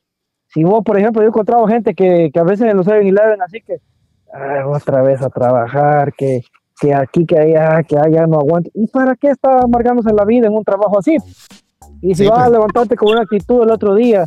si 0.46 0.62
vos, 0.64 0.82
por 0.84 0.98
ejemplo, 0.98 1.22
yo 1.22 1.26
he 1.26 1.28
encontrado 1.28 1.66
gente 1.66 1.94
que, 1.94 2.30
que 2.32 2.40
a 2.40 2.44
veces 2.44 2.68
en 2.70 2.76
los 2.76 2.86
7-Eleven, 2.86 3.40
así 3.42 3.60
que, 3.62 3.80
"Ay, 4.32 4.62
otra 4.66 5.00
vez 5.02 5.22
a 5.22 5.30
trabajar, 5.30 6.12
que, 6.12 6.42
que 6.80 6.94
aquí, 6.94 7.24
que 7.26 7.38
allá, 7.38 7.82
que 7.82 7.96
allá 7.98 8.26
no 8.26 8.38
aguanto. 8.38 8.70
¿Y 8.74 8.86
para 8.88 9.14
qué 9.16 9.28
está 9.30 9.60
amargándose 9.60 10.12
la 10.12 10.24
vida 10.24 10.46
en 10.46 10.54
un 10.54 10.64
trabajo 10.64 10.98
así? 10.98 11.16
Y 12.02 12.14
si 12.14 12.24
Sí, 12.24 12.28
vas 12.28 12.38
a 12.38 12.42
pues. 12.44 12.52
levantarte 12.52 12.96
con 12.96 13.12
una 13.12 13.22
actitud 13.22 13.62
el 13.62 13.70
otro 13.70 13.94
día, 13.94 14.24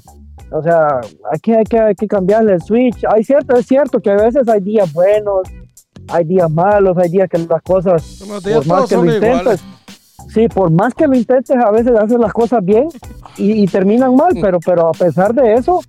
o 0.52 0.62
sea, 0.62 1.02
hay 1.32 1.40
que, 1.42 1.56
hay 1.56 1.64
que, 1.64 1.80
hay 1.80 1.96
que 1.96 2.08
cambiarle 2.08 2.54
el 2.54 2.62
switch. 2.62 3.04
Hay 3.12 3.24
cierto, 3.24 3.56
es 3.56 3.66
cierto 3.66 4.00
que 4.00 4.12
a 4.12 4.16
veces 4.16 4.48
hay 4.48 4.62
días 4.62 4.94
buenos, 4.94 5.42
hay 6.08 6.26
días 6.26 6.50
malos, 6.50 6.98
hay 6.98 7.10
días 7.10 7.30
que 7.30 7.38
las 7.38 7.62
cosas, 7.62 8.24
por 8.28 8.66
más 8.68 8.90
que 8.90 8.96
lo 8.96 9.06
iguales. 9.06 9.16
intentes, 9.16 9.64
sí, 10.34 10.48
por 10.48 10.72
más 10.72 10.94
que 10.94 11.08
lo 11.08 11.16
intentes, 11.16 11.56
a 11.58 11.72
veces 11.72 11.94
haces 11.98 12.20
las 12.20 12.34
cosas 12.34 12.64
bien 12.64 12.88
y, 13.38 13.64
y 13.64 13.68
terminan 13.68 14.16
mal, 14.16 14.34
pero, 14.42 14.60
pero 14.60 14.90
a 14.90 14.92
pesar 14.92 15.34
de 15.34 15.54
eso, 15.54 15.82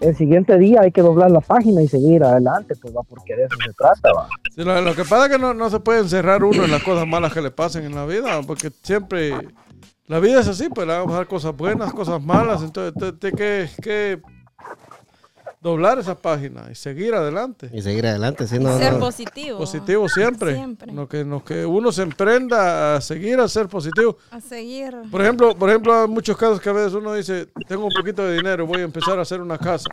el 0.00 0.16
siguiente 0.16 0.58
día 0.58 0.80
hay 0.82 0.92
que 0.92 1.02
doblar 1.02 1.30
la 1.30 1.40
página 1.40 1.82
y 1.82 1.88
seguir 1.88 2.24
adelante, 2.24 2.74
pues 2.80 2.94
va, 2.94 3.02
porque 3.02 3.36
de 3.36 3.44
eso 3.44 3.56
se 3.64 3.72
trata, 3.72 4.12
va. 4.12 4.28
Sí, 4.54 4.62
lo, 4.62 4.80
lo 4.80 4.94
que 4.94 5.04
pasa 5.04 5.26
es 5.26 5.32
que 5.32 5.38
no, 5.38 5.54
no 5.54 5.70
se 5.70 5.80
puede 5.80 6.00
encerrar 6.00 6.44
uno 6.44 6.64
en 6.64 6.70
las 6.70 6.82
cosas 6.82 7.06
malas 7.06 7.32
que 7.32 7.40
le 7.40 7.50
pasen 7.50 7.84
en 7.84 7.94
la 7.94 8.04
vida, 8.04 8.40
porque 8.46 8.70
siempre 8.82 9.34
la 10.06 10.18
vida 10.20 10.40
es 10.40 10.48
así, 10.48 10.68
pues 10.68 10.86
le 10.86 10.92
van 10.92 11.02
a 11.02 11.06
pasar 11.06 11.26
cosas 11.26 11.56
buenas, 11.56 11.92
cosas 11.92 12.22
malas, 12.22 12.62
entonces 12.62 12.92
tiene 13.18 13.36
que, 13.36 13.68
que 13.82 14.20
doblar 15.64 15.98
esa 15.98 16.14
página 16.14 16.68
y 16.70 16.74
seguir 16.74 17.14
adelante. 17.14 17.70
Y 17.72 17.80
seguir 17.80 18.06
adelante, 18.06 18.46
sí, 18.46 18.58
no, 18.58 18.76
Ser 18.76 18.92
no. 18.92 19.00
positivo. 19.00 19.56
Positivo 19.56 20.06
siempre. 20.10 20.54
Siempre. 20.54 20.92
Lo 20.92 21.08
que, 21.08 21.24
lo 21.24 21.42
que 21.42 21.64
uno 21.64 21.90
se 21.90 22.02
emprenda 22.02 22.96
a 22.96 23.00
seguir 23.00 23.40
a 23.40 23.48
ser 23.48 23.66
positivo. 23.66 24.18
A 24.30 24.42
seguir. 24.42 24.94
Por 25.10 25.22
ejemplo, 25.22 25.56
por 25.56 25.70
ejemplo, 25.70 26.02
hay 26.02 26.06
muchos 26.06 26.36
casos 26.36 26.60
que 26.60 26.68
a 26.68 26.74
veces 26.74 26.92
uno 26.92 27.14
dice, 27.14 27.48
tengo 27.66 27.86
un 27.86 27.92
poquito 27.96 28.22
de 28.22 28.36
dinero, 28.36 28.66
voy 28.66 28.82
a 28.82 28.84
empezar 28.84 29.18
a 29.18 29.22
hacer 29.22 29.40
una 29.40 29.56
casa. 29.56 29.88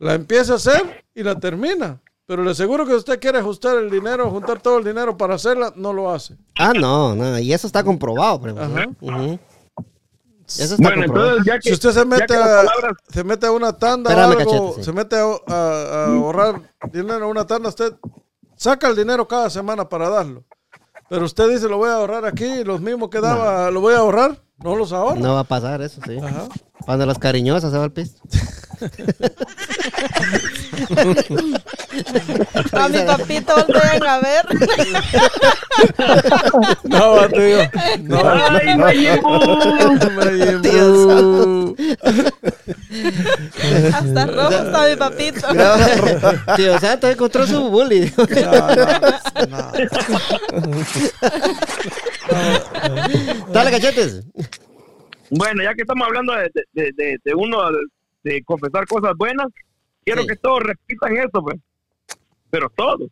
La 0.00 0.14
empieza 0.14 0.54
a 0.54 0.56
hacer 0.56 1.04
y 1.14 1.22
la 1.22 1.38
termina. 1.38 2.00
Pero 2.26 2.42
le 2.42 2.50
aseguro 2.50 2.84
que 2.84 2.94
usted 2.94 3.20
quiere 3.20 3.38
ajustar 3.38 3.76
el 3.78 3.88
dinero, 3.88 4.28
juntar 4.28 4.60
todo 4.60 4.78
el 4.78 4.84
dinero 4.84 5.16
para 5.16 5.36
hacerla, 5.36 5.72
no 5.76 5.92
lo 5.92 6.10
hace. 6.10 6.34
Ah, 6.58 6.72
no, 6.74 7.14
no, 7.14 7.38
y 7.38 7.52
eso 7.52 7.68
está 7.68 7.84
comprobado, 7.84 8.40
por 8.40 8.48
ejemplo. 8.50 9.12
Ajá. 9.14 9.38
Eso 10.58 10.74
está 10.74 10.88
Bueno, 10.88 11.04
entonces 11.04 11.44
ya 11.44 11.58
que, 11.58 11.68
Si 11.68 11.72
usted 11.74 11.90
se 11.90 11.98
ya 12.00 12.04
mete, 12.04 12.36
a, 12.36 12.64
se 13.12 13.24
mete 13.24 13.46
a 13.46 13.52
una 13.52 13.72
tanda 13.76 14.10
Espérame, 14.10 14.34
o 14.34 14.38
algo, 14.38 14.50
cachete, 14.50 14.72
sí. 14.76 14.84
se 14.84 14.92
mete 14.92 15.16
a, 15.16 15.24
a- 15.24 16.04
a 16.04 16.06
ahorrar 16.06 16.60
dinero 16.92 17.24
a 17.24 17.28
una 17.28 17.46
tanda, 17.46 17.68
usted 17.68 17.92
saca 18.56 18.88
el 18.88 18.96
dinero 18.96 19.26
cada 19.28 19.50
semana 19.50 19.88
para 19.88 20.08
darlo. 20.08 20.44
Pero 21.08 21.24
usted 21.26 21.48
dice, 21.50 21.68
lo 21.68 21.76
voy 21.78 21.90
a 21.90 21.96
ahorrar 21.96 22.24
aquí, 22.24 22.64
los 22.64 22.80
mismos 22.80 23.10
que 23.10 23.20
daba, 23.20 23.70
lo 23.70 23.80
voy 23.80 23.94
a 23.94 23.98
ahorrar, 23.98 24.40
no 24.58 24.76
los 24.76 24.92
ahorra. 24.92 25.20
No 25.20 25.34
va 25.34 25.40
a 25.40 25.44
pasar 25.44 25.82
eso, 25.82 26.00
sí. 26.06 26.16
Ajá. 26.18 26.48
Cuando 26.84 27.06
las 27.06 27.18
cariñosas 27.18 27.70
se 27.72 27.78
va 27.78 27.84
al 27.84 27.92
piso. 27.92 28.16
A 32.72 32.88
mi 32.88 32.98
papito 33.04 33.54
voltean 33.54 34.02
a 34.06 34.20
ver. 34.20 34.44
No, 36.84 37.28
tío. 37.28 37.70
No, 38.02 38.22
¡Ay, 38.24 38.76
Mayimbu! 38.76 39.38
Mayimbu. 40.16 41.76
Hasta 43.94 44.26
rojo 44.26 44.50
está 44.52 44.88
mi 44.88 44.96
papito. 44.96 45.46
Tío 46.56 46.78
Santo 46.80 47.08
encontró 47.08 47.46
su 47.46 47.70
bully. 47.70 48.12
No, 48.16 48.26
no, 48.74 48.86
no. 49.46 49.72
Dale, 53.52 53.70
cachetes. 53.70 54.22
Bueno, 55.30 55.62
ya 55.62 55.74
que 55.74 55.82
estamos 55.82 56.06
hablando 56.06 56.32
de, 56.34 56.50
de, 56.72 56.92
de, 56.96 57.16
de 57.24 57.34
uno 57.34 57.58
de, 58.22 58.42
confesar 58.44 58.86
cosas 58.86 59.12
buenas, 59.16 59.48
quiero 60.04 60.22
Sí. 60.22 60.28
que 60.28 60.36
todos 60.36 60.60
repitan 60.62 61.16
esto, 61.16 61.42
pues. 61.42 61.56
Pero 62.54 62.70
todos. 62.76 63.10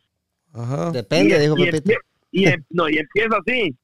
Ajá. 0.53 0.91
Depende, 0.91 1.35
y, 1.35 1.39
dijo 1.41 1.55
y 1.57 1.65
Pepito. 1.65 1.89
empie- 1.89 1.99
y 2.31 2.45
em- 2.45 2.63
no, 2.69 2.87
y 2.87 2.97
empieza 2.97 3.35
así. 3.45 3.75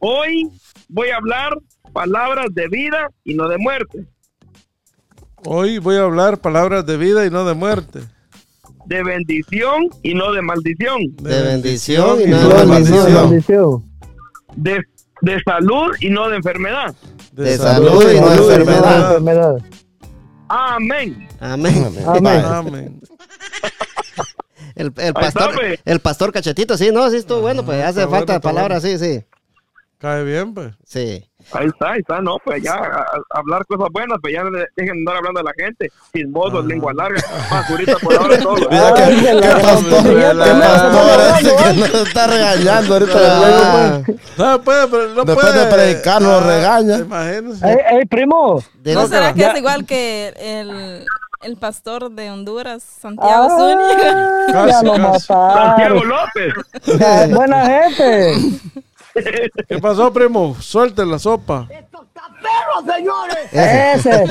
Hoy 0.00 0.48
voy 0.88 1.10
a 1.10 1.16
hablar 1.18 1.56
palabras 1.92 2.46
de 2.52 2.66
vida 2.66 3.08
y 3.22 3.34
no 3.34 3.46
de 3.48 3.58
muerte, 3.58 4.04
Hoy 5.44 5.78
voy 5.78 5.94
a 5.96 6.02
hablar 6.02 6.38
palabras 6.40 6.84
de 6.86 6.96
vida 6.96 7.24
y 7.24 7.30
no 7.30 7.44
de 7.44 7.54
muerte. 7.54 8.00
de 8.86 9.04
bendición 9.04 9.90
y 10.02 10.14
no 10.14 10.32
de 10.32 10.42
maldición, 10.42 11.14
De 11.18 11.42
bendición 11.42 12.20
y 12.20 12.26
no 12.26 12.48
de 12.48 12.66
maldición. 12.66 13.84
De, 14.56 14.82
de 15.20 15.40
salud 15.44 15.92
y 16.00 16.10
no 16.10 16.28
de 16.30 16.36
enfermedad. 16.36 16.94
De 17.30 17.56
salud 17.58 18.02
y 18.12 18.20
no 18.20 18.28
de 18.28 18.54
enfermedad. 18.56 19.58
Amén. 20.48 21.28
Amén. 21.38 21.86
Amén. 22.06 23.00
El, 24.82 25.12
pastor, 25.14 25.42
está, 25.50 25.50
pues. 25.60 25.80
el 25.84 26.00
pastor 26.00 26.32
cachetito, 26.32 26.76
sí, 26.76 26.90
no, 26.92 27.08
sí 27.10 27.16
estuvo 27.16 27.40
bueno, 27.40 27.64
pues 27.64 27.82
hace 27.84 28.02
falta 28.06 28.34
bueno, 28.34 28.40
palabras, 28.40 28.82
sí, 28.82 28.98
sí. 28.98 29.24
Cae 29.98 30.24
bien, 30.24 30.52
pues. 30.52 30.74
Sí. 30.84 31.24
Ahí 31.52 31.66
está, 31.68 31.92
ahí 31.92 32.00
está, 32.00 32.20
no, 32.20 32.36
pues 32.44 32.60
ya 32.60 32.74
a- 32.74 32.78
a- 33.02 33.38
hablar 33.38 33.64
cosas 33.66 33.86
buenas, 33.92 34.18
pues 34.20 34.34
ya 34.34 34.42
de- 34.42 34.66
dejen 34.76 34.94
de 34.94 35.00
andar 35.00 35.16
hablando 35.16 35.40
de 35.40 35.44
la 35.44 35.52
gente, 35.56 35.90
chismosos, 36.12 36.64
lengua 36.66 36.92
larga, 36.92 37.20
más 37.50 37.70
ahorita 37.70 37.96
por 37.98 38.14
ahora 38.16 38.36
todo. 38.38 38.54
Mira 38.70 38.94
que, 38.94 39.62
pastor, 39.62 40.02
que 40.04 41.48
ese 41.48 41.56
que 41.56 41.80
nos 41.80 42.08
está 42.08 42.26
regañando 42.26 42.94
ahorita. 42.94 43.18
Ah, 43.18 44.02
No 44.38 44.62
puede, 44.62 44.88
pero 44.88 45.08
no 45.14 45.24
Después 45.24 45.46
puede. 45.52 45.64
de 45.66 45.72
predicar, 45.72 46.20
nos 46.22 46.42
Ah, 46.42 46.46
regaña. 46.46 46.98
Imagínense. 46.98 47.68
Ey, 47.68 47.76
ey, 47.98 48.04
primo. 48.06 48.60
¿No 48.84 49.06
será 49.06 49.32
que 49.34 49.44
es 49.44 49.56
igual 49.56 49.86
que 49.86 50.32
el, 50.36 51.06
el 51.42 51.56
pastor 51.56 52.10
de 52.10 52.30
Honduras, 52.30 52.82
Santiago 52.82 53.48
Zúñiga? 53.50 54.46
Ah, 54.48 54.66
ya 54.66 54.66
Casi, 54.66 54.86
lo 54.86 54.92
casi. 54.94 55.26
Santiago. 55.26 56.04
López. 56.04 56.54
Ya, 56.98 57.26
Buena 57.34 57.66
gente. 57.66 58.34
¿Qué 59.68 59.78
pasó, 59.78 60.12
primo? 60.12 60.54
Suelte 60.60 61.04
la 61.04 61.18
sopa. 61.18 61.68
Ese. 63.52 64.24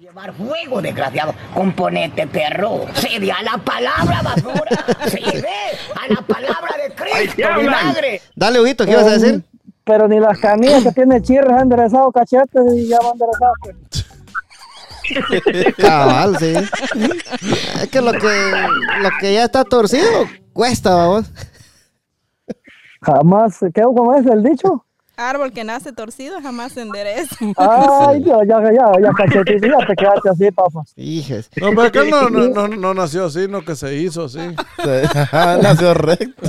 Llevar 0.00 0.32
fuego, 0.34 0.80
desgraciado. 0.80 1.34
Componente 1.54 2.26
perro. 2.26 2.86
Se 2.94 3.18
ve 3.18 3.32
a 3.32 3.42
la 3.42 3.58
palabra, 3.58 4.22
basura. 4.22 4.84
Se 5.06 5.20
ve 5.20 5.48
a 5.94 6.12
la 6.12 6.22
palabra 6.22 6.76
de 6.82 6.94
Cristo, 6.94 7.48
vinagre. 7.58 8.22
Dale, 8.36 8.60
Huguito, 8.60 8.84
¿qué 8.84 8.92
ibas 8.92 9.06
a 9.06 9.10
decir? 9.18 9.42
Pero 9.84 10.06
ni 10.06 10.20
las 10.20 10.38
canillas 10.38 10.84
que 10.84 10.92
tiene 10.92 11.20
chirres 11.22 11.50
han 11.50 11.62
enderezado 11.62 12.12
cachetes 12.12 12.62
y 12.74 12.88
ya 12.88 12.98
van 12.98 13.12
enderezados. 13.12 13.97
Cabal, 15.76 16.36
sí. 16.38 16.54
Es 17.82 17.88
que 17.88 18.00
lo 18.00 18.12
que, 18.12 18.52
lo 19.02 19.10
que 19.20 19.34
ya 19.34 19.44
está 19.44 19.64
torcido 19.64 20.26
cuesta, 20.52 20.94
vamos. 20.94 21.30
Jamás, 23.02 23.58
¿qué 23.74 23.82
cómo 23.82 24.14
es 24.14 24.26
el 24.26 24.42
dicho? 24.42 24.84
Árbol 25.18 25.52
que 25.52 25.64
nace 25.64 25.92
torcido 25.92 26.40
jamás 26.40 26.70
se 26.72 26.82
endereza. 26.82 27.34
Ay, 27.56 28.22
Dios, 28.22 28.38
ya, 28.46 28.62
ya, 28.62 28.92
ya, 29.02 29.10
cachetito, 29.16 29.66
ya 29.66 29.84
te 29.84 29.96
quedaste 29.96 30.28
así, 30.30 30.48
papá. 30.52 30.84
Hijes. 30.94 31.50
No, 31.60 31.70
pero 31.70 31.84
es 31.86 31.90
que 31.90 31.98
él 31.98 32.10
no, 32.10 32.30
no, 32.30 32.48
no, 32.54 32.68
no 32.68 32.94
nació 32.94 33.24
así, 33.24 33.48
no 33.48 33.64
que 33.64 33.74
se 33.74 33.96
hizo 33.96 34.26
así. 34.26 34.38
Nació 35.60 35.94
recto. 35.94 36.48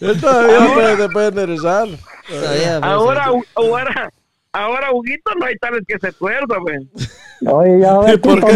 Él 0.00 0.20
todavía 0.20 0.72
puede, 0.72 0.96
te 0.96 1.08
puede 1.08 1.28
enderezar. 1.28 1.88
Todavía, 2.28 2.80
pues, 2.80 2.92
Ahora, 2.92 3.32
ahora, 3.56 4.12
ahora, 4.56 4.92
Huguito, 4.92 5.32
no 5.38 5.46
hay 5.46 5.56
tales 5.56 5.82
que 5.86 5.98
se 5.98 6.12
tuerza, 6.12 6.56
pues. 6.60 6.82
Oye, 7.46 7.80
ya 7.80 7.90
a 7.92 8.00
ver 8.00 8.20
qué 8.20 8.28
¿Por 8.30 8.40
qué? 8.40 8.46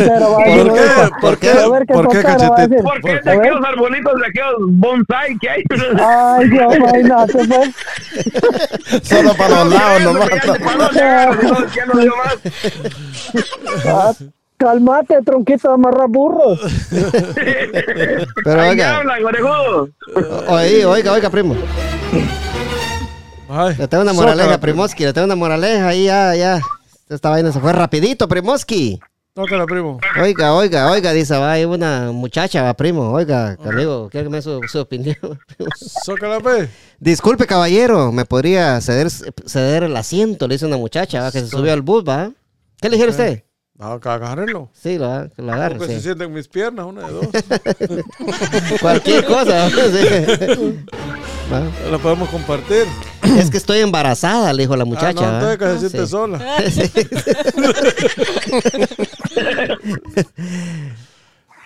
¿Por 1.21 1.39
qué? 1.39 1.51
¿Por 1.87 2.09
qué? 2.09 2.19
Qué 2.19 2.83
¿Por 2.83 3.01
qué, 3.03 3.21
de 3.21 3.31
aquellos 3.31 3.63
arbolitos, 3.63 4.15
de 4.21 4.27
aquellos 4.27 4.55
bonsai 4.61 5.39
que 5.39 5.51
hay. 5.51 5.63
Ay, 6.01 6.49
Dios, 6.49 6.77
imagínate, 6.77 7.39
pues. 7.47 9.03
Solo 9.03 9.35
para 9.35 9.65
los 9.65 9.75
lados 9.75 10.03
nomás. 10.03 10.31
Ya 10.95 11.87
no, 11.87 12.01
dio 12.01 12.13
más. 12.17 12.39
Ah, 13.87 14.13
Calmate, 14.57 15.23
tronquito 15.25 15.69
de 15.69 15.75
amarrar 15.75 16.09
burros. 16.09 16.61
Pero 18.45 18.63
hablan, 18.63 19.25
oiga, 20.49 20.89
oiga, 20.89 21.13
oiga, 21.13 21.31
primo. 21.31 21.55
Ay, 23.51 23.75
Le 23.77 23.89
tengo 23.89 24.03
una 24.03 24.13
moraleja, 24.13 24.45
zócala, 24.45 24.61
Primoski, 24.61 25.05
le 25.05 25.13
tengo 25.13 25.25
una 25.27 25.35
moraleja 25.37 25.89
ahí, 25.89 26.05
ya, 26.05 26.35
ya. 26.37 26.61
Esta 27.09 27.31
vaina 27.31 27.51
se 27.51 27.59
fue 27.59 27.73
rapidito, 27.73 28.29
Primoski. 28.29 29.01
Tócala, 29.35 29.65
primo. 29.65 29.99
Oiga, 30.21 30.55
oiga, 30.55 30.91
oiga, 30.91 31.13
dice, 31.13 31.37
va, 31.37 31.53
hay 31.53 31.65
una 31.65 32.11
muchacha, 32.13 32.63
va, 32.63 32.75
primo. 32.75 33.13
Oiga, 33.13 33.57
amigo, 33.65 34.09
quiero 34.11 34.29
que 34.29 34.31
me 34.31 34.43
su, 34.43 34.61
su 34.69 34.79
opinión. 34.81 35.17
Zócala, 36.05 36.41
pe. 36.41 36.69
Disculpe, 36.99 37.47
caballero, 37.47 38.11
¿me 38.13 38.25
podría 38.25 38.81
ceder, 38.81 39.09
ceder 39.11 39.85
el 39.85 39.97
asiento? 39.97 40.49
Le 40.49 40.57
dice 40.57 40.67
una 40.67 40.77
muchacha, 40.77 41.23
va, 41.23 41.33
que 41.33 41.41
se 41.41 41.49
subió 41.49 41.73
al 41.73 41.83
bus, 41.83 42.05
va. 42.07 42.33
¿Qué 42.81 42.89
le 42.89 42.97
dijeron 42.97 43.13
usted? 43.13 43.45
No, 43.81 43.99
que 43.99 44.09
agárrenlo. 44.11 44.68
Sí, 44.74 44.99
lo, 44.99 45.31
lo 45.39 45.53
agarre, 45.53 45.76
Porque 45.76 45.95
se 45.95 45.99
sí. 46.01 46.05
sienten 46.05 46.31
mis 46.33 46.47
piernas, 46.49 46.85
una 46.85 47.07
de 47.09 47.12
dos. 47.14 47.26
Cualquier 48.81 49.24
cosa. 49.24 49.70
Sí. 49.70 50.85
La 51.91 51.99
podemos 51.99 52.28
compartir. 52.28 52.85
Es 53.39 53.51
que 53.51 53.57
estoy 53.57 53.81
embarazada, 53.81 54.53
le 54.53 54.62
dijo 54.62 54.76
la 54.76 54.85
muchacha. 54.85 55.39
Ah, 55.39 55.41
no, 55.41 55.51
entonces 55.51 55.59
que 55.59 55.66
se 55.66 55.78
siente 55.91 56.07
Sí. 56.07 56.11
sola. 56.11 56.39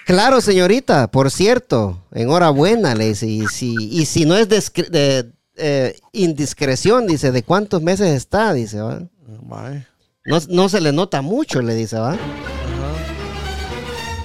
Claro, 0.07 0.43
señorita, 0.43 1.11
por 1.11 1.31
cierto, 1.31 1.99
enhorabuena, 2.13 2.95
le 2.95 3.09
dice, 3.09 3.27
y 3.27 3.47
si, 3.47 3.75
y 3.91 4.05
si 4.05 4.27
no 4.27 4.37
es 4.37 4.51
de, 4.51 5.33
eh, 5.57 5.99
indiscreción, 6.13 7.07
dice, 7.07 7.33
¿de 7.33 7.43
cuántos 7.43 7.81
meses 7.81 8.09
está? 8.11 8.53
Dice, 8.53 8.83
¿va? 8.83 9.01
No, 10.27 10.39
no 10.49 10.69
se 10.69 10.81
le 10.81 10.93
nota 10.93 11.23
mucho, 11.23 11.61
le 11.61 11.75
dice, 11.75 11.99
¿va? 11.99 12.13
Ajá. 12.13 12.21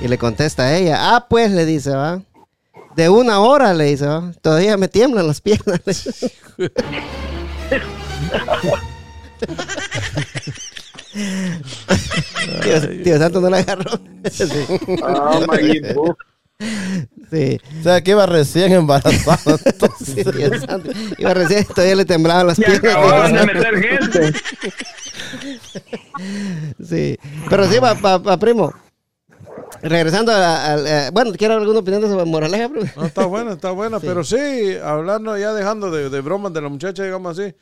Y 0.02 0.08
le 0.08 0.18
contesta 0.18 0.64
a 0.64 0.78
ella, 0.78 1.16
ah, 1.16 1.28
pues, 1.30 1.52
le 1.52 1.66
dice, 1.66 1.92
¿va? 1.92 2.22
De 2.96 3.10
una 3.10 3.42
hora, 3.42 3.74
le 3.74 3.84
dice, 3.86 4.06
¿va? 4.06 4.32
Todavía 4.42 4.78
me 4.78 4.88
tiemblan 4.88 5.28
las 5.28 5.42
piernas. 5.42 5.82
le 5.86 5.94
dice. 5.94 6.32
tío, 12.64 13.04
tío 13.04 13.18
Santo 13.18 13.42
no 13.42 13.50
la 13.50 13.58
agarró. 13.58 14.00
sí. 14.32 14.46
sí. 17.32 17.60
O 17.80 17.84
sea, 17.84 18.02
que 18.02 18.12
iba 18.12 18.26
recién 18.26 18.72
embarazada. 18.74 19.38
Sí, 20.04 20.24
Dios 20.36 20.62
santo. 20.68 20.92
Iba 21.18 21.34
recién, 21.34 21.66
todavía 21.66 21.96
le 21.96 22.06
temblaban 22.06 22.48
las 22.48 22.58
piernas. 22.58 22.80
acababan 22.96 23.34
de 23.34 23.46
meter 23.54 23.78
gente. 23.82 24.34
Sí. 26.84 27.18
Pero 27.50 27.68
sí, 27.70 27.78
va, 27.80 28.38
primo. 28.38 28.74
Regresando 29.82 30.32
a- 30.32 30.74
al. 30.74 30.88
eh, 30.88 31.10
bueno, 31.14 31.32
¿quiere 31.34 31.54
alguna 31.54 31.80
opinión 31.80 32.02
de 32.02 32.10
sobre 32.10 32.26
moraleja, 32.26 32.70
primo? 32.70 32.86
No, 32.96 33.06
está 33.06 33.26
buena, 33.26 33.54
está 33.54 33.72
buena. 33.72 34.00
Pero 34.00 34.24
sí, 34.24 34.76
hablando 34.84 35.38
ya 35.38 35.54
dejando 35.54 35.92
de, 35.92 36.10
de 36.10 36.22
bromas 36.22 36.54
de 36.54 36.62
la 36.62 36.70
muchacha, 36.70 37.04
digamos 37.04 37.38
así. 37.40 37.54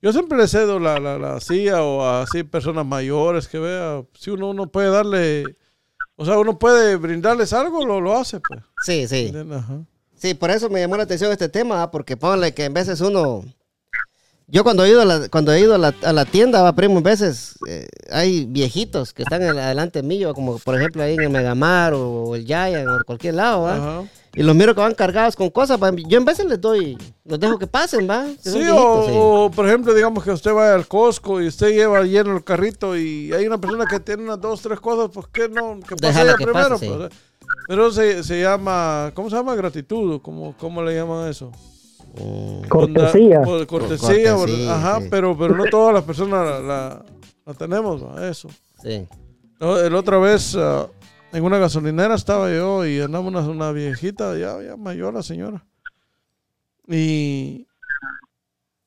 Yo 0.00 0.12
siempre 0.12 0.38
le 0.38 0.46
cedo 0.46 0.78
la, 0.78 0.98
la, 1.00 1.18
la 1.18 1.40
silla 1.40 1.82
o 1.82 2.02
a 2.04 2.22
así 2.22 2.42
personas 2.44 2.86
mayores 2.86 3.48
que 3.48 3.58
vea. 3.58 4.02
Si 4.14 4.30
uno, 4.30 4.50
uno 4.50 4.68
puede 4.68 4.90
darle. 4.90 5.44
O 6.16 6.24
sea, 6.24 6.38
uno 6.38 6.58
puede 6.58 6.96
brindarles 6.96 7.52
algo, 7.52 7.84
lo, 7.84 8.00
lo 8.00 8.16
hace, 8.16 8.40
pues. 8.40 8.60
Sí, 8.84 9.06
sí. 9.06 9.32
Ajá. 9.52 9.80
Sí, 10.16 10.32
por 10.34 10.50
eso 10.50 10.70
me 10.70 10.80
llamó 10.80 10.96
la 10.96 11.02
atención 11.02 11.30
este 11.30 11.48
tema, 11.48 11.90
porque 11.90 12.16
ponle 12.16 12.54
que 12.54 12.64
en 12.64 12.74
veces 12.74 13.00
uno. 13.00 13.44
Yo 14.48 14.62
cuando 14.62 14.84
he 14.84 14.90
ido 14.90 15.02
a 15.02 15.04
la, 15.04 15.28
cuando 15.28 15.52
he 15.52 15.60
ido 15.60 15.74
a 15.74 15.78
la, 15.78 15.92
a 16.02 16.12
la 16.12 16.24
tienda, 16.24 16.62
va 16.62 16.72
primo, 16.72 16.98
en 16.98 17.02
veces 17.02 17.56
eh, 17.68 17.88
hay 18.10 18.46
viejitos 18.46 19.12
que 19.12 19.24
están 19.24 19.42
adelante 19.42 20.02
mío, 20.02 20.32
como 20.34 20.58
por 20.58 20.76
ejemplo 20.76 21.02
ahí 21.02 21.14
en 21.14 21.22
el 21.22 21.30
Megamar 21.30 21.94
o 21.94 22.34
el 22.36 22.46
Giant 22.46 22.88
o 22.88 23.04
cualquier 23.04 23.34
lado, 23.34 23.62
¿va? 23.62 23.74
Ajá. 23.76 24.04
Y 24.36 24.42
los 24.42 24.54
miro 24.54 24.74
que 24.74 24.80
van 24.82 24.94
cargados 24.94 25.34
con 25.34 25.48
cosas, 25.50 25.82
¿va? 25.82 25.90
yo 25.94 26.18
en 26.18 26.24
veces 26.26 26.44
les 26.46 26.60
doy, 26.60 26.96
los 27.24 27.40
dejo 27.40 27.58
que 27.58 27.66
pasen, 27.66 28.08
¿va? 28.08 28.26
Que 28.42 28.50
Sí, 28.50 28.58
viejitos, 28.58 28.78
o, 28.78 29.06
sí. 29.06 29.12
o, 29.16 29.50
por 29.50 29.66
ejemplo, 29.66 29.94
digamos 29.94 30.22
que 30.22 30.30
usted 30.30 30.52
vaya 30.52 30.74
al 30.74 30.86
Costco 30.86 31.40
y 31.40 31.46
usted 31.48 31.70
lleva 31.70 32.02
lleno 32.04 32.36
el 32.36 32.44
carrito 32.44 32.96
y 32.96 33.32
hay 33.32 33.46
una 33.46 33.58
persona 33.58 33.86
que 33.86 33.98
tiene 33.98 34.24
unas 34.24 34.40
dos, 34.40 34.60
tres 34.60 34.78
cosas, 34.78 35.10
pues 35.12 35.26
que 35.28 35.48
no, 35.48 35.80
que 35.80 35.96
pase 35.96 36.20
ella 36.22 36.36
que 36.36 36.44
primero. 36.44 36.68
pase, 36.70 36.86
sí. 36.86 36.92
pues, 36.94 37.10
eh. 37.10 37.16
Pero 37.68 37.90
se, 37.90 38.22
se 38.22 38.40
llama, 38.42 39.10
¿cómo 39.14 39.30
se 39.30 39.36
llama? 39.36 39.54
Gratitud, 39.54 40.20
¿cómo, 40.20 40.54
cómo 40.58 40.82
le 40.82 40.94
llaman 40.94 41.28
eso? 41.30 41.50
Mm, 42.14 42.68
Cortesía. 42.68 43.40
Cortesía, 43.40 43.42
Por 43.42 43.66
por- 43.66 43.80
cortesía, 43.80 44.34
ajá, 44.74 45.00
sí. 45.00 45.08
pero, 45.10 45.36
pero 45.36 45.54
no 45.56 45.64
todas 45.70 45.94
las 45.94 46.04
personas 46.04 46.44
la, 46.46 46.60
la- 46.60 47.04
la 47.46 47.54
tenemos, 47.54 48.02
¿va? 48.04 48.28
eso. 48.28 48.48
sí. 48.82 49.06
No, 49.58 49.78
El 49.78 49.94
otra 49.94 50.18
vez 50.18 50.54
ah, 50.58 50.86
en 51.32 51.44
una 51.44 51.58
gasolinera 51.58 52.14
estaba 52.14 52.52
yo 52.52 52.86
y 52.86 53.00
andaba 53.00 53.26
una, 53.26 53.40
una 53.40 53.72
viejita, 53.72 54.36
ya, 54.36 54.62
ya 54.62 54.76
mayor 54.76 55.14
la 55.14 55.22
señora. 55.22 55.64
Y, 56.88 57.66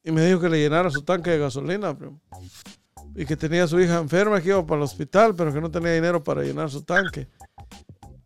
y 0.03 0.11
me 0.11 0.25
dijo 0.25 0.39
que 0.39 0.49
le 0.49 0.59
llenara 0.59 0.89
su 0.89 1.01
tanque 1.03 1.31
de 1.31 1.39
gasolina, 1.39 1.97
primo. 1.97 2.21
Y 3.15 3.25
que 3.25 3.35
tenía 3.35 3.65
a 3.65 3.67
su 3.67 3.79
hija 3.79 3.97
enferma 3.97 4.41
que 4.41 4.49
iba 4.49 4.65
para 4.65 4.77
el 4.77 4.83
hospital, 4.83 5.35
pero 5.35 5.53
que 5.53 5.59
no 5.59 5.69
tenía 5.69 5.93
dinero 5.93 6.23
para 6.23 6.43
llenar 6.43 6.69
su 6.69 6.83
tanque. 6.83 7.27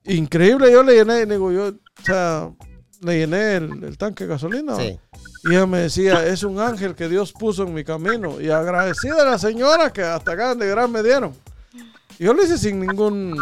Increíble, 0.04 0.72
yo 0.72 0.84
le 0.84 0.96
llené, 0.96 1.26
digo, 1.26 1.52
yo, 1.52 1.70
o 1.70 2.04
sea, 2.04 2.54
le 3.02 3.20
llené 3.20 3.56
el, 3.56 3.84
el 3.84 3.98
tanque 3.98 4.26
de 4.26 4.30
gasolina. 4.30 4.76
Sí. 4.76 5.00
Y 5.46 5.50
ella 5.56 5.66
me 5.66 5.80
decía, 5.80 6.26
es 6.26 6.44
un 6.44 6.60
ángel 6.60 6.96
que 6.96 7.10
Dios 7.10 7.34
puso 7.34 7.64
en 7.64 7.74
mi 7.74 7.84
camino. 7.84 8.40
Y 8.40 8.50
agradecida 8.50 9.24
a 9.24 9.32
la 9.32 9.38
señora 9.38 9.92
que 9.92 10.04
hasta 10.04 10.34
acá 10.34 10.56
de 10.56 10.68
gran 10.68 10.92
me 10.92 11.02
dieron. 11.02 11.34
Y 12.20 12.26
yo 12.26 12.34
lo 12.34 12.44
hice 12.44 12.58
sin 12.58 12.80
ningún... 12.80 13.36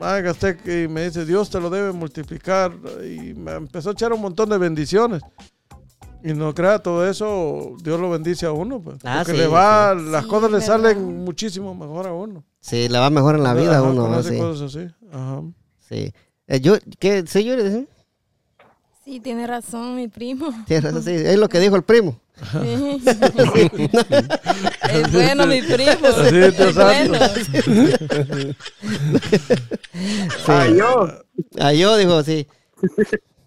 Gasté 0.00 0.56
que- 0.56 0.82
y 0.84 0.88
me 0.88 1.04
dice, 1.04 1.24
Dios 1.24 1.48
te 1.50 1.60
lo 1.60 1.70
debe 1.70 1.92
multiplicar. 1.92 2.72
Y 3.04 3.34
me 3.34 3.52
empezó 3.52 3.90
a 3.90 3.92
echar 3.92 4.12
un 4.12 4.20
montón 4.20 4.48
de 4.50 4.58
bendiciones. 4.58 5.22
Y 6.22 6.32
no 6.32 6.54
crea 6.54 6.78
todo 6.78 7.06
eso, 7.08 7.76
Dios 7.82 8.00
lo 8.00 8.08
bendice 8.10 8.46
a 8.46 8.52
uno. 8.52 8.80
Pues, 8.80 8.96
Ah, 9.04 9.16
porque 9.18 9.32
sí, 9.32 9.38
le 9.38 9.46
va, 9.46 9.94
sí. 9.96 10.06
las 10.10 10.24
Sí, 10.24 10.28
cosas 10.30 10.50
le 10.50 10.60
salen 10.62 11.22
muchísimo 11.24 11.74
mejor 11.74 12.06
a 12.06 12.14
uno. 12.14 12.44
Sí, 12.60 12.88
le 12.88 12.98
va 12.98 13.10
mejor 13.10 13.34
en 13.36 13.42
la 13.42 13.52
vida 13.54 13.76
a 13.78 13.82
uno. 13.82 14.08
¿no? 14.08 14.14
hace 14.16 14.30
Sí. 14.30 14.38
cosas 14.38 14.74
así. 14.74 14.86
Ajá. 15.12 15.42
sí. 15.88 16.12
Eh, 16.46 16.60
yo, 16.60 16.74
¿qué, 16.98 17.26
señores? 17.26 17.84
Sí, 19.04 19.20
tiene 19.20 19.46
razón, 19.46 19.96
mi 19.96 20.08
primo. 20.08 20.48
Tienes 20.66 20.84
razón, 20.84 21.02
sí, 21.02 21.10
es 21.14 21.38
lo 21.38 21.48
que 21.48 21.60
dijo 21.60 21.76
el 21.76 21.82
primo. 21.82 22.18
Sí. 22.34 23.00
es 24.90 25.12
bueno, 25.12 25.46
mi 25.46 25.62
primo. 25.62 26.08
Sí, 26.28 26.36
es 26.36 26.74
bueno. 26.74 27.18
Ay, 30.48 30.76
yo. 30.78 31.08
Ah, 31.58 31.72
yo 31.72 31.96
dijo, 31.96 32.22
sí. 32.22 32.46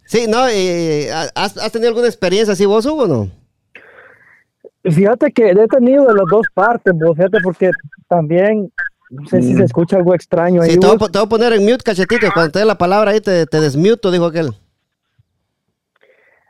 Sí, 0.06 0.26
no, 0.28 0.48
eh, 0.48 1.12
¿has, 1.36 1.58
has 1.58 1.72
tenido 1.72 1.90
alguna 1.90 2.08
experiencia 2.08 2.54
así 2.54 2.66
vos, 2.66 2.86
Hugo, 2.86 3.08
no? 3.08 3.30
Fíjate 4.90 5.32
que 5.34 5.50
he 5.50 5.68
tenido 5.68 6.06
de 6.06 6.14
las 6.14 6.26
dos 6.32 6.46
partes, 6.54 6.94
vos, 6.96 7.16
fíjate, 7.18 7.40
porque 7.44 7.72
también, 8.08 8.72
no 9.10 9.28
sé 9.28 9.42
si 9.42 9.54
se 9.54 9.64
escucha 9.66 9.98
algo 9.98 10.16
extraño 10.16 10.62
ahí. 10.62 10.72
Sí, 10.72 10.80
te 10.80 10.88
voy, 10.88 10.96
a, 10.96 10.98
vos. 10.98 11.08
po- 11.08 11.12
te 11.12 11.20
voy 11.20 11.26
a 11.26 11.30
poner 11.30 11.54
en 11.54 11.64
mute, 11.66 11.84
cachetito. 11.84 12.28
Cuando 12.34 12.54
te 12.54 12.60
dé 12.60 12.66
la 12.66 12.78
palabra 12.78 13.12
ahí, 13.12 13.20
te, 13.20 13.46
te 13.48 13.60
desmuto, 13.60 14.12
dijo 14.12 14.28
aquel. 14.28 14.52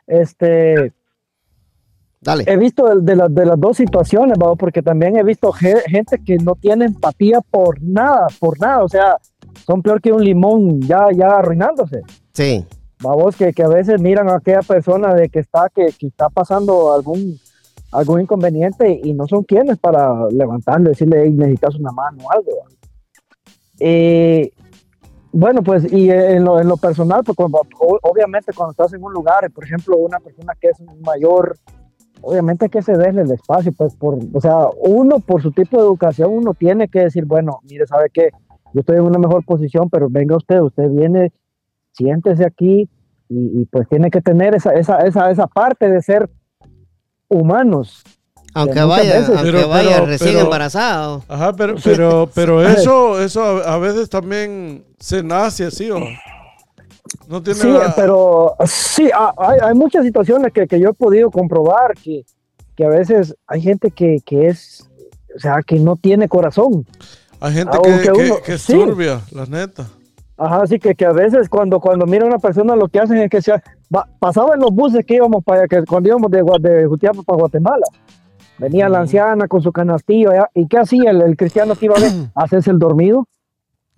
Este, 0.06 0.92
Dale. 2.20 2.44
he 2.46 2.56
visto 2.56 2.84
de, 3.00 3.16
las- 3.16 3.32
de 3.34 3.46
las 3.46 3.58
dos 3.60 3.76
situaciones, 3.76 4.36
vamos, 4.38 4.56
porque 4.58 4.82
también 4.82 5.16
he 5.16 5.22
visto 5.22 5.52
ge- 5.52 5.82
gente 5.86 6.18
que 6.24 6.36
no 6.38 6.54
tiene 6.54 6.86
empatía 6.86 7.40
por 7.40 7.80
nada, 7.82 8.26
por 8.40 8.60
nada, 8.60 8.82
o 8.84 8.88
sea, 8.88 9.16
son 9.66 9.82
peor 9.82 10.00
que 10.00 10.12
un 10.12 10.24
limón 10.24 10.80
ya, 10.80 11.06
ya 11.14 11.28
arruinándose. 11.36 12.02
Sí. 12.32 12.64
Vamos, 13.00 13.36
que, 13.36 13.52
que 13.52 13.62
a 13.62 13.68
veces 13.68 14.00
miran 14.00 14.28
a 14.28 14.36
aquella 14.36 14.62
persona 14.62 15.14
de 15.14 15.28
que 15.28 15.38
está, 15.38 15.68
que, 15.72 15.86
que 15.98 16.08
está 16.08 16.28
pasando 16.28 16.92
algún, 16.92 17.38
algún 17.92 18.20
inconveniente 18.22 19.00
y 19.02 19.12
no 19.14 19.26
son 19.28 19.44
quienes 19.44 19.78
para 19.78 20.26
levantarle, 20.30 20.90
decirle, 20.90 21.22
"Ey, 21.22 21.30
necesitas 21.32 21.76
una 21.76 21.92
mano 21.92 22.24
o 22.24 22.32
algo. 22.32 22.50
Eh, 23.80 24.50
bueno, 25.30 25.62
pues, 25.62 25.90
y 25.92 26.10
en 26.10 26.44
lo, 26.44 26.58
en 26.60 26.66
lo 26.68 26.76
personal, 26.76 27.22
pues, 27.24 27.36
cuando- 27.36 27.60
obviamente 28.02 28.52
cuando 28.52 28.72
estás 28.72 28.92
en 28.94 29.02
un 29.04 29.12
lugar, 29.12 29.48
por 29.52 29.64
ejemplo, 29.64 29.96
una 29.98 30.18
persona 30.18 30.54
que 30.60 30.68
es 30.68 30.78
mayor, 31.04 31.56
obviamente 32.22 32.66
hay 32.66 32.70
que 32.70 32.82
cederle 32.82 33.22
el 33.22 33.30
espacio, 33.30 33.72
pues, 33.72 33.94
por, 33.94 34.18
o 34.32 34.40
sea, 34.40 34.66
uno 34.80 35.18
por 35.20 35.42
su 35.42 35.52
tipo 35.52 35.76
de 35.76 35.82
educación, 35.84 36.30
uno 36.32 36.54
tiene 36.54 36.88
que 36.88 37.00
decir, 37.00 37.24
bueno, 37.24 37.60
mire, 37.68 37.86
¿sabe 37.86 38.08
qué? 38.12 38.30
Yo 38.74 38.80
estoy 38.80 38.96
en 38.96 39.02
una 39.02 39.18
mejor 39.18 39.44
posición, 39.44 39.88
pero 39.90 40.08
venga 40.10 40.36
usted, 40.36 40.60
usted 40.60 40.88
viene 40.90 41.32
siéntese 41.92 42.44
aquí 42.44 42.88
y, 43.28 43.60
y, 43.60 43.64
pues 43.66 43.88
tiene 43.88 44.10
que 44.10 44.20
tener 44.20 44.54
esa, 44.54 44.72
esa, 44.74 44.98
esa, 44.98 45.30
esa 45.30 45.46
parte 45.46 45.90
de 45.90 46.00
ser 46.02 46.30
humanos. 47.28 48.02
Aunque 48.54 48.80
vaya, 48.82 49.18
veces- 49.20 49.28
aunque 49.36 49.52
Pero- 49.52 49.68
vaya 49.68 49.90
pero- 49.96 50.06
recién 50.06 50.30
pero- 50.34 50.44
embarazado. 50.44 51.22
Ajá, 51.28 51.52
pero, 51.52 51.74
pero, 51.84 52.28
pero 52.34 52.62
eso, 52.66 53.20
eso 53.22 53.42
a, 53.42 53.74
a 53.74 53.78
veces 53.78 54.08
también 54.08 54.84
se 54.98 55.22
nace 55.22 55.66
así, 55.66 55.90
¿o? 55.90 55.98
No 57.28 57.42
tiene 57.42 57.58
Sí, 57.60 57.68
la- 57.70 57.94
pero 57.96 58.54
sí, 58.66 59.10
ha- 59.14 59.34
hay, 59.36 59.58
hay 59.62 59.74
muchas 59.74 60.04
situaciones 60.04 60.52
que, 60.52 60.66
que 60.66 60.80
yo 60.80 60.90
he 60.90 60.94
podido 60.94 61.30
comprobar 61.30 61.94
que, 61.94 62.24
que 62.76 62.84
a 62.84 62.88
veces 62.88 63.34
hay 63.46 63.60
gente 63.60 63.90
que, 63.90 64.18
que 64.24 64.46
es, 64.48 64.88
o 65.34 65.38
sea, 65.38 65.56
que 65.66 65.78
no 65.78 65.96
tiene 65.96 66.28
corazón. 66.28 66.86
hay 67.40 67.54
gente 67.54 67.76
aunque 67.76 68.02
que, 68.02 68.10
uno- 68.12 68.42
que 68.44 68.54
es 68.54 68.62
sí. 68.62 68.72
turbia, 68.72 69.20
la 69.32 69.46
neta. 69.46 69.86
Ajá, 70.40 70.62
así 70.62 70.78
que, 70.78 70.94
que 70.94 71.04
a 71.04 71.12
veces 71.12 71.48
cuando, 71.48 71.80
cuando 71.80 72.06
mira 72.06 72.24
a 72.24 72.28
una 72.28 72.38
persona 72.38 72.76
lo 72.76 72.86
que 72.88 73.00
hacen 73.00 73.16
es 73.18 73.28
que 73.28 73.42
se 73.42 73.52
va- 73.94 74.08
pasaba 74.20 74.54
en 74.54 74.60
los 74.60 74.70
buses 74.70 75.04
que 75.04 75.16
íbamos 75.16 75.42
para 75.42 75.66
que 75.66 75.82
cuando 75.84 76.08
íbamos 76.10 76.30
de, 76.30 76.42
de 76.60 76.86
Jutiapa 76.86 77.22
para 77.22 77.38
Guatemala. 77.38 77.84
Venía 78.58 78.88
la 78.88 79.00
anciana 79.00 79.46
con 79.46 79.62
su 79.62 79.70
canastillo 79.70 80.30
allá, 80.32 80.48
y 80.52 80.66
qué 80.66 80.78
hacía 80.78 81.10
el, 81.12 81.22
el 81.22 81.36
cristiano 81.36 81.76
que 81.76 81.86
iba 81.86 81.96
a 81.96 82.00
ver, 82.00 82.10
hacerse 82.34 82.70
el 82.72 82.78
dormido, 82.78 83.26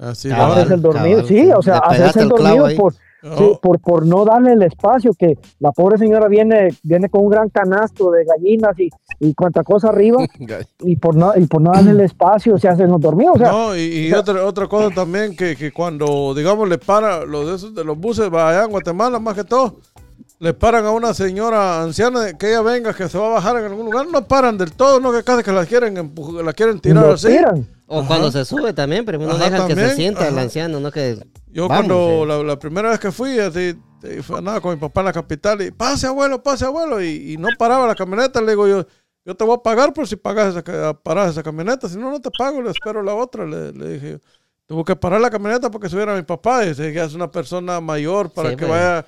Así 0.01 0.28
Cabal. 0.28 0.48
va. 0.48 0.53
hacerse 0.55 0.74
el 0.74 0.82
dormido, 0.82 1.16
cabal, 1.22 1.28
sí, 1.28 1.51
o 1.55 1.62
sea, 1.62 1.78
hacerse 1.78 2.20
el 2.20 2.24
el 2.24 2.28
dormido 2.30 2.66
ahí. 2.66 2.76
por, 2.76 2.94
No, 3.22 3.36
Sí, 3.36 3.59
por, 3.61 3.78
por 3.80 4.07
no 4.07 4.24
darle 4.24 4.55
el 4.55 4.62
espacio 4.62 5.12
que 5.12 5.36
la 5.59 5.72
pobre 5.72 5.98
señora 5.98 6.26
viene, 6.26 6.68
viene 6.82 7.11
con 7.11 7.22
un 7.22 7.28
gran 7.28 7.51
canasto 7.51 8.11
de 8.11 8.24
gallinas 8.24 8.78
y, 8.78 8.88
y 9.18 9.34
cuanta 9.34 9.62
cosa 9.62 9.90
arriba 9.90 10.24
y 10.80 10.96
por 10.96 11.14
no, 11.14 11.32
y 11.36 11.46
por 11.46 11.61
no 11.61 11.70
darle 11.72 11.90
el 11.90 12.01
espacio 12.01 12.57
se 12.59 12.68
hacen 12.68 12.90
los 12.90 12.98
dormidos. 12.98 13.36
O 13.36 13.38
sea, 13.38 13.53
No, 13.53 13.76
y, 13.76 14.09
y 14.09 14.12
otra, 14.14 14.42
otra 14.42 14.66
cosa 14.68 14.88
también 14.94 15.36
que, 15.36 15.55
que 15.55 15.70
cuando, 15.70 16.32
digamos, 16.34 16.66
le 16.66 16.78
para 16.78 17.26
los 17.26 17.46
de 17.46 17.57
esos 17.57 17.74
de 17.74 17.84
los 17.84 17.98
buses 17.98 18.32
allá 18.32 18.64
en 18.64 18.70
Guatemala, 18.70 19.18
más 19.18 19.34
que 19.34 19.44
todo, 19.44 19.76
le 20.38 20.55
paran 20.55 20.86
a 20.86 20.90
una 20.90 21.12
señora 21.12 21.82
anciana 21.82 22.32
que 22.38 22.48
ella 22.48 22.62
venga, 22.62 22.94
que 22.94 23.07
se 23.07 23.18
va 23.18 23.26
a 23.26 23.34
bajar 23.34 23.59
en 23.59 23.66
algún 23.66 23.84
lugar, 23.84 24.07
no 24.11 24.24
paran 24.24 24.57
del 24.57 24.72
todo, 24.72 24.98
no 24.98 25.12
que 25.12 25.22
casi 25.22 25.42
que 25.42 25.53
la 25.53 25.66
quieren 25.66 25.98
empujar, 25.98 26.42
la 26.42 26.55
quieren 26.55 26.80
tirar 26.80 27.05
así. 27.11 27.28
tiran. 27.28 27.66
O 27.93 28.07
cuando 28.07 28.30
se 28.30 28.45
sube 28.45 28.72
también, 28.72 29.05
pero 29.05 29.18
no 29.18 29.36
dejan 29.36 29.66
que 29.66 29.74
se 29.74 29.97
sienta 29.97 30.28
el 30.28 30.38
anciano, 30.38 30.78
no 30.78 30.93
que... 30.93 31.18
Yo 31.49 31.66
Vamos, 31.66 31.86
cuando 31.88 32.20
sí. 32.22 32.28
la, 32.28 32.43
la 32.45 32.59
primera 32.59 32.91
vez 32.91 33.01
que 33.01 33.11
fui, 33.11 33.36
así, 33.41 33.74
eh, 34.05 34.22
fue 34.22 34.41
nada 34.41 34.61
con 34.61 34.72
mi 34.72 34.76
papá 34.80 35.01
en 35.01 35.07
la 35.07 35.12
capital 35.12 35.61
y 35.62 35.72
pase 35.72 36.07
abuelo, 36.07 36.41
pase 36.41 36.64
abuelo 36.64 37.03
y, 37.03 37.32
y 37.32 37.36
no 37.36 37.49
paraba 37.59 37.88
la 37.88 37.97
camioneta, 37.97 38.41
le 38.41 38.53
digo 38.53 38.68
yo, 38.68 38.86
yo 39.24 39.34
te 39.34 39.43
voy 39.45 39.57
a 39.57 39.62
pagar 39.62 39.93
por 39.93 40.07
si 40.07 40.14
pagas 40.14 40.55
esa, 40.55 40.95
paras 40.95 41.32
esa 41.32 41.43
camioneta, 41.43 41.88
si 41.88 41.99
no, 41.99 42.11
no 42.12 42.20
te 42.20 42.30
pago, 42.30 42.62
le 42.62 42.70
espero 42.70 43.03
la 43.03 43.14
otra, 43.14 43.45
le, 43.45 43.72
le 43.72 43.88
dije 43.95 44.11
yo. 44.12 44.18
Tuvo 44.66 44.84
que 44.84 44.95
parar 44.95 45.20
la 45.20 45.30
camioneta 45.30 45.68
porque 45.72 45.88
subiera 45.88 46.14
mi 46.14 46.22
papá, 46.22 46.61
dice 46.61 46.93
que 46.93 47.03
es 47.03 47.12
una 47.14 47.28
persona 47.28 47.80
mayor 47.80 48.30
para 48.30 48.51
Sí, 48.51 48.57
que 48.57 48.66
pues. 48.66 48.78
vaya 48.80 49.05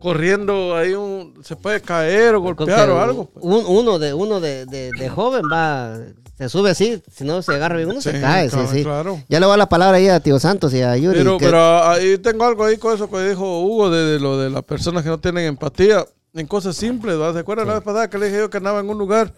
corriendo 0.00 0.76
ahí, 0.76 0.92
un, 0.94 1.34
se 1.44 1.54
puede 1.54 1.80
caer 1.80 2.34
o 2.34 2.40
golpear 2.40 2.90
o 2.90 3.00
algo. 3.00 3.26
pues. 3.26 3.44
Un- 3.44 3.64
uno 3.66 4.00
de 4.00 4.12
uno 4.12 4.40
de, 4.40 4.66
de, 4.66 4.90
de 4.98 5.08
joven 5.08 5.42
va, 5.50 5.98
se 6.36 6.48
sube 6.48 6.70
así, 6.70 7.00
si 7.14 7.24
no 7.24 7.42
se 7.42 7.54
agarra 7.54 7.76
bien, 7.76 7.90
uno 7.90 8.00
se 8.00 8.20
cae, 8.20 8.48
sí, 8.50 8.54
claro, 8.56 8.68
sí. 8.72 8.82
claro. 8.82 9.22
Ya 9.28 9.38
le 9.40 9.46
voy 9.46 9.54
a 9.54 9.58
la 9.58 9.68
palabra 9.68 9.98
ahí 9.98 10.08
a 10.08 10.20
Tío 10.20 10.38
Santos 10.40 10.74
y 10.74 10.82
a 10.82 10.96
Yuri. 10.96 11.18
Pero, 11.18 11.38
que- 11.38 11.44
pero 11.46 11.84
ahí 11.84 12.18
tengo 12.18 12.44
algo 12.44 12.64
ahí 12.64 12.76
con 12.76 12.94
eso 12.94 13.08
que 13.08 13.28
dijo 13.28 13.60
Hugo 13.62 13.90
de, 13.90 14.04
de 14.04 14.20
lo 14.20 14.38
de 14.38 14.50
las 14.50 14.62
personas 14.64 15.02
que 15.04 15.08
no 15.10 15.20
tienen 15.20 15.44
empatía 15.46 16.04
en 16.34 16.46
cosas 16.46 16.74
simples. 16.76 17.16
¿verdad? 17.16 17.34
¿Se 17.34 17.38
acuerdan 17.40 17.68
la 17.68 17.74
vez 17.74 17.82
pasada 17.84 18.10
que 18.10 18.18
le 18.18 18.26
dije 18.26 18.38
yo 18.38 18.50
que 18.50 18.56
andaba 18.56 18.80
en 18.80 18.88
un 18.90 18.98
lugar 18.98 19.32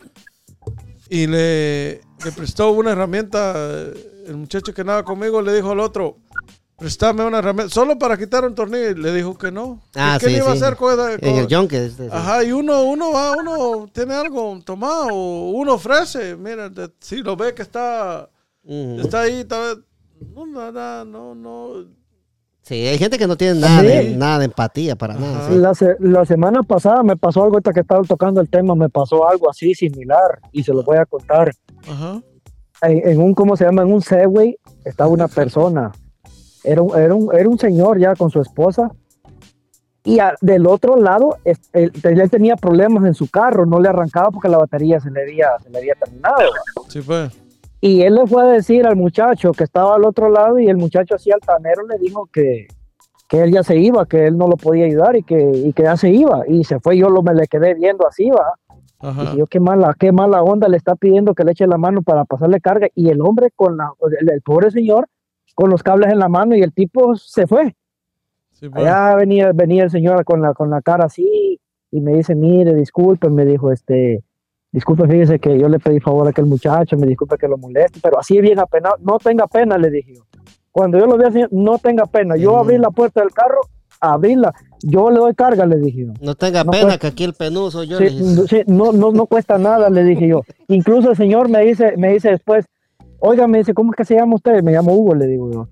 y 1.09 1.27
le, 1.27 2.01
le 2.25 2.33
prestó 2.35 2.71
una 2.73 2.93
herramienta? 2.93 3.53
eh, 3.57 4.25
El 4.29 4.37
muchacho 4.37 4.73
que 4.75 4.81
andaba 4.81 5.05
conmigo 5.05 5.41
le 5.43 5.55
dijo 5.55 5.71
al 5.73 5.81
otro, 5.81 6.17
préstame 6.77 7.25
una 7.25 7.39
herramienta, 7.39 7.73
solo 7.73 7.99
para 7.99 8.17
quitar 8.17 8.45
un 8.45 8.55
tornillo. 8.55 8.91
Y 8.91 8.95
le 8.95 9.13
dijo 9.13 9.37
que 9.37 9.51
no. 9.51 9.81
Ah, 9.95 10.17
¿Qué 10.21 10.27
sí, 10.27 10.33
le 10.33 10.39
iba 10.39 10.47
sí. 10.47 10.53
a 10.53 10.55
hacer 10.67 10.77
con 10.77 10.93
esa- 10.93 11.13
en 11.15 11.21
con- 11.21 11.29
el 11.31 11.47
yonke. 11.47 11.87
este, 11.87 12.05
sí. 12.05 12.11
Ajá, 12.13 12.45
y 12.45 12.53
uno, 12.53 12.83
uno 12.85 13.13
va, 13.13 13.33
uno 13.37 13.89
tiene 13.93 14.15
algo 14.15 14.59
tomado, 14.65 15.07
uno 15.15 15.75
ofrece, 15.75 16.37
mira, 16.37 16.69
de- 16.69 16.91
si 17.01 17.17
lo 17.23 17.37
ve 17.37 17.55
que 17.55 17.63
está, 17.63 18.29
Ujú. 18.65 19.01
está 19.01 19.23
ahí, 19.23 19.45
tal 19.45 19.61
vez, 19.77 19.85
no, 20.35 20.47
nada, 20.47 21.05
no, 21.05 21.35
no, 21.35 21.97
Sí, 22.63 22.75
hay 22.85 22.99
gente 22.99 23.17
que 23.17 23.29
no 23.29 23.37
tiene 23.37 23.61
nada, 23.61 23.81
Sí. 23.81 23.87
de, 23.87 24.17
nada 24.17 24.41
de 24.41 24.47
empatía 24.47 24.97
para 24.97 25.15
nada. 25.15 25.49
sí. 25.49 25.55
La, 25.55 25.73
se- 25.73 25.95
la 26.01 26.25
semana 26.27 26.65
pasada 26.65 27.05
me 27.05 27.17
pasó 27.17 27.45
algo, 27.45 27.55
ahorita 27.55 27.73
que 27.73 27.79
estaba 27.81 28.03
tocando 28.03 28.41
el 28.41 28.49
tema, 28.51 28.75
me 28.75 28.89
pasó 28.89 29.29
algo 29.29 29.49
así 29.49 29.73
similar 29.73 30.41
y 30.51 30.65
se 30.65 30.73
lo 30.75 30.83
voy 30.83 30.97
a 30.97 31.07
contar. 31.07 31.53
ajá. 31.89 32.21
En, 32.83 33.09
en 33.09 33.21
un, 33.23 33.35
¿cómo 33.35 33.57
se 33.57 33.65
llama? 33.65 33.83
En 33.83 33.93
un 33.93 34.03
Segway 34.03 34.59
estaba 34.85 35.09
una 35.09 35.29
persona. 35.29 35.93
Era 36.67 36.83
un, 36.83 36.99
era 36.99 37.15
un, 37.15 37.35
era 37.35 37.49
un 37.49 37.59
señor 37.59 37.99
ya 37.99 38.15
con 38.15 38.31
su 38.31 38.41
esposa. 38.41 38.91
Y 40.05 40.19
a- 40.21 40.35
del 40.41 40.67
otro 40.67 40.97
lado, 40.97 41.37
es- 41.45 41.69
él, 41.73 41.91
él 42.03 42.31
tenía 42.31 42.57
problemas 42.57 43.05
en 43.05 43.15
su 43.15 43.29
carro, 43.31 43.67
no 43.67 43.81
le 43.81 43.89
arrancaba 43.89 44.31
porque 44.31 44.49
la 44.49 44.59
batería 44.59 45.01
se 45.01 45.11
le 45.11 45.23
había, 45.23 45.49
se 45.63 45.71
le 45.71 45.79
había 45.79 45.95
terminado. 45.95 46.37
Sí, 46.89 47.01
pues. 47.01 47.31
Y 47.81 48.03
él 48.03 48.15
le 48.15 48.27
fue 48.27 48.43
a 48.43 48.47
decir 48.47 48.87
al 48.87 48.97
muchacho 48.97 49.53
que 49.53 49.65
estaba 49.65 49.95
al 49.97 50.05
otro 50.05 50.29
lado 50.31 50.59
y 50.59 50.69
el 50.69 50.77
muchacho 50.77 51.15
así 51.17 51.31
altanero 51.31 51.87
le 51.87 51.99
dijo 51.99 52.29
que, 52.33 52.67
que 53.29 53.43
él 53.43 53.53
ya 53.53 53.63
se 53.63 53.77
iba, 53.77 54.07
que 54.07 54.27
él 54.27 54.39
no 54.39 54.47
lo 54.49 54.57
podía 54.57 54.87
ayudar 54.87 55.17
y 55.17 55.23
que, 55.23 55.39
y 55.39 55.73
que 55.73 55.83
ya 55.83 55.97
se 55.97 56.11
iba. 56.11 56.43
Y 56.49 56.65
se 56.65 56.79
fue, 56.81 56.97
yo 56.97 57.11
lo, 57.11 57.23
me 57.23 57.35
le 57.35 57.47
quedé 57.49 57.75
viendo 57.75 58.07
así, 58.07 58.31
va. 58.31 58.55
Ajá. 59.01 59.23
Dije 59.23 59.37
yo, 59.37 59.47
qué 59.47 59.61
mala, 59.61 59.95
qué 59.99 60.11
mala 60.13 60.43
onda 60.43 60.69
le 60.69 60.77
está 60.77 60.95
pidiendo 60.97 61.35
que 61.35 61.45
le 61.45 61.53
eche 61.53 61.67
la 61.67 61.77
mano 61.79 62.03
para 62.03 62.25
pasarle 62.25 62.61
carga. 62.61 62.89
Y 62.95 63.11
el 63.11 63.21
hombre 63.21 63.51
con 63.55 63.77
la, 63.77 63.91
el, 64.21 64.31
el 64.31 64.41
pobre 64.43 64.71
señor 64.71 65.07
con 65.57 65.71
los 65.71 65.83
cables 65.83 66.13
en 66.13 66.19
la 66.19 66.29
mano 66.29 66.55
y 66.55 66.63
el 66.63 66.73
tipo 66.73 67.17
se 67.17 67.47
fue. 67.47 67.75
Sí, 68.53 68.69
pues. 68.69 68.87
Allá 68.87 69.17
venía, 69.17 69.51
venía 69.53 69.85
el 69.85 69.91
señor 69.91 70.23
con 70.25 70.43
la, 70.43 70.53
con 70.53 70.71
la 70.71 70.83
cara 70.83 71.07
así 71.07 71.59
y 71.91 72.01
me 72.01 72.13
dice, 72.15 72.35
mire, 72.35 72.75
disculpe, 72.75 73.31
me 73.31 73.47
dijo, 73.47 73.73
este, 73.73 74.23
disculpe, 74.71 75.09
fíjese 75.09 75.39
que 75.39 75.59
yo 75.59 75.69
le 75.69 75.79
pedí 75.79 75.99
favor 75.99 76.27
a 76.27 76.31
aquel 76.31 76.45
muchacho, 76.45 76.99
me 76.99 77.07
disculpe 77.07 77.39
que 77.39 77.49
lo 77.49 77.57
moleste, 77.57 78.01
pero 78.03 78.19
así 78.21 78.39
bien 78.41 78.59
apenado, 78.61 78.97
no 79.01 79.19
tenga 79.19 79.47
pena, 79.47 79.79
le 79.79 79.91
dije 79.91 80.15
yo. 80.15 80.27
Cuando 80.71 80.99
yo 80.99 81.07
lo 81.07 81.17
vi 81.17 81.25
así, 81.25 81.43
no 81.53 81.79
tenga 81.79 82.05
pena. 82.05 82.37
Yo 82.37 82.59
abrí 82.59 82.77
la 82.77 82.91
puerta 82.91 83.23
del 83.23 83.31
carro, 83.31 83.61
abríla, 83.99 84.53
yo 84.83 85.11
le 85.11 85.17
doy 85.21 85.35
carga, 85.35 85.65
le 85.65 85.79
dije 85.79 86.05
yo. 86.05 86.13
No 86.21 86.35
tenga 86.35 86.65
No, 86.65 86.71
pena 86.71 86.99
que 86.99 87.07
aquí 87.07 87.25
el 87.25 87.33
penú 87.33 87.71
soy 87.71 87.87
yo. 87.89 87.97
Sí, 87.97 88.11
le 88.11 88.47
sí, 88.47 88.63
no, 88.67 88.93
no, 88.93 89.11
no 89.11 89.25
cuesta 89.25 89.57
nada, 89.57 89.89
le 89.89 90.05
dije 90.05 90.29
yo. 90.29 90.43
Incluso 90.69 91.11
el 91.11 91.17
señor 91.17 91.49
me 91.49 91.63
dice, 91.63 91.97
me 91.97 92.13
dice 92.13 92.29
después, 92.29 92.67
oiga, 93.27 93.47
me 93.47 93.59
dice, 93.59 93.75
¿cómo 93.75 93.93
es 93.93 93.97
que 93.97 94.05
se 94.05 94.15
llama 94.15 94.35
usted? 94.37 94.63
Me 94.63 94.73
llamo 94.73 94.93
Hugo, 94.95 95.15
le 95.15 95.27
digo 95.27 95.51
yo. 95.53 95.69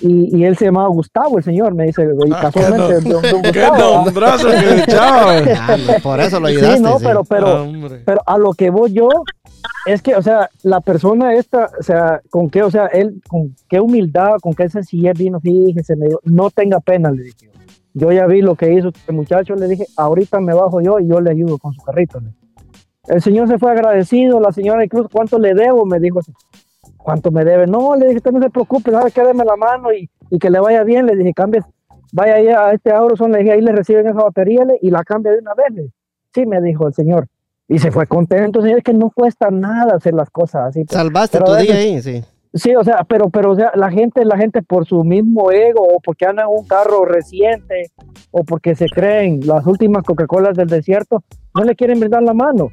Y, 0.00 0.36
y 0.36 0.44
él 0.44 0.56
se 0.56 0.66
llamaba 0.66 0.88
Gustavo, 0.88 1.38
el 1.38 1.44
señor, 1.44 1.74
me 1.74 1.86
dice, 1.86 2.02
y 2.04 2.32
Ah, 2.32 2.38
casualmente, 2.42 3.02
qué 3.02 3.10
don- 3.10 3.22
don 3.22 3.42
Qué 3.52 3.66
nombrazo 3.78 4.48
que 4.48 4.80
echaba. 4.82 5.32
Ah, 5.58 5.76
no, 5.76 6.02
por 6.02 6.20
eso 6.20 6.38
lo 6.38 6.46
Sí, 6.48 6.56
ayudaste. 6.56 6.80
no, 6.80 6.98
sí. 6.98 7.04
pero, 7.04 7.24
pero, 7.24 7.62
Hombre. 7.64 8.02
pero 8.04 8.20
a 8.24 8.38
lo 8.38 8.52
que 8.52 8.70
voy 8.70 8.92
yo 8.92 9.08
es 9.86 10.00
que, 10.02 10.14
o 10.14 10.22
sea, 10.22 10.48
la 10.62 10.80
persona 10.80 11.34
esta, 11.34 11.68
o 11.78 11.82
sea, 11.82 12.20
con 12.30 12.48
qué, 12.48 12.62
o 12.62 12.70
sea, 12.70 12.86
él, 12.86 13.20
con 13.28 13.56
qué 13.68 13.80
humildad, 13.80 14.36
con 14.40 14.54
qué 14.54 14.68
sencillez 14.68 15.18
vino, 15.18 15.40
fíjese, 15.40 15.96
me 15.96 16.06
dijo, 16.06 16.20
no 16.24 16.50
tenga 16.50 16.78
pena, 16.78 17.10
le 17.10 17.22
dije 17.24 17.46
yo. 17.46 17.50
Yo 17.94 18.12
ya 18.12 18.26
vi 18.26 18.40
lo 18.42 18.54
que 18.54 18.72
hizo 18.72 18.88
este 18.90 19.12
muchacho, 19.12 19.56
le 19.56 19.66
dije, 19.66 19.86
ahorita 19.96 20.38
me 20.38 20.54
bajo 20.54 20.80
yo 20.80 21.00
y 21.00 21.08
yo 21.08 21.20
le 21.20 21.30
ayudo 21.32 21.58
con 21.58 21.72
su 21.72 21.82
carrito. 21.82 22.20
le. 22.20 22.28
El 23.08 23.20
señor 23.22 23.48
se 23.48 23.58
fue 23.58 23.72
agradecido, 23.72 24.38
la 24.38 24.52
señora 24.52 24.84
incluso, 24.84 25.08
¿cuánto 25.10 25.38
le 25.40 25.54
debo? 25.54 25.84
Me 25.86 25.98
dijo, 25.98 26.20
¿cuánto 26.98 27.30
me 27.30 27.44
debe? 27.44 27.66
No, 27.66 27.96
le 27.96 28.08
dije, 28.08 28.20
no 28.32 28.40
se 28.42 28.50
preocupe, 28.50 28.90
¿sabe 28.90 29.10
qué? 29.10 29.22
Deme 29.24 29.44
la 29.44 29.56
mano 29.56 29.92
y, 29.92 30.10
y 30.30 30.38
que 30.38 30.50
le 30.50 30.60
vaya 30.60 30.84
bien, 30.84 31.06
le 31.06 31.16
dije, 31.16 31.32
cambie, 31.32 31.62
vaya 32.12 32.34
ahí 32.34 32.48
a 32.48 32.72
este 32.72 32.90
Auroson, 32.92 33.32
le 33.32 33.38
dije, 33.38 33.52
ahí 33.52 33.60
le 33.60 33.72
reciben 33.72 34.06
esa 34.06 34.22
batería 34.22 34.64
y 34.82 34.90
la 34.90 35.02
cambia 35.04 35.32
de 35.32 35.38
una 35.38 35.54
vez. 35.54 35.66
le 35.70 35.82
dije. 35.82 35.94
Sí, 36.34 36.46
me 36.46 36.60
dijo 36.60 36.86
el 36.86 36.94
señor. 36.94 37.26
Y 37.68 37.78
se 37.78 37.90
fue 37.90 38.06
contento, 38.06 38.62
señor, 38.62 38.78
es 38.78 38.84
que 38.84 38.94
no 38.94 39.10
cuesta 39.10 39.50
nada 39.50 39.96
hacer 39.96 40.14
las 40.14 40.30
cosas 40.30 40.68
así. 40.68 40.84
pero- 40.84 41.00
Salvaste 41.00 41.38
pero 41.38 41.52
tu 41.56 41.62
día 41.62 41.74
ahí, 41.74 42.00
sí. 42.02 42.22
Sí, 42.54 42.74
o 42.74 42.82
sea, 42.82 43.04
pero, 43.06 43.28
pero, 43.28 43.50
o 43.52 43.54
sea, 43.56 43.72
la 43.74 43.90
gente, 43.90 44.24
la 44.24 44.38
gente 44.38 44.62
por 44.62 44.86
su 44.86 45.04
mismo 45.04 45.50
ego 45.50 45.82
o 45.86 46.00
porque 46.00 46.24
andan 46.24 46.46
en 46.48 46.56
un 46.58 46.66
carro 46.66 47.04
reciente 47.04 47.90
o 48.30 48.42
porque 48.42 48.74
se 48.74 48.86
creen 48.88 49.40
las 49.46 49.66
últimas 49.66 50.02
Coca-Colas 50.02 50.56
del 50.56 50.66
desierto, 50.68 51.22
no 51.54 51.62
le 51.64 51.74
quieren 51.76 52.00
brindar 52.00 52.22
la 52.22 52.32
mano, 52.32 52.70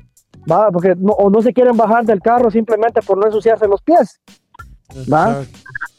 va, 0.51 0.69
porque 0.71 0.95
no, 0.97 1.11
o 1.13 1.29
no 1.29 1.41
se 1.41 1.53
quieren 1.53 1.75
bajar 1.77 2.05
del 2.05 2.21
carro 2.21 2.49
simplemente 2.51 3.01
por 3.01 3.17
no 3.17 3.25
ensuciarse 3.25 3.67
los 3.67 3.81
pies, 3.81 4.19
va. 5.11 5.43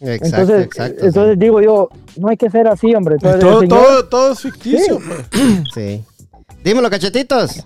Exacto, 0.01 0.27
entonces, 0.27 0.67
exacto. 0.67 1.01
sí. 1.01 1.07
entonces 1.07 1.39
digo 1.39 1.61
yo, 1.63 1.89
no 2.19 2.29
hay 2.29 2.37
que 2.37 2.51
ser 2.51 2.69
así, 2.69 2.95
hombre. 2.95 3.15
Entonces, 3.15 3.43
el 3.43 3.49
Todo, 3.49 3.61
señor- 3.61 3.79
todo, 3.87 4.05
todo 4.09 4.33
es 4.33 4.41
ficticio. 4.41 4.99
pues. 5.07 5.27
Sí. 5.75 6.05
Dímelo, 6.63 6.91
cachetitos. 6.91 7.65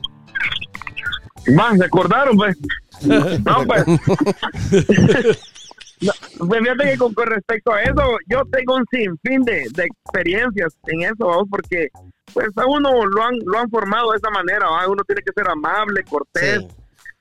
Va, 1.59 1.76
se 1.76 1.85
acordaron, 1.85 2.37
pues. 2.37 2.57
No, 3.45 3.64
pues. 3.66 3.85
No, 6.01 6.12
pues 6.46 6.61
fíjate 6.61 6.90
que 6.90 6.98
con, 6.98 7.14
con 7.14 7.26
respecto 7.26 7.72
a 7.72 7.82
eso, 7.82 8.03
yo 8.28 8.42
tengo 8.51 8.76
un 8.76 8.84
sinfín 8.90 9.42
de, 9.42 9.66
de 9.72 9.84
experiencias 9.84 10.78
en 10.86 11.03
eso, 11.03 11.26
vamos, 11.26 11.48
porque 11.51 11.88
pues 12.32 12.48
a 12.57 12.66
uno 12.66 13.05
lo 13.07 13.22
han, 13.22 13.34
lo 13.44 13.59
han 13.59 13.68
formado 13.70 14.12
de 14.12 14.18
esa 14.18 14.30
manera, 14.30 14.68
¿va? 14.68 14.88
uno 14.88 15.03
tiene 15.05 15.22
que 15.22 15.32
ser 15.32 15.48
amable, 15.48 16.03
cortés 16.05 16.64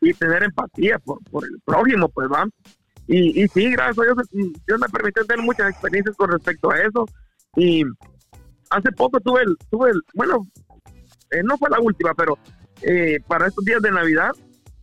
y 0.02 0.14
tener 0.14 0.44
empatía 0.44 0.98
por, 1.00 1.20
por 1.30 1.44
el 1.46 1.60
prójimo, 1.66 2.08
pues 2.10 2.30
va. 2.30 2.48
Y, 3.08 3.44
y 3.44 3.48
sí, 3.48 3.72
gracias 3.72 4.00
a 4.00 4.04
Dios, 4.04 4.18
Dios 4.32 4.80
me 4.80 4.88
permitió 4.88 5.26
tener 5.26 5.44
muchas 5.44 5.72
experiencias 5.72 6.16
con 6.16 6.32
respecto 6.32 6.72
a 6.72 6.78
eso. 6.78 7.06
Y 7.56 7.84
hace 8.70 8.92
poco 8.92 9.20
tuve 9.20 9.42
el, 9.42 9.58
tuve 9.70 9.90
el 9.90 10.02
bueno, 10.14 10.48
eh, 11.32 11.42
no 11.44 11.58
fue 11.58 11.70
la 11.70 11.80
última, 11.80 12.14
pero 12.14 12.38
eh, 12.84 13.20
para 13.28 13.48
estos 13.48 13.66
días 13.66 13.82
de 13.82 13.92
Navidad 13.92 14.32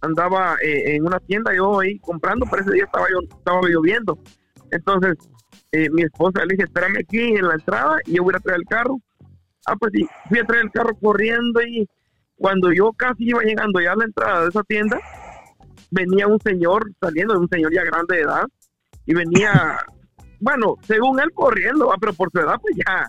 andaba 0.07 0.57
eh, 0.63 0.97
en 0.97 1.07
una 1.07 1.21
tienda 1.21 1.55
yo 1.55 1.81
ahí 1.81 1.99
comprando, 1.99 2.47
pero 2.51 2.63
ese 2.63 2.73
día 2.73 2.85
estaba, 2.85 3.07
yo, 3.11 3.21
estaba 3.37 3.61
lloviendo. 3.69 4.19
Entonces, 4.71 5.17
eh, 5.73 5.89
mi 5.91 6.03
esposa 6.03 6.45
le 6.45 6.55
dije, 6.55 6.65
espérame 6.65 6.99
aquí 6.99 7.21
en 7.21 7.47
la 7.47 7.55
entrada 7.55 7.99
y 8.07 8.17
yo 8.17 8.25
voy 8.25 8.35
a 8.35 8.41
traer 8.41 8.61
el 8.61 8.67
carro. 8.67 8.99
Ah, 9.67 9.77
pues 9.77 9.93
sí, 9.95 10.07
fui 10.29 10.39
a 10.39 10.45
traer 10.45 10.65
el 10.65 10.71
carro 10.71 10.97
corriendo 10.97 11.61
y 11.63 11.89
cuando 12.37 12.73
yo 12.73 12.93
casi 12.93 13.25
iba 13.29 13.43
llegando 13.43 13.81
ya 13.81 13.93
a 13.93 13.97
la 13.97 14.05
entrada 14.05 14.43
de 14.43 14.49
esa 14.49 14.63
tienda, 14.63 14.99
venía 15.91 16.27
un 16.27 16.41
señor 16.41 16.91
saliendo, 17.01 17.39
un 17.39 17.49
señor 17.49 17.73
ya 17.73 17.85
grande 17.85 18.17
de 18.17 18.23
edad, 18.23 18.45
y 19.07 19.15
venía, 19.15 19.79
bueno, 20.41 20.77
según 20.87 21.21
él 21.21 21.31
corriendo, 21.33 21.89
¿va? 21.89 21.97
pero 22.01 22.13
por 22.13 22.31
su 22.31 22.39
edad, 22.39 22.57
pues 22.61 22.77
ya, 22.77 23.07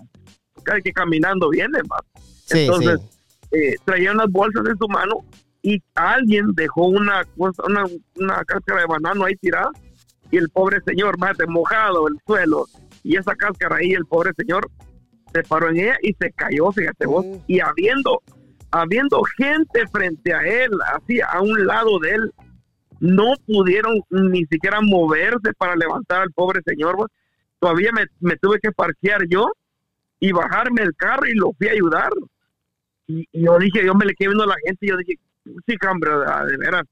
que 0.83 0.91
caminando 0.91 1.49
viene, 1.49 1.79
¿va? 1.91 1.99
Sí, 2.45 2.59
Entonces, 2.59 2.99
sí. 3.51 3.57
eh, 3.57 3.75
traía 3.85 4.11
unas 4.11 4.29
bolsas 4.31 4.65
en 4.67 4.77
su 4.77 4.87
mano 4.87 5.23
y 5.67 5.83
alguien 5.95 6.53
dejó 6.53 6.85
una 6.85 7.25
cosa, 7.37 7.61
una, 7.67 7.83
una 8.15 8.45
cáscara 8.45 8.79
de 8.79 8.87
banano 8.87 9.25
ahí 9.25 9.35
tirada 9.35 9.69
y 10.31 10.37
el 10.37 10.49
pobre 10.49 10.79
señor, 10.85 11.19
mate, 11.19 11.45
mojado 11.45 12.07
el 12.07 12.15
suelo 12.25 12.67
y 13.03 13.17
esa 13.17 13.35
cáscara 13.35 13.75
ahí, 13.75 13.91
el 13.91 14.05
pobre 14.05 14.31
señor 14.37 14.69
se 15.33 15.43
paró 15.43 15.69
en 15.69 15.77
ella 15.77 15.97
y 16.01 16.13
se 16.13 16.31
cayó, 16.31 16.71
fíjate 16.71 17.05
vos, 17.05 17.25
y 17.47 17.59
habiendo, 17.59 18.21
habiendo 18.71 19.21
gente 19.37 19.85
frente 19.91 20.33
a 20.33 20.39
él, 20.39 20.71
así 20.95 21.19
a 21.19 21.41
un 21.41 21.67
lado 21.67 21.99
de 21.99 22.11
él, 22.11 22.33
no 23.01 23.33
pudieron 23.45 23.99
ni 24.09 24.45
siquiera 24.45 24.79
moverse 24.79 25.51
para 25.57 25.75
levantar 25.75 26.21
al 26.21 26.31
pobre 26.31 26.61
señor, 26.65 26.95
vos. 26.95 27.11
todavía 27.59 27.91
me, 27.91 28.05
me 28.21 28.37
tuve 28.37 28.57
que 28.61 28.71
parquear 28.71 29.27
yo 29.27 29.51
y 30.21 30.31
bajarme 30.31 30.83
el 30.83 30.95
carro 30.95 31.27
y 31.27 31.33
lo 31.33 31.51
fui 31.57 31.67
a 31.67 31.73
ayudar. 31.73 32.11
Y, 33.05 33.27
y 33.33 33.45
yo 33.45 33.57
dije, 33.59 33.85
yo 33.85 33.93
me 33.95 34.05
le 34.05 34.15
quedé 34.15 34.29
viendo 34.29 34.45
a 34.45 34.47
la 34.47 34.55
gente 34.65 34.85
y 34.85 34.89
yo 34.89 34.97
dije, 34.97 35.19
sí, 35.65 35.75
hombre, 35.89 36.11
de, 36.11 36.51
de 36.51 36.57
veras, 36.57 36.83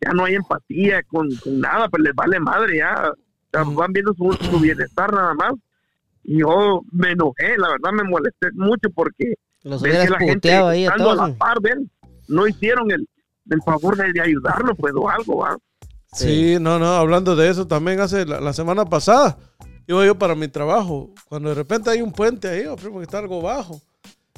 ya 0.00 0.12
no 0.12 0.24
hay 0.24 0.34
empatía 0.34 1.02
con, 1.04 1.28
con 1.36 1.60
nada, 1.60 1.88
pues 1.88 2.02
les 2.02 2.14
vale 2.14 2.40
madre, 2.40 2.78
ya, 2.78 3.12
ya 3.52 3.62
van 3.62 3.92
viendo 3.92 4.14
su, 4.14 4.32
su 4.32 4.58
bienestar 4.60 5.12
nada 5.12 5.34
más. 5.34 5.52
Y 6.22 6.40
yo 6.40 6.82
me 6.92 7.12
enojé, 7.12 7.56
la 7.56 7.70
verdad 7.70 7.92
me 7.92 8.04
molesté 8.04 8.48
mucho 8.54 8.88
porque 8.94 9.34
Los 9.62 9.82
ves 9.82 9.92
hubieras 9.92 10.06
que 10.06 10.12
la 10.12 10.18
gente 10.18 10.34
puteado 10.34 10.68
ahí 10.68 10.84
a 10.84 10.88
estando 10.88 11.10
a 11.10 11.14
todos. 11.16 11.28
la 11.30 11.34
par 11.36 11.60
de 11.60 11.70
él, 11.70 11.90
no 12.28 12.46
hicieron 12.46 12.90
el, 12.90 13.08
el 13.50 13.62
favor 13.62 13.96
de, 13.96 14.12
de 14.12 14.20
ayudarlo, 14.20 14.74
pues, 14.74 14.92
o 14.94 15.08
algo, 15.08 15.38
¿va? 15.38 15.56
Sí, 16.12 16.56
no, 16.60 16.78
no, 16.78 16.86
hablando 16.86 17.36
de 17.36 17.48
eso, 17.48 17.66
también 17.66 18.00
hace 18.00 18.26
la, 18.26 18.40
la 18.40 18.52
semana 18.52 18.84
pasada 18.84 19.38
iba 19.86 20.04
yo 20.04 20.16
para 20.18 20.34
mi 20.34 20.48
trabajo, 20.48 21.12
cuando 21.28 21.48
de 21.48 21.54
repente 21.54 21.90
hay 21.90 22.00
un 22.02 22.12
puente 22.12 22.48
ahí, 22.48 22.64
primo, 22.80 22.98
que 22.98 23.04
está 23.04 23.18
algo 23.18 23.42
bajo, 23.42 23.80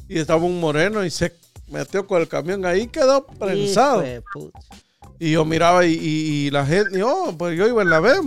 y 0.08 0.18
estaba 0.18 0.42
un 0.42 0.60
moreno 0.60 1.04
y 1.04 1.10
se 1.10 1.32
metió 1.73 2.07
con 2.07 2.20
el 2.20 2.29
camión 2.29 2.64
ahí, 2.64 2.87
quedó 2.87 3.27
prensado. 3.27 4.05
Y 5.18 5.33
yo 5.33 5.45
miraba 5.45 5.85
y, 5.87 5.93
y- 5.95 6.47
y 6.47 6.51
la 6.51 6.66
gente, 6.66 6.99
yo, 6.99 7.35
pues 7.39 7.57
yo 7.57 7.66
iba 7.68 7.83
en 7.83 7.91
la 7.91 8.01
vez, 8.01 8.20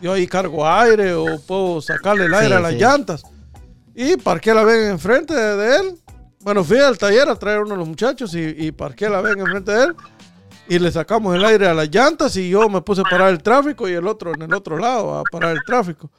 yo 0.00 0.12
ahí 0.12 0.26
cargo 0.26 0.66
aire 0.68 1.12
o 1.14 1.38
puedo 1.46 1.80
sacarle 1.80 2.24
el 2.26 2.34
aire 2.34 2.48
Sí, 2.48 2.52
a 2.54 2.60
las 2.60 2.72
sí. 2.72 2.78
llantas. 2.78 3.22
Y 3.94 4.16
parqué 4.16 4.52
la 4.54 4.64
ven 4.64 4.90
enfrente 4.90 5.34
de, 5.34 5.76
él. 5.76 5.98
Bueno, 6.40 6.64
fui 6.64 6.78
al 6.78 6.98
taller 6.98 7.28
a 7.28 7.36
traer 7.36 7.58
a 7.58 7.60
uno 7.62 7.70
de 7.70 7.76
los 7.76 7.88
muchachos 7.88 8.34
y, 8.34 8.40
y 8.58 8.72
parqué 8.72 9.08
la 9.08 9.20
ven 9.20 9.38
enfrente 9.38 9.72
de 9.72 9.84
él. 9.84 9.96
Y 10.68 10.78
le 10.78 10.90
sacamos 10.90 11.34
el 11.36 11.44
aire 11.44 11.68
a 11.68 11.74
las 11.74 11.90
llantas 11.90 12.34
y 12.36 12.48
yo 12.48 12.68
me 12.70 12.80
puse 12.80 13.02
a 13.02 13.04
parar 13.04 13.28
el 13.30 13.42
tráfico 13.42 13.86
y 13.88 13.92
el 13.92 14.06
otro 14.06 14.32
en 14.34 14.40
el 14.42 14.54
otro 14.54 14.78
lado 14.78 15.18
a 15.18 15.22
parar 15.24 15.52
el 15.52 15.62
tráfico. 15.66 16.10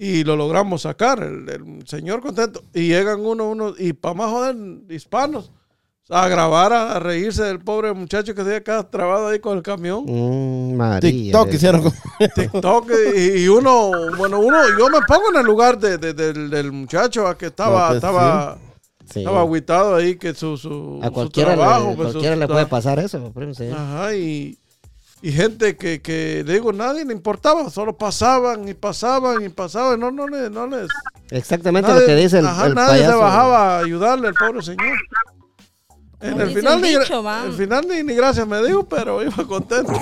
Y 0.00 0.22
lo 0.24 0.36
logramos 0.36 0.82
sacar, 0.82 1.22
el, 1.22 1.48
el 1.48 1.88
señor 1.88 2.20
contento. 2.20 2.62
Y 2.72 2.88
llegan 2.88 3.20
uno, 3.20 3.50
uno, 3.50 3.74
y 3.76 3.92
para 3.92 4.14
más 4.14 4.30
joder, 4.30 4.56
hispanos, 4.90 5.50
a 6.10 6.26
grabar, 6.28 6.72
a, 6.72 6.92
a 6.92 6.98
reírse 7.00 7.42
del 7.42 7.58
pobre 7.58 7.92
muchacho 7.92 8.34
que 8.34 8.42
se 8.42 8.46
había 8.46 8.62
quedado 8.64 8.86
trabado 8.86 9.26
ahí 9.28 9.40
con 9.40 9.56
el 9.58 9.62
camión. 9.62 10.04
Mm, 10.06 10.74
María. 10.76 11.00
TikTok 11.10 11.52
hicieron. 11.52 11.82
TikTok 12.34 12.90
y, 13.16 13.42
y 13.42 13.48
uno, 13.48 13.90
bueno, 14.16 14.38
uno, 14.40 14.56
yo 14.78 14.88
me 14.88 15.00
pongo 15.06 15.30
en 15.34 15.40
el 15.40 15.44
lugar 15.46 15.78
de, 15.78 15.98
de- 15.98 16.14
del, 16.14 16.48
del 16.48 16.72
muchacho 16.72 17.26
a 17.26 17.36
que 17.36 17.46
estaba, 17.46 17.80
No, 17.80 17.86
pues, 17.88 17.96
estaba, 17.96 18.58
Sí. 19.10 19.20
estaba 19.20 19.40
agüitado 19.40 19.94
ahí 19.96 20.16
que 20.16 20.34
su, 20.34 20.56
su, 20.58 21.00
A 21.02 21.06
su 21.06 21.12
cualquiera, 21.12 21.54
trabajo, 21.56 21.90
le, 21.90 21.96
pues, 21.96 22.08
su- 22.08 22.12
cualquiera 22.14 22.36
le 22.36 22.46
puede 22.46 22.66
pasar 22.66 22.98
eso. 22.98 23.32
primo, 23.32 23.54
sí. 23.54 23.68
Ajá, 23.68 24.14
y, 24.14 24.58
y 25.22 25.32
gente 25.32 25.76
que, 25.76 26.00
que, 26.00 26.44
digo, 26.46 26.72
nadie 26.72 27.04
le 27.04 27.12
importaba, 27.12 27.68
solo 27.70 27.96
pasaban 27.96 28.68
y 28.68 28.74
pasaban 28.74 29.44
y 29.44 29.48
pasaban, 29.48 29.98
no, 30.00 30.10
no, 30.10 30.28
le- 30.28 30.48
no 30.50 30.66
les... 30.66 30.88
Exactamente 31.30 31.90
nadie- 31.90 32.00
lo 32.02 32.06
que 32.06 32.16
dice 32.16 32.38
el, 32.38 32.46
ajá, 32.46 32.66
el 32.66 32.74
nadie 32.74 32.90
payaso. 33.02 33.12
se 33.12 33.18
bajaba 33.18 33.76
a 33.76 33.78
ayudarle 33.80 34.28
al 34.28 34.34
pobre 34.34 34.62
señor. 34.62 34.96
En 36.20 36.32
Como 36.32 36.42
el 36.44 36.54
final, 36.54 36.80
ni, 36.80 36.88
dicho, 36.88 37.24
el 37.44 37.52
final 37.52 37.86
ni, 37.88 38.02
ni 38.02 38.14
gracias 38.14 38.44
me 38.46 38.60
dijo, 38.64 38.84
pero 38.88 39.22
iba 39.22 39.36
contento. 39.46 39.92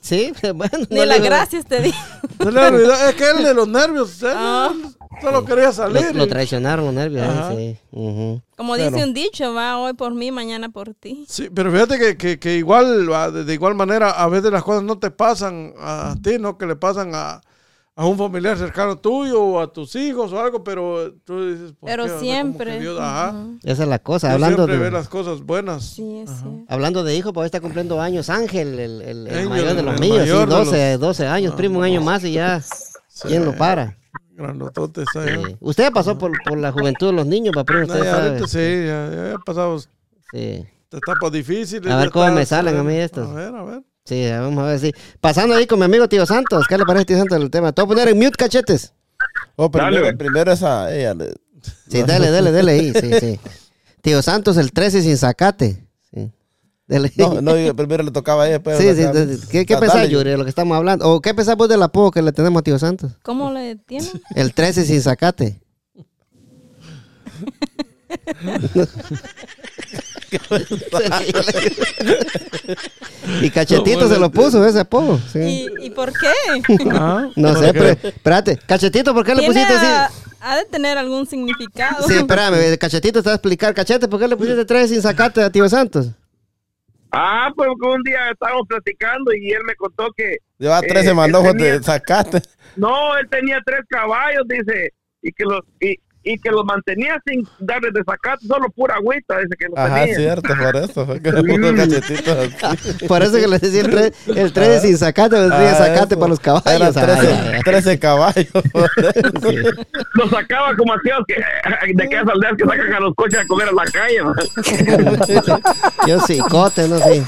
Sí, 0.00 0.32
bueno. 0.54 0.78
Ni 0.90 0.96
no 0.98 1.04
las 1.04 1.20
gracias 1.22 1.64
te 1.66 1.80
digo. 1.82 1.96
No 2.44 2.50
le 2.50 2.66
olvidó, 2.66 2.92
es 2.94 3.14
que 3.14 3.30
él 3.30 3.44
de 3.44 3.54
los 3.54 3.68
nervios, 3.68 4.22
él 4.24 4.32
Ah. 4.34 4.72
Solo 5.20 5.44
quería 5.44 5.72
salir. 5.72 6.06
Lo, 6.12 6.12
lo 6.12 6.26
traicionaron 6.28 6.84
los 6.86 6.94
nervios, 6.94 7.26
Ajá. 7.28 7.50
sí. 7.54 7.76
Ujú. 7.92 8.40
Como 8.56 8.74
Pero- 8.74 8.90
dice 8.90 9.04
un 9.04 9.14
dicho, 9.14 9.52
va 9.54 9.78
hoy 9.78 9.94
por 9.94 10.14
mí, 10.14 10.30
mañana 10.30 10.68
por 10.70 10.94
ti. 10.94 11.24
Sí, 11.28 11.48
pero 11.54 11.70
fíjate 11.72 11.98
que, 11.98 12.16
que, 12.16 12.38
que 12.38 12.56
igual, 12.56 13.10
va, 13.10 13.30
de, 13.30 13.44
de 13.44 13.54
igual 13.54 13.74
manera, 13.74 14.10
a 14.10 14.28
veces 14.28 14.50
las 14.50 14.62
cosas 14.62 14.82
no 14.82 14.98
te 14.98 15.10
pasan 15.10 15.74
a 15.78 16.14
ti, 16.22 16.38
¿no? 16.38 16.56
Que 16.58 16.66
le 16.66 16.76
pasan 16.76 17.10
a, 17.14 17.40
a 17.94 18.06
un 18.06 18.16
familiar 18.16 18.56
cercano 18.56 18.96
tuyo 18.96 19.42
o 19.42 19.60
a 19.60 19.70
tus 19.70 19.94
hijos 19.96 20.32
o 20.32 20.40
algo, 20.40 20.64
pero 20.64 21.12
tú 21.24 21.46
dices, 21.50 21.72
¿por 21.78 21.90
Pero 21.90 22.04
qué? 22.04 22.08
Como 22.10 22.20
siempre. 22.22 22.80
Dios- 22.80 22.98
ajá. 23.00 23.34
Esa 23.64 23.82
es 23.82 23.88
la 23.88 23.98
cosa. 23.98 24.28
Dios 24.28 24.34
Hablando 24.34 24.64
siempre 24.66 24.84
de, 24.86 24.90
las 24.90 25.08
cosas 25.08 25.42
buenas. 25.42 25.84
Sí, 25.84 26.20
es 26.20 26.30
cierto. 26.30 26.60
hablando 26.68 27.04
de 27.04 27.14
hijos, 27.16 27.32
pues 27.34 27.42
hoy 27.42 27.46
está 27.46 27.60
cumpliendo 27.60 28.00
años 28.00 28.30
Ángel, 28.30 28.78
el, 28.78 29.02
el- 29.02 29.26
el 29.26 29.34
Ángel, 29.34 29.48
mayor 29.50 29.74
de 29.74 29.82
los 29.82 30.00
míos. 30.00 30.14
Sí, 30.14 30.20
mayor 30.30 30.48
de 30.48 30.54
12, 30.54 30.92
los- 30.92 31.00
12 31.00 31.26
años, 31.26 31.52
Ah, 31.52 31.56
primo, 31.56 31.78
un 31.80 31.84
año 31.84 32.00
más 32.00 32.24
y 32.24 32.32
ya. 32.32 32.62
¿Quién 33.22 33.44
lo 33.44 33.54
para? 33.56 33.98
Grandotote 34.34 35.02
está 35.02 35.22
allá. 35.22 35.46
Sí. 35.48 35.56
Usted 35.60 35.92
pasó 35.92 36.16
por, 36.18 36.32
por 36.44 36.58
la 36.58 36.72
juventud 36.72 37.08
de 37.08 37.12
los 37.12 37.26
niños, 37.26 37.54
pa' 37.54 37.64
primo, 37.64 37.82
No, 37.82 37.86
usted 37.92 38.04
ya 38.04 38.10
sabe. 38.12 38.28
ahorita 38.28 38.46
sí, 38.48 38.58
ya, 38.58 39.10
ya 39.10 39.32
he 39.32 39.38
pasado 39.44 39.78
Sí. 40.32 40.66
etapas 40.90 41.32
difíciles. 41.32 41.92
A 41.92 41.96
ver 41.98 42.10
cómo 42.10 42.30
me 42.32 42.46
salen 42.46 42.76
a 42.76 42.82
mí 42.82 42.94
estos. 42.96 43.28
A 43.30 43.34
ver, 43.34 43.54
a 43.54 43.62
ver. 43.62 43.82
Sí, 44.04 44.26
vamos 44.30 44.64
a 44.64 44.66
ver, 44.68 44.80
sí. 44.80 44.92
Pasando 45.20 45.54
ahí 45.54 45.66
con 45.66 45.78
mi 45.78 45.84
amigo 45.84 46.08
Tío 46.08 46.26
Santos. 46.26 46.66
¿Qué 46.68 46.76
le 46.78 46.84
parece, 46.84 47.04
Tío 47.06 47.18
Santos, 47.18 47.40
el 47.40 47.50
tema? 47.50 47.72
Te 47.72 47.82
voy 47.82 47.92
a 47.92 47.94
poner 47.94 48.08
en 48.08 48.18
mute, 48.18 48.32
cachetes. 48.36 48.94
Oh, 49.56 49.70
primero, 49.70 49.96
Dale. 50.02 50.16
primero 50.16 50.50
esa, 50.52 50.92
ella. 50.94 51.14
le- 51.14 51.34
Sí, 51.88 52.02
dale, 52.02 52.30
dale, 52.30 52.50
dale 52.50 52.72
ahí, 52.72 52.92
sí, 52.92 53.10
sí. 53.20 53.40
Tío 54.00 54.20
Santos, 54.22 54.56
el 54.56 54.72
13 54.72 55.02
sin 55.02 55.16
sacate. 55.16 55.81
Sí. 56.92 56.98
No, 57.16 57.40
no, 57.40 57.56
yo 57.58 57.74
primero 57.74 58.02
le 58.02 58.10
tocaba 58.10 58.44
a 58.44 58.48
ella. 58.48 58.62
Pero 58.62 58.78
sí, 58.78 58.88
sí. 58.90 59.02
de- 59.02 59.38
¿Qué, 59.50 59.66
qué 59.66 59.74
Ah, 59.74 59.80
pensás, 59.80 60.08
Yuri, 60.08 60.30
de 60.30 60.36
lo 60.36 60.44
que 60.44 60.50
estamos 60.50 60.76
hablando? 60.76 61.08
¿O 61.10 61.20
qué 61.20 61.34
pensás 61.34 61.56
vos 61.56 61.68
del 61.68 61.82
apodo 61.82 62.10
que 62.10 62.22
le 62.22 62.32
tenemos 62.32 62.60
a 62.60 62.62
Tío 62.62 62.78
Santos? 62.78 63.12
¿Cómo 63.22 63.50
le 63.52 63.76
tienen? 63.76 64.08
El 64.34 64.52
13 64.54 64.84
sin 64.84 65.02
sacate. 65.02 65.60
y 73.42 73.50
Cachetito 73.50 74.08
se 74.08 74.18
lo 74.18 74.30
puso 74.30 74.66
ese 74.66 74.80
apodo. 74.80 75.18
sí. 75.32 75.66
¿Y, 75.80 75.86
¿Y 75.86 75.90
por 75.90 76.12
qué? 76.12 76.28
Ah, 76.92 77.28
No 77.36 77.54
sé, 77.56 77.72
pero 77.72 77.88
espérate. 78.08 78.58
Cachetito, 78.66 79.14
¿por 79.14 79.24
qué 79.24 79.34
le 79.34 79.40
Tiene 79.40 79.54
pusiste 79.54 79.74
así? 79.74 79.86
a- 79.86 80.10
Ha 80.44 80.56
de 80.56 80.64
tener 80.64 80.98
algún 80.98 81.24
significado. 81.26 82.06
Sí, 82.08 82.14
espérame, 82.14 82.76
Cachetito 82.78 83.22
te 83.22 83.28
va 83.28 83.32
a 83.32 83.36
explicar. 83.36 83.72
Cachete, 83.74 84.08
¿por 84.08 84.18
qué 84.18 84.26
le 84.26 84.36
pusiste 84.36 84.64
13 84.64 84.94
sin 84.94 85.02
sacate 85.02 85.40
a 85.42 85.50
Tío 85.50 85.68
Santos? 85.68 86.08
Ah, 87.12 87.50
pues 87.54 87.68
un 87.82 88.02
día 88.04 88.30
estábamos 88.30 88.66
platicando 88.66 89.32
y 89.34 89.50
él 89.52 89.62
me 89.66 89.74
contó 89.74 90.10
que 90.16 90.38
Lleva 90.58 90.78
Eh, 90.80 90.86
13 90.88 91.10
él 91.10 91.14
manojos 91.16 91.52
tenía- 91.52 91.72
de 91.78 91.82
sacaste. 91.82 92.40
no, 92.76 93.16
él 93.18 93.28
tenía 93.28 93.60
tres 93.64 93.80
caballos, 93.88 94.44
dice, 94.48 94.92
y 95.20 95.30
que 95.32 95.44
los 95.44 95.60
y, 95.80 95.96
y 96.24 96.38
que 96.38 96.50
los 96.50 96.64
mantenía 96.64 97.20
sin 97.26 97.46
darles 97.58 97.92
de 97.94 98.02
sacate, 98.04 98.46
solo 98.46 98.68
pura 98.70 98.94
agüita, 98.96 99.38
dice 99.38 99.56
que 99.58 99.66
los 99.66 99.78
Ajá, 99.78 100.00
tenía. 100.00 100.14
cierto, 100.16 100.54
por 100.56 100.76
eso. 100.76 101.06
Fue 101.06 101.20
que 101.20 101.32
le 101.32 101.42
puso 101.58 101.74
cachetitos 101.74 102.38
así. 102.38 103.06
Por 103.08 103.22
eso 103.22 103.32
que 103.34 103.48
le 103.48 103.58
decía 103.58 103.80
el 103.82 103.90
13, 103.90 104.12
el 104.40 104.52
13 104.54 104.80
sin 104.86 104.98
sacate, 104.98 105.36
le 105.36 105.42
decía 105.42 105.72
Ah, 105.72 105.74
sacate 105.74 106.16
para 106.16 106.28
los 106.28 106.40
caballos. 106.40 106.64
Ay, 106.66 106.78
13, 106.92 107.28
ay, 107.28 107.50
ay. 107.54 107.60
13 107.64 107.98
caballos. 107.98 108.46
eso. 108.46 109.70
Los 110.14 110.30
sacaba 110.30 110.74
como 110.76 110.92
aquellos 110.92 111.20
que, 111.26 111.34
de 111.94 112.02
aquellas 112.04 112.26
aldeas 112.28 112.52
que 112.56 112.64
sacan 112.64 112.92
a 112.94 113.00
los 113.00 113.14
coches 113.14 113.40
a 113.40 113.46
comer 113.46 113.68
a 113.68 113.72
la 113.72 113.84
calle. 113.90 114.18
Yo 116.06 116.20
sí, 116.20 116.38
cote, 116.50 116.88
no 116.88 116.98
sí. 116.98 117.22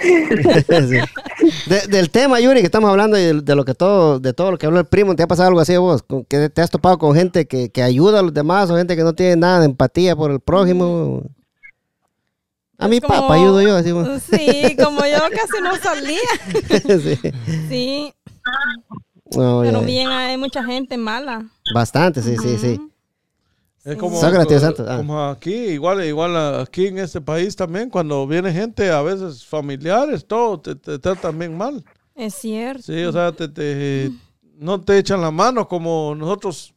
Sí. 0.00 0.98
De- 1.66 1.86
del 1.88 2.10
tema, 2.10 2.40
Yuri, 2.40 2.60
que 2.60 2.66
estamos 2.66 2.90
hablando 2.90 3.18
y 3.18 3.22
de, 3.22 3.40
de 3.40 3.54
lo 3.54 3.64
que 3.64 3.74
todo, 3.74 4.20
de 4.20 4.32
todo 4.32 4.50
lo 4.52 4.58
que 4.58 4.66
habló 4.66 4.78
el 4.80 4.86
primo, 4.86 5.14
¿te 5.16 5.22
ha 5.22 5.26
pasado 5.26 5.48
algo 5.48 5.60
así 5.60 5.74
a 5.74 5.78
vos? 5.80 6.02
¿Con- 6.02 6.24
¿Que 6.24 6.48
te 6.48 6.60
has 6.62 6.70
topado 6.70 6.98
con 6.98 7.14
gente 7.14 7.46
que, 7.46 7.70
que 7.70 7.82
ayuda 7.82 8.20
a 8.20 8.22
los 8.22 8.32
demás 8.36 8.70
o 8.70 8.76
gente 8.76 8.94
que 8.94 9.02
no 9.02 9.12
tiene 9.14 9.34
nada 9.36 9.58
de 9.60 9.66
empatía 9.66 10.14
por 10.14 10.30
el 10.30 10.38
prójimo? 10.40 11.22
A 12.78 12.86
mi 12.88 13.00
Como- 13.00 13.14
papá 13.14 13.34
ayudo 13.34 13.60
yo, 13.62 13.74
así. 13.74 13.90
bueno. 13.90 14.20
Sí, 14.20 14.76
como 14.76 15.00
yo 15.06 15.18
casi 15.34 15.62
no 15.62 15.74
salía. 15.76 17.32
Sí. 17.68 18.12
Pero 19.30 19.80
bien 19.82 20.08
hay 20.08 20.36
mucha 20.36 20.62
gente 20.64 20.96
mala. 20.96 21.44
Bastante, 21.74 22.22
sí, 22.22 22.36
sí, 22.36 22.56
sí. 22.58 22.80
Es 23.84 23.96
como, 23.96 24.20
Sócrates 24.20 24.64
ah. 24.64 24.96
como 24.96 25.22
aquí, 25.28 25.52
igual, 25.54 26.04
igual 26.04 26.60
aquí 26.60 26.88
en 26.88 26.98
este 26.98 27.20
país 27.20 27.54
también, 27.54 27.88
cuando 27.88 28.26
viene 28.26 28.52
gente, 28.52 28.90
a 28.90 29.00
veces 29.00 29.44
familiares, 29.46 30.26
todo, 30.26 30.60
te, 30.60 30.74
te 30.74 30.98
tratan 30.98 31.38
bien 31.38 31.56
mal. 31.56 31.84
Es 32.16 32.34
cierto. 32.34 32.82
Sí, 32.82 33.04
o 33.04 33.12
sea, 33.12 33.30
te, 33.30 33.46
te- 33.48 34.10
no 34.58 34.80
te 34.80 34.98
echan 34.98 35.20
la 35.20 35.30
mano 35.30 35.68
como 35.68 36.14
nosotros, 36.16 36.74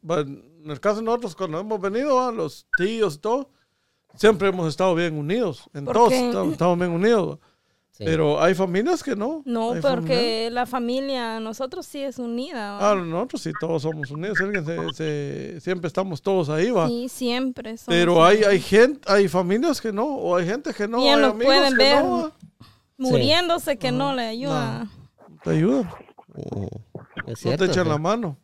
en 0.63 0.71
el 0.71 0.79
caso 0.79 0.97
de 0.97 1.03
nosotros, 1.03 1.35
cuando 1.35 1.59
hemos 1.59 1.79
venido, 1.79 2.19
a 2.19 2.31
los 2.31 2.67
tíos 2.77 3.15
y 3.15 3.19
todo, 3.19 3.49
siempre 4.15 4.49
hemos 4.49 4.67
estado 4.67 4.93
bien 4.95 5.17
unidos, 5.17 5.69
en 5.73 5.85
¿Por 5.85 5.93
todos 5.95 6.13
estamos, 6.13 6.51
estamos 6.53 6.77
bien 6.79 6.91
unidos. 6.91 7.39
Sí. 7.91 8.05
Pero 8.05 8.41
hay 8.41 8.53
familias 8.55 9.03
que 9.03 9.13
no. 9.13 9.41
No, 9.45 9.69
familias- 9.73 9.85
porque 9.95 10.49
la 10.51 10.65
familia, 10.65 11.39
nosotros 11.41 11.85
sí 11.85 12.01
es 12.01 12.17
unida. 12.17 12.73
¿va? 12.77 12.91
Ah, 12.91 12.95
nosotros 12.95 13.41
sí 13.41 13.51
todos 13.59 13.81
somos 13.81 14.09
unidos, 14.09 14.39
alguien 14.39 14.65
se- 14.65 14.93
se- 14.93 15.59
siempre 15.59 15.87
estamos 15.89 16.21
todos 16.21 16.47
ahí, 16.47 16.71
va. 16.71 16.87
Sí, 16.87 17.09
siempre. 17.09 17.77
somos 17.77 17.87
Pero 17.87 18.23
hay, 18.23 18.37
unidos. 18.37 18.51
hay 18.53 18.59
gente, 18.61 19.11
hay 19.11 19.27
familias 19.27 19.81
que 19.81 19.91
no, 19.91 20.05
o 20.05 20.35
hay 20.37 20.45
gente 20.45 20.73
que 20.73 20.87
no, 20.87 20.99
Bien 20.99 21.19
hay 21.19 21.25
amigos 21.25 21.45
pueden 21.45 21.71
que 21.77 21.83
ver. 21.83 22.03
no. 22.05 22.31
Muriéndose 22.97 23.77
que 23.77 23.91
no 23.91 24.13
le 24.13 24.27
ayuda. 24.27 24.87
te 25.43 25.49
ayudan, 25.51 25.89
Es 27.27 27.45
no 27.45 27.55
te 27.57 27.65
echan 27.65 27.83
sí. 27.85 27.89
la 27.89 27.97
mano. 27.97 28.37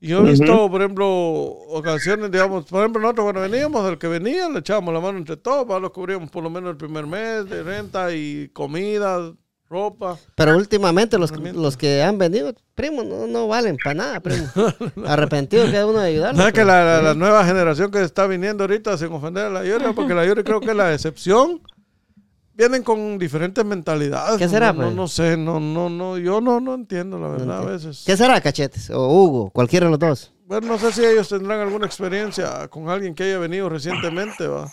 Yo 0.00 0.20
he 0.20 0.30
visto, 0.30 0.70
por 0.70 0.80
ejemplo, 0.80 1.06
ocasiones, 1.08 2.30
digamos, 2.30 2.64
por 2.66 2.80
ejemplo, 2.80 3.02
nosotros 3.02 3.24
cuando 3.24 3.40
veníamos, 3.42 3.88
el 3.88 3.98
que 3.98 4.08
venía, 4.08 4.48
le 4.48 4.60
echábamos 4.60 4.94
la 4.94 5.00
mano 5.00 5.18
entre 5.18 5.36
todos, 5.36 5.66
para 5.66 5.78
lo 5.80 5.92
cubríamos 5.92 6.30
por 6.30 6.42
lo 6.42 6.48
menos 6.50 6.70
el 6.70 6.76
primer 6.76 7.06
mes 7.06 7.48
de 7.50 7.62
renta 7.62 8.12
y 8.14 8.48
comida, 8.54 9.32
ropa. 9.68 10.16
Pero 10.34 10.56
últimamente 10.56 11.18
los, 11.18 11.30
los 11.30 11.76
que 11.76 12.02
han 12.02 12.16
venido, 12.18 12.54
primo, 12.74 13.02
no, 13.04 13.26
no 13.26 13.46
valen 13.46 13.76
para 13.82 13.94
nada, 13.94 14.20
primo. 14.20 14.46
Arrepentido 15.06 15.66
cada 15.66 15.86
uno 15.86 16.00
de 16.00 16.08
ayudarlos. 16.08 16.38
¿Sabes 16.38 16.54
que 16.54 16.64
la- 16.64 17.02
la 17.02 17.14
nueva 17.14 17.44
generación 17.44 17.90
que 17.90 18.02
está 18.02 18.26
viniendo 18.26 18.64
ahorita, 18.64 18.96
sin 18.96 19.12
ofender 19.12 19.44
a 19.46 19.50
la 19.50 19.64
Yuri, 19.64 19.84
porque 19.94 20.14
la 20.14 20.24
Yuri 20.26 20.42
creo 20.44 20.60
que 20.60 20.70
es 20.70 20.76
la 20.76 20.92
excepción, 20.94 21.60
vienen 22.60 22.82
con 22.82 23.18
diferentes 23.18 23.64
mentalidades. 23.64 24.36
¿Qué 24.38 24.48
será, 24.48 24.72
No, 24.72 24.78
no, 24.80 24.84
pues? 24.86 24.94
no 24.96 25.08
sé, 25.08 25.36
no, 25.36 25.58
no, 25.60 25.88
no, 25.88 26.18
yo 26.18 26.40
no, 26.40 26.60
no 26.60 26.74
entiendo, 26.74 27.18
la 27.18 27.28
verdad, 27.28 27.58
a 27.58 27.62
entiendo. 27.62 27.86
veces. 27.88 28.02
¿Qué 28.06 28.16
será, 28.16 28.40
cachetes? 28.40 28.90
O 28.90 29.08
Hugo, 29.08 29.50
cualquiera 29.50 29.86
de 29.86 29.90
los 29.90 29.98
dos. 29.98 30.32
Bueno, 30.46 30.66
no 30.68 30.78
sé 30.78 30.92
si 30.92 31.04
ellos 31.04 31.28
tendrán 31.28 31.60
alguna 31.60 31.86
experiencia 31.86 32.68
con 32.68 32.88
alguien 32.88 33.14
que 33.14 33.24
haya 33.24 33.38
venido 33.38 33.68
recientemente, 33.68 34.46
va. 34.46 34.68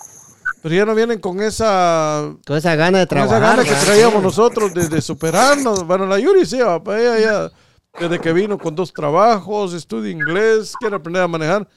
Pero 0.63 0.75
ya 0.75 0.85
no 0.85 0.95
vienen 0.95 1.19
con 1.19 1.39
esa, 1.41 2.29
Con 2.45 2.57
esa 2.57 2.75
gana 2.75 2.99
de 2.99 3.07
con 3.07 3.19
esa 3.19 3.27
trabajar. 3.27 3.57
gana 3.57 3.69
que 3.69 3.85
traíamos 3.85 4.21
nosotros 4.23 4.73
de, 4.73 4.89
de 4.89 5.01
superarnos. 5.01 5.85
Bueno, 5.85 6.05
la 6.07 6.19
Yuri 6.19 6.45
sí, 6.45 6.59
va, 6.59 6.83
pues 6.83 6.99
ella 7.01 7.19
ya, 7.19 7.51
desde 8.01 8.19
que 8.19 8.33
vino 8.33 8.57
con 8.57 8.75
dos 8.75 8.91
trabajos, 8.91 9.73
estudia 9.73 10.11
inglés, 10.11 10.73
quiere 10.79 10.95
aprender 10.95 11.21
a 11.21 11.27
manejar. 11.27 11.67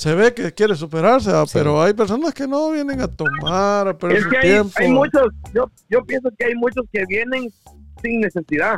Se 0.00 0.14
ve 0.14 0.32
que 0.32 0.50
quiere 0.54 0.74
superarse, 0.74 1.30
va, 1.30 1.44
pero 1.52 1.82
hay 1.82 1.92
personas 1.92 2.32
que 2.32 2.46
no 2.48 2.70
vienen 2.70 3.02
a 3.02 3.08
tomar, 3.08 3.86
a 3.86 3.98
perder 3.98 4.16
Es 4.16 4.24
su 4.24 4.30
que 4.30 4.36
hay, 4.38 4.42
tiempo. 4.48 4.72
hay 4.76 4.90
muchos, 4.90 5.22
yo, 5.52 5.70
yo 5.90 6.02
pienso 6.06 6.30
que 6.38 6.46
hay 6.46 6.54
muchos 6.54 6.86
que 6.90 7.04
vienen 7.06 7.52
sin 8.02 8.20
necesidad. 8.22 8.76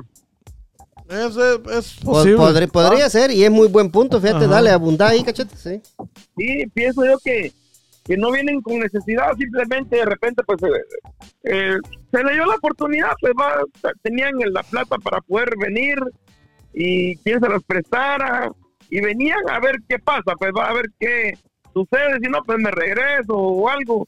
Es, 1.08 1.36
es- 1.36 1.60
es 1.76 1.94
Po- 2.02 2.12
posible. 2.14 2.38
podri- 2.38 2.70
podría 2.72 3.08
ser, 3.08 3.30
y 3.30 3.44
es 3.44 3.50
muy 3.52 3.68
buen 3.68 3.88
punto. 3.92 4.20
Fíjate, 4.20 4.46
Ajá. 4.46 4.54
dale, 4.54 4.70
abundá 4.70 5.08
ahí, 5.10 5.22
cachetes. 5.22 5.60
Sí. 5.60 5.80
Sí, 6.36 6.64
pienso 6.74 7.04
yo 7.04 7.16
que, 7.22 7.52
que 8.04 8.16
no 8.16 8.32
vienen 8.32 8.60
con 8.60 8.80
necesidad, 8.80 9.32
simplemente 9.38 9.96
de 9.98 10.04
repente 10.04 10.42
pues 10.44 10.60
eh, 10.64 10.66
eh, 11.44 11.76
se 12.10 12.24
le 12.24 12.32
dio 12.32 12.46
la 12.46 12.56
oportunidad, 12.56 13.10
pues 13.20 13.32
va, 13.40 13.62
tenían 14.02 14.32
la 14.52 14.64
plata 14.64 14.96
para 14.98 15.20
poder 15.20 15.50
venir 15.56 15.98
y 16.74 17.14
quien 17.18 17.38
se 17.38 17.48
las 17.48 17.62
prestara 17.62 18.50
y 18.94 19.00
venían 19.00 19.38
a 19.50 19.58
ver 19.58 19.76
qué 19.88 19.98
pasa, 19.98 20.34
pues 20.38 20.52
va 20.56 20.68
a 20.68 20.74
ver 20.74 20.86
qué 21.00 21.32
sucede, 21.72 22.18
si 22.22 22.28
no 22.28 22.42
pues 22.44 22.58
me 22.58 22.70
regreso 22.70 23.34
o 23.34 23.68
algo 23.68 24.06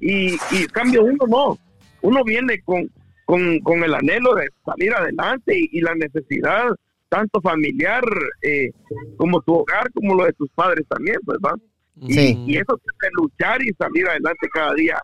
y, 0.00 0.34
y 0.50 0.66
cambio 0.72 1.04
uno 1.04 1.24
no, 1.28 1.58
uno 2.02 2.24
viene 2.24 2.60
con, 2.62 2.90
con, 3.26 3.60
con 3.60 3.84
el 3.84 3.94
anhelo 3.94 4.34
de 4.34 4.48
salir 4.64 4.92
adelante 4.92 5.56
y, 5.56 5.68
y 5.72 5.80
la 5.80 5.94
necesidad 5.94 6.64
tanto 7.08 7.40
familiar 7.40 8.02
eh, 8.42 8.70
como 9.18 9.40
tu 9.42 9.54
hogar, 9.54 9.88
como 9.92 10.16
lo 10.16 10.24
de 10.24 10.32
tus 10.32 10.50
padres 10.50 10.84
también, 10.88 11.16
pues 11.24 11.38
va. 11.38 11.54
Y, 12.00 12.12
Sí. 12.12 12.44
y 12.48 12.56
eso 12.56 12.74
es 12.76 13.10
luchar 13.12 13.62
y 13.62 13.70
salir 13.78 14.08
adelante 14.08 14.48
cada 14.52 14.74
día 14.74 14.98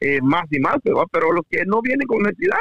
eh, 0.00 0.18
más 0.22 0.44
y 0.50 0.58
más, 0.58 0.78
pues, 0.82 0.92
¿va? 0.96 1.06
pero 1.12 1.30
los 1.30 1.44
que 1.48 1.64
no 1.66 1.80
vienen 1.80 2.08
con 2.08 2.20
necesidad, 2.24 2.56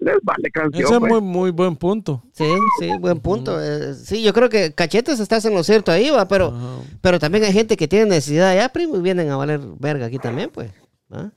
les 0.00 0.16
vale 0.22 0.50
canción. 0.50 0.84
Ese 0.84 0.94
es 0.94 1.00
pues. 1.00 1.12
muy, 1.12 1.20
muy 1.20 1.50
buen 1.50 1.76
punto. 1.76 2.22
Sí, 2.32 2.44
sí, 2.80 2.90
buen 2.98 3.20
punto. 3.20 3.62
Eh, 3.62 3.94
sí, 3.94 4.22
yo 4.22 4.32
creo 4.32 4.48
que 4.48 4.72
cachetes 4.72 5.20
estás 5.20 5.44
en 5.44 5.54
lo 5.54 5.62
cierto 5.64 5.90
ahí, 5.92 6.10
va, 6.10 6.28
pero, 6.28 6.48
Ajá. 6.48 6.82
pero 7.00 7.18
también 7.18 7.44
hay 7.44 7.52
gente 7.52 7.76
que 7.76 7.88
tiene 7.88 8.06
necesidad 8.06 8.54
ya, 8.54 8.68
primo, 8.70 8.96
y 8.96 9.00
vienen 9.00 9.30
a 9.30 9.36
valer 9.36 9.60
verga 9.78 10.06
aquí 10.06 10.18
también, 10.18 10.50
pues. 10.50 10.70
¿ah? 11.10 11.30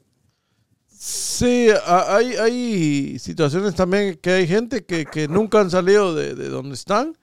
Sí, 0.88 1.70
hay, 1.88 2.34
hay 2.36 3.18
situaciones 3.20 3.74
también 3.74 4.20
que 4.22 4.30
hay 4.32 4.48
gente 4.48 4.86
que, 4.86 5.06
que 5.06 5.28
nunca 5.28 5.60
han 5.60 5.72
salido 5.72 6.14
de, 6.14 6.36
de 6.36 6.48
donde 6.50 6.76
están 6.76 7.18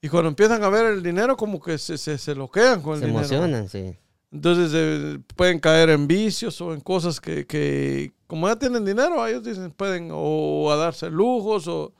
y 0.00 0.08
cuando 0.08 0.30
empiezan 0.30 0.62
a 0.64 0.70
ver 0.70 0.86
el 0.86 1.02
dinero 1.02 1.36
como 1.36 1.60
que 1.60 1.76
se, 1.76 1.98
se, 1.98 2.16
se 2.16 2.34
loquean 2.34 2.80
con 2.80 2.94
el 2.94 3.00
Se 3.00 3.06
dinero. 3.06 3.18
emocionan, 3.26 3.68
sí. 3.68 3.94
Entonces 4.32 4.70
eh, 4.74 5.18
pueden 5.36 5.58
caer 5.58 5.90
en 5.90 6.06
vicios 6.06 6.60
o 6.60 6.72
en 6.72 6.80
cosas 6.80 7.20
que, 7.20 7.46
que 7.46 8.12
como 8.26 8.46
ya 8.48 8.56
tienen 8.56 8.84
dinero, 8.84 9.26
ellos 9.26 9.42
dicen 9.42 9.70
pueden 9.72 10.10
o 10.12 10.70
a 10.70 10.76
darse 10.76 11.10
lujos 11.10 11.66
o 11.66 11.92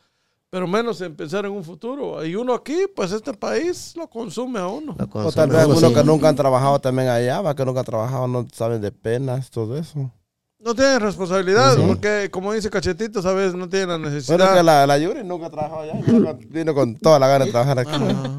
pero 0.48 0.66
menos 0.66 1.00
en 1.00 1.14
pensar 1.14 1.44
en 1.46 1.52
un 1.52 1.62
futuro. 1.62 2.24
Y 2.24 2.34
uno 2.34 2.54
aquí, 2.54 2.76
pues 2.96 3.12
este 3.12 3.32
país 3.34 3.94
lo 3.96 4.08
consume 4.08 4.58
a 4.58 4.66
uno. 4.66 4.96
Lo 4.98 5.04
O 5.04 5.08
consume, 5.08 5.32
tal 5.34 5.48
vez 5.50 5.58
algunos 5.60 5.82
así. 5.84 5.94
que 5.94 6.02
nunca 6.04 6.28
han 6.28 6.34
trabajado 6.36 6.80
también 6.80 7.08
allá, 7.08 7.40
va, 7.40 7.54
que 7.54 7.64
nunca 7.64 7.80
han 7.80 7.86
trabajado, 7.86 8.26
no 8.26 8.46
saben 8.52 8.80
de 8.80 8.90
penas, 8.90 9.48
todo 9.50 9.76
eso. 9.76 10.10
No 10.58 10.74
tienen 10.74 11.00
responsabilidad, 11.00 11.76
Sí. 11.76 11.82
porque 11.86 12.28
como 12.32 12.52
dice 12.52 12.68
Cachetito, 12.68 13.22
sabes, 13.22 13.54
no 13.54 13.68
tienen 13.68 13.88
la 13.90 13.96
Bueno, 13.98 14.10
necesidad. 14.10 14.56
que 14.56 14.62
la, 14.64 14.86
la 14.88 14.98
Yuri 14.98 15.22
nunca 15.24 15.46
ha 15.46 15.50
trabajado 15.50 15.82
allá, 15.82 16.36
vino 16.48 16.74
con 16.74 16.96
toda 16.96 17.18
la 17.20 17.28
gana 17.28 17.44
de 17.44 17.50
trabajar 17.52 17.78
aquí. 17.78 17.90
Ajá. 17.92 18.38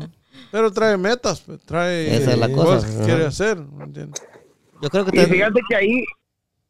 Pero 0.51 0.71
trae 0.71 0.97
metas, 0.97 1.41
pues, 1.41 1.61
trae 1.61 2.15
Esa 2.17 2.33
es 2.33 2.37
la 2.37 2.49
cosa, 2.49 2.75
cosas 2.77 2.95
que 2.95 3.03
quiere 3.05 3.25
hacer. 3.25 3.57
Yo 4.81 4.89
creo 4.89 5.05
que 5.05 5.11
Y 5.15 5.19
te- 5.19 5.27
fíjate 5.27 5.61
que 5.69 5.75
ahí, 5.75 6.03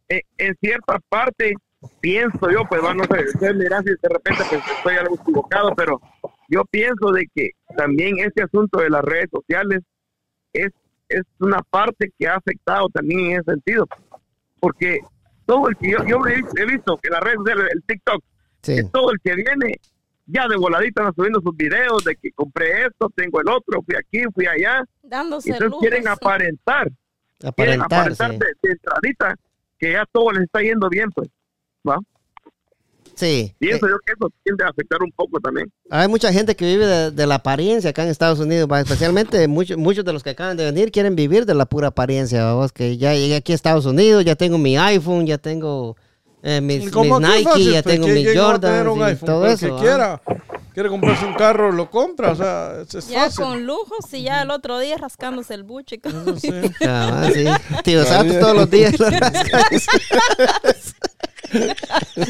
eh, 0.09 0.21
en 0.37 0.55
cierta 0.61 0.99
parte, 1.09 1.53
pienso 1.99 2.51
yo, 2.51 2.63
pues 2.69 2.83
va, 2.83 2.93
no 2.93 3.03
sé, 3.05 3.25
ustedes 3.33 3.55
me 3.55 3.63
dirán 3.63 3.83
si 3.83 3.89
de 3.89 4.09
repente 4.09 4.43
pues, 4.49 4.61
estoy 4.77 4.95
algo 4.97 5.15
equivocado, 5.15 5.73
pero 5.75 5.99
yo 6.49 6.63
pienso 6.65 7.11
de 7.11 7.25
que 7.33 7.49
también 7.75 8.19
este 8.19 8.43
asunto 8.43 8.79
de 8.79 8.89
las 8.89 9.01
redes 9.03 9.29
sociales 9.31 9.79
es, 10.53 10.69
es 11.09 11.21
una 11.39 11.59
parte 11.69 12.11
que 12.19 12.27
ha 12.27 12.35
afectado 12.35 12.87
también 12.89 13.19
en 13.31 13.31
ese 13.39 13.51
sentido. 13.51 13.87
Porque 14.59 14.99
todo 15.45 15.69
el 15.69 15.77
que 15.77 15.91
yo, 15.91 16.05
yo 16.05 16.19
he, 16.27 16.43
he 16.61 16.65
visto 16.65 16.97
que 16.97 17.09
las 17.09 17.21
redes 17.21 17.37
sociales, 17.37 17.65
el 17.73 17.83
TikTok, 17.83 18.23
sí. 18.61 18.75
que 18.75 18.83
todo 18.83 19.11
el 19.11 19.19
que 19.23 19.35
viene 19.35 19.79
ya 20.31 20.47
de 20.47 20.57
voladita 20.57 21.01
anda 21.01 21.13
subiendo 21.15 21.41
sus 21.41 21.55
videos 21.55 22.03
de 22.03 22.15
que 22.15 22.31
compré 22.31 22.85
esto, 22.85 23.11
tengo 23.15 23.41
el 23.41 23.49
otro, 23.49 23.81
fui 23.83 23.95
aquí, 23.95 24.23
fui 24.33 24.45
allá. 24.45 24.83
Dándose 25.03 25.51
Entonces 25.51 25.79
quieren 25.79 26.07
aparentar 26.07 26.89
quieren 27.55 27.81
aparentar, 27.81 28.31
de, 28.31 28.45
de 28.61 28.71
entradita 28.71 29.35
que 29.79 29.93
ya 29.93 30.05
todo 30.11 30.31
les 30.31 30.43
está 30.43 30.61
yendo 30.61 30.87
bien, 30.89 31.09
pues. 31.11 31.29
¿va? 31.87 31.97
Sí. 33.15 33.53
Pienso 33.59 33.87
Eh, 33.87 33.89
yo 33.89 33.97
que 34.05 34.13
eso 34.13 34.31
tiende 34.43 34.63
a 34.63 34.69
afectar 34.69 35.01
un 35.03 35.11
poco 35.11 35.39
también. 35.39 35.71
hay 35.89 36.07
mucha 36.07 36.31
gente 36.31 36.55
que 36.55 36.65
vive 36.65 36.85
de, 36.85 37.11
de 37.11 37.27
la 37.27 37.35
apariencia 37.35 37.89
acá 37.89 38.03
en 38.03 38.09
Estados 38.09 38.39
Unidos, 38.39 38.69
va, 38.71 38.79
especialmente 38.79 39.47
muchos 39.47 39.77
muchos 39.77 40.05
de 40.05 40.13
los 40.13 40.23
que 40.23 40.31
acaban 40.31 40.57
de 40.57 40.65
venir 40.65 40.91
quieren 40.91 41.15
vivir 41.15 41.45
de 41.45 41.53
la 41.53 41.65
pura 41.65 41.89
apariencia, 41.89 42.43
vamos, 42.45 42.71
que 42.71 42.97
ya 42.97 43.13
llegué 43.13 43.35
aquí 43.35 43.51
a 43.51 43.55
Estados 43.55 43.85
Unidos, 43.85 44.23
ya 44.23 44.35
tengo 44.35 44.57
mi 44.57 44.77
iPhone, 44.77 45.25
ya 45.25 45.37
tengo 45.37 45.97
eh, 46.43 46.61
mis, 46.61 46.85
mis 46.85 46.93
Nike, 46.95 47.43
fácil, 47.43 47.71
ya 47.71 47.83
pues, 47.83 47.95
tengo 47.95 48.05
¿quién- 48.07 48.15
mis 48.25 48.37
Jordan 48.37 49.01
iPhone? 49.03 49.25
todo 49.27 49.41
Pues, 49.41 49.61
eso. 49.63 49.75
que 49.75 49.81
quiera. 49.81 50.21
Quiere 50.73 50.87
comprarse 50.87 51.25
un 51.25 51.33
carro, 51.33 51.69
lo 51.71 51.89
compra. 51.91 52.31
O 52.31 52.35
sea, 52.35 52.75
es, 52.81 52.95
es 52.95 53.07
Ya 53.09 53.25
fácil. 53.25 53.43
con 53.43 53.65
lujos 53.65 54.05
y 54.13 54.23
ya 54.23 54.41
el 54.43 54.51
otro 54.51 54.79
día 54.79 54.95
rascándose 54.97 55.53
el 55.53 55.63
buche. 55.63 55.99
Sí. 56.39 56.49
Ah, 56.87 57.29
sí. 57.33 57.45
Tío 57.83 58.05
Santos 58.05 58.39
todos 58.39 58.55
los 58.55 58.69
días 58.71 58.97
lo 58.97 59.09
rasca. 59.09 59.67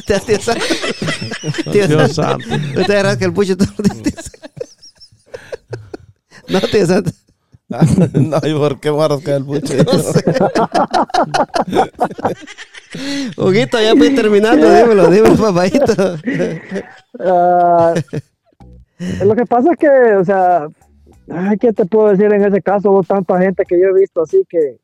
Tío 0.05 0.19
Tío 0.25 0.41
Santos. 0.41 0.67
Tío 1.71 1.87
Santos. 1.87 2.15
santo. 2.15 2.45
Usted 2.79 3.03
rasca 3.03 3.25
el 3.25 3.33
pucho 3.33 3.55
todos 3.55 3.73
los 3.77 4.01
días. 4.03 4.31
No, 6.47 6.59
tío 6.61 6.85
Santos. 6.87 7.13
no, 8.13 8.37
¿y 8.43 8.53
por 8.53 8.79
qué 8.79 8.89
voy 8.89 9.03
a 9.03 9.07
rascar 9.09 9.35
el 9.35 9.43
buche? 9.43 9.77
Huguito, 13.37 13.79
ya 13.81 13.95
fui 13.95 14.13
terminando, 14.13 14.69
dímelo, 14.69 15.09
dímelo, 15.09 15.35
papadito. 15.35 16.17
Ah, 17.19 17.93
lo 19.23 19.35
que 19.35 19.45
pasa 19.45 19.71
es 19.71 19.77
que, 19.77 19.87
o 20.15 20.23
sea, 20.25 20.67
ay, 21.31 21.57
¿qué 21.57 21.73
te 21.73 21.85
puedo 21.85 22.09
decir 22.09 22.31
en 22.33 22.43
ese 22.45 22.61
caso? 22.61 23.01
Tanta 23.07 23.39
gente 23.39 23.63
que 23.65 23.79
yo 23.79 23.87
he 23.87 23.99
visto 23.99 24.21
así 24.21 24.43
que, 24.49 24.77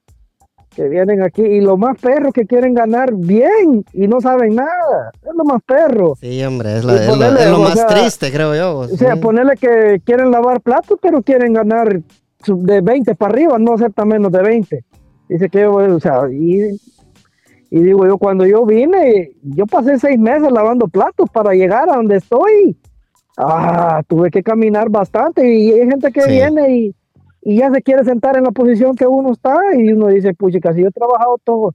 que 0.75 0.87
vienen 0.87 1.21
aquí 1.23 1.41
y 1.41 1.61
lo 1.61 1.77
más 1.77 1.99
perro 1.99 2.31
que 2.31 2.45
quieren 2.45 2.73
ganar 2.73 3.13
bien 3.13 3.83
y 3.93 4.07
no 4.07 4.21
saben 4.21 4.55
nada. 4.55 5.11
Es 5.21 5.35
lo 5.35 5.43
más 5.43 5.61
perro. 5.63 6.15
Sí, 6.19 6.41
hombre, 6.43 6.77
es, 6.77 6.85
la- 6.85 6.93
lo, 7.05 7.11
ponerle, 7.11 7.43
es 7.43 7.49
lo 7.49 7.57
o 7.59 7.63
más 7.63 7.73
sea, 7.73 7.87
triste, 7.87 8.31
creo 8.31 8.55
yo. 8.55 8.77
O 8.79 8.87
sea, 8.87 9.15
sí. 9.15 9.19
ponerle 9.19 9.55
que 9.57 10.01
quieren 10.05 10.31
lavar 10.31 10.61
platos, 10.61 10.97
pero 11.01 11.21
quieren 11.21 11.53
ganar 11.53 11.99
de 12.45 12.81
20 12.81 13.15
para 13.15 13.33
arriba, 13.33 13.57
no 13.59 13.73
aceptan 13.73 14.07
menos 14.07 14.31
de 14.31 14.41
20. 14.41 14.83
Dice 15.29 15.49
que, 15.49 15.65
o 15.65 15.99
sea, 15.99 16.21
y, 16.31 16.79
y 17.69 17.79
digo 17.81 18.05
yo, 18.05 18.17
cuando 18.17 18.45
yo 18.45 18.65
vine, 18.65 19.31
yo 19.43 19.65
pasé 19.65 19.99
seis 19.99 20.17
meses 20.19 20.51
lavando 20.51 20.87
platos 20.87 21.29
para 21.31 21.53
llegar 21.53 21.89
a 21.89 21.95
donde 21.95 22.17
estoy. 22.17 22.77
Ah, 23.37 24.01
tuve 24.07 24.31
que 24.31 24.41
caminar 24.41 24.89
bastante 24.89 25.47
y 25.53 25.71
hay 25.71 25.87
gente 25.87 26.11
que 26.11 26.21
Sí. 26.21 26.29
viene 26.31 26.75
y, 26.75 26.95
y 27.43 27.57
ya 27.57 27.71
se 27.71 27.81
quiere 27.83 28.03
sentar 28.03 28.35
en 28.37 28.43
la 28.45 28.51
posición 28.51 28.95
que 28.95 29.05
uno 29.05 29.31
está 29.31 29.55
y 29.77 29.91
uno 29.91 30.07
dice, 30.07 30.33
pucha, 30.33 30.59
casi 30.59 30.81
yo 30.81 30.87
he 30.87 30.91
trabajado 30.91 31.37
todo, 31.43 31.73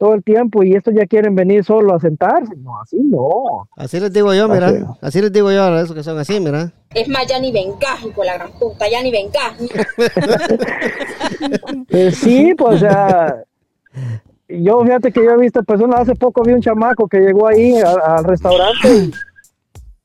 todo 0.00 0.14
el 0.14 0.24
tiempo 0.24 0.62
y 0.62 0.72
estos 0.72 0.94
ya 0.94 1.04
quieren 1.04 1.34
venir 1.34 1.62
solo 1.62 1.94
a 1.94 2.00
sentarse. 2.00 2.56
No, 2.56 2.80
así 2.80 2.98
no. 3.02 3.68
Así 3.76 4.00
les 4.00 4.10
digo 4.10 4.32
yo, 4.32 4.48
mira. 4.48 4.68
Así. 4.68 4.78
Así 5.02 5.20
les 5.20 5.30
digo 5.30 5.52
yo 5.52 5.62
a 5.62 5.78
esos 5.82 5.94
que 5.94 6.02
son 6.02 6.18
así, 6.18 6.40
mira. 6.40 6.72
Es 6.94 7.06
más, 7.06 7.26
ya 7.26 7.38
ni 7.38 7.52
vengas, 7.52 8.02
hijo 8.02 8.24
la 8.24 8.38
gran 8.38 8.50
puta, 8.52 8.86
ya 8.90 9.02
ni 9.02 9.10
vengas. 9.12 9.52
Eh, 11.90 12.10
sí, 12.12 12.54
pues, 12.56 12.76
o 12.76 12.78
sea, 12.78 13.42
yo 14.48 14.82
fíjate 14.84 15.12
que 15.12 15.22
yo 15.24 15.30
he 15.32 15.36
visto 15.38 15.62
personas, 15.62 16.00
hace 16.00 16.14
poco 16.14 16.42
vi 16.42 16.52
un 16.52 16.60
chamaco 16.62 17.06
que 17.08 17.18
llegó 17.20 17.46
ahí 17.48 17.74
a- 17.78 18.16
al 18.16 18.24
restaurante 18.24 18.88
y, 18.88 19.10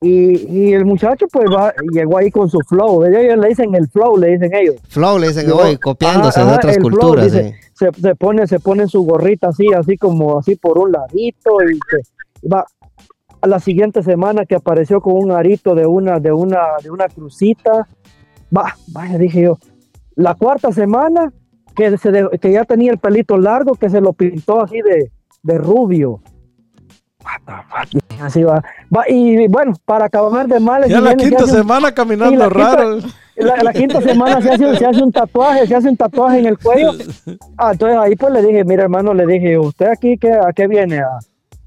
y- 0.00 0.46
y 0.68 0.72
el 0.74 0.84
muchacho 0.84 1.26
pues 1.32 1.46
va, 1.50 1.72
llegó 1.92 2.18
ahí 2.18 2.30
con 2.30 2.48
su 2.50 2.58
flow, 2.68 3.04
ellos 3.04 3.38
le 3.38 3.48
dicen 3.48 3.74
el 3.74 3.88
flow, 3.88 4.16
le 4.18 4.28
dicen 4.32 4.54
ellos. 4.54 4.76
Flow 4.88 5.18
le 5.18 5.28
dicen 5.28 5.50
hoy, 5.50 5.76
copiándose 5.78 6.40
Ajá, 6.40 6.50
de 6.50 6.56
otras 6.56 6.76
el 6.76 6.82
flow, 6.82 6.90
culturas. 6.98 7.24
dice, 7.32 7.52
sí. 7.52 7.68
se, 7.74 8.00
se 8.00 8.14
pone, 8.14 8.46
se 8.46 8.60
pone 8.60 8.86
su 8.88 9.02
gorrita 9.04 9.48
así, 9.48 9.66
así 9.72 9.96
como 9.96 10.38
así 10.38 10.56
por 10.56 10.78
un 10.78 10.92
ladito 10.92 11.50
y 11.62 11.78
se 11.90 12.48
va 12.48 12.64
a 13.40 13.46
la 13.46 13.58
siguiente 13.60 14.02
semana 14.02 14.44
que 14.46 14.54
apareció 14.54 15.00
con 15.00 15.14
un 15.14 15.30
arito 15.30 15.74
de 15.74 15.86
una, 15.86 16.18
de 16.20 16.32
una, 16.32 16.60
de 16.82 16.90
una 16.90 17.06
crucita. 17.08 17.86
Va, 18.56 18.74
vaya, 18.92 19.18
dije 19.18 19.42
yo. 19.42 19.58
La 20.14 20.34
cuarta 20.34 20.72
semana 20.72 21.32
que, 21.74 21.96
se 21.98 22.10
de- 22.10 22.38
que 22.40 22.50
ya 22.52 22.64
tenía 22.64 22.90
el 22.92 22.98
pelito 22.98 23.36
largo, 23.36 23.74
que 23.74 23.90
se 23.90 24.00
lo 24.00 24.12
pintó 24.14 24.62
así 24.62 24.80
de, 24.80 25.10
de 25.42 25.58
rubio. 25.58 26.20
What 27.26 27.42
the 27.44 27.98
fuck? 27.98 28.20
Así 28.22 28.42
va. 28.44 28.62
va. 28.96 29.04
Y 29.08 29.48
bueno, 29.48 29.72
para 29.84 30.04
acabar 30.06 30.46
de 30.46 30.60
males. 30.60 30.88
Ya 30.88 31.00
la 31.00 31.10
se 31.10 31.16
quinta 31.16 31.44
un- 31.44 31.50
semana 31.50 31.88
Sí, 31.88 31.94
caminando 31.94 32.36
la 32.38 32.48
quinta- 32.48 32.76
raro. 32.76 32.98
la, 33.36 33.56
la 33.64 33.72
quinta 33.72 34.00
semana 34.00 34.40
se 34.40 34.50
hace, 34.52 34.66
un- 34.66 34.76
se 34.76 34.86
hace 34.86 35.02
un 35.02 35.12
tatuaje, 35.12 35.66
se 35.66 35.74
hace 35.74 35.88
un 35.88 35.96
tatuaje 35.96 36.38
en 36.38 36.46
el 36.46 36.58
cuello. 36.58 36.92
Ah, 37.58 37.72
entonces 37.72 37.98
ahí 37.98 38.14
pues 38.16 38.32
le 38.32 38.42
dije, 38.42 38.64
mira 38.64 38.84
hermano, 38.84 39.12
le 39.12 39.26
dije, 39.26 39.58
¿usted 39.58 39.86
aquí 39.86 40.16
qué, 40.18 40.32
a 40.32 40.52
qué 40.54 40.66
viene? 40.68 41.00
¿A, 41.00 41.18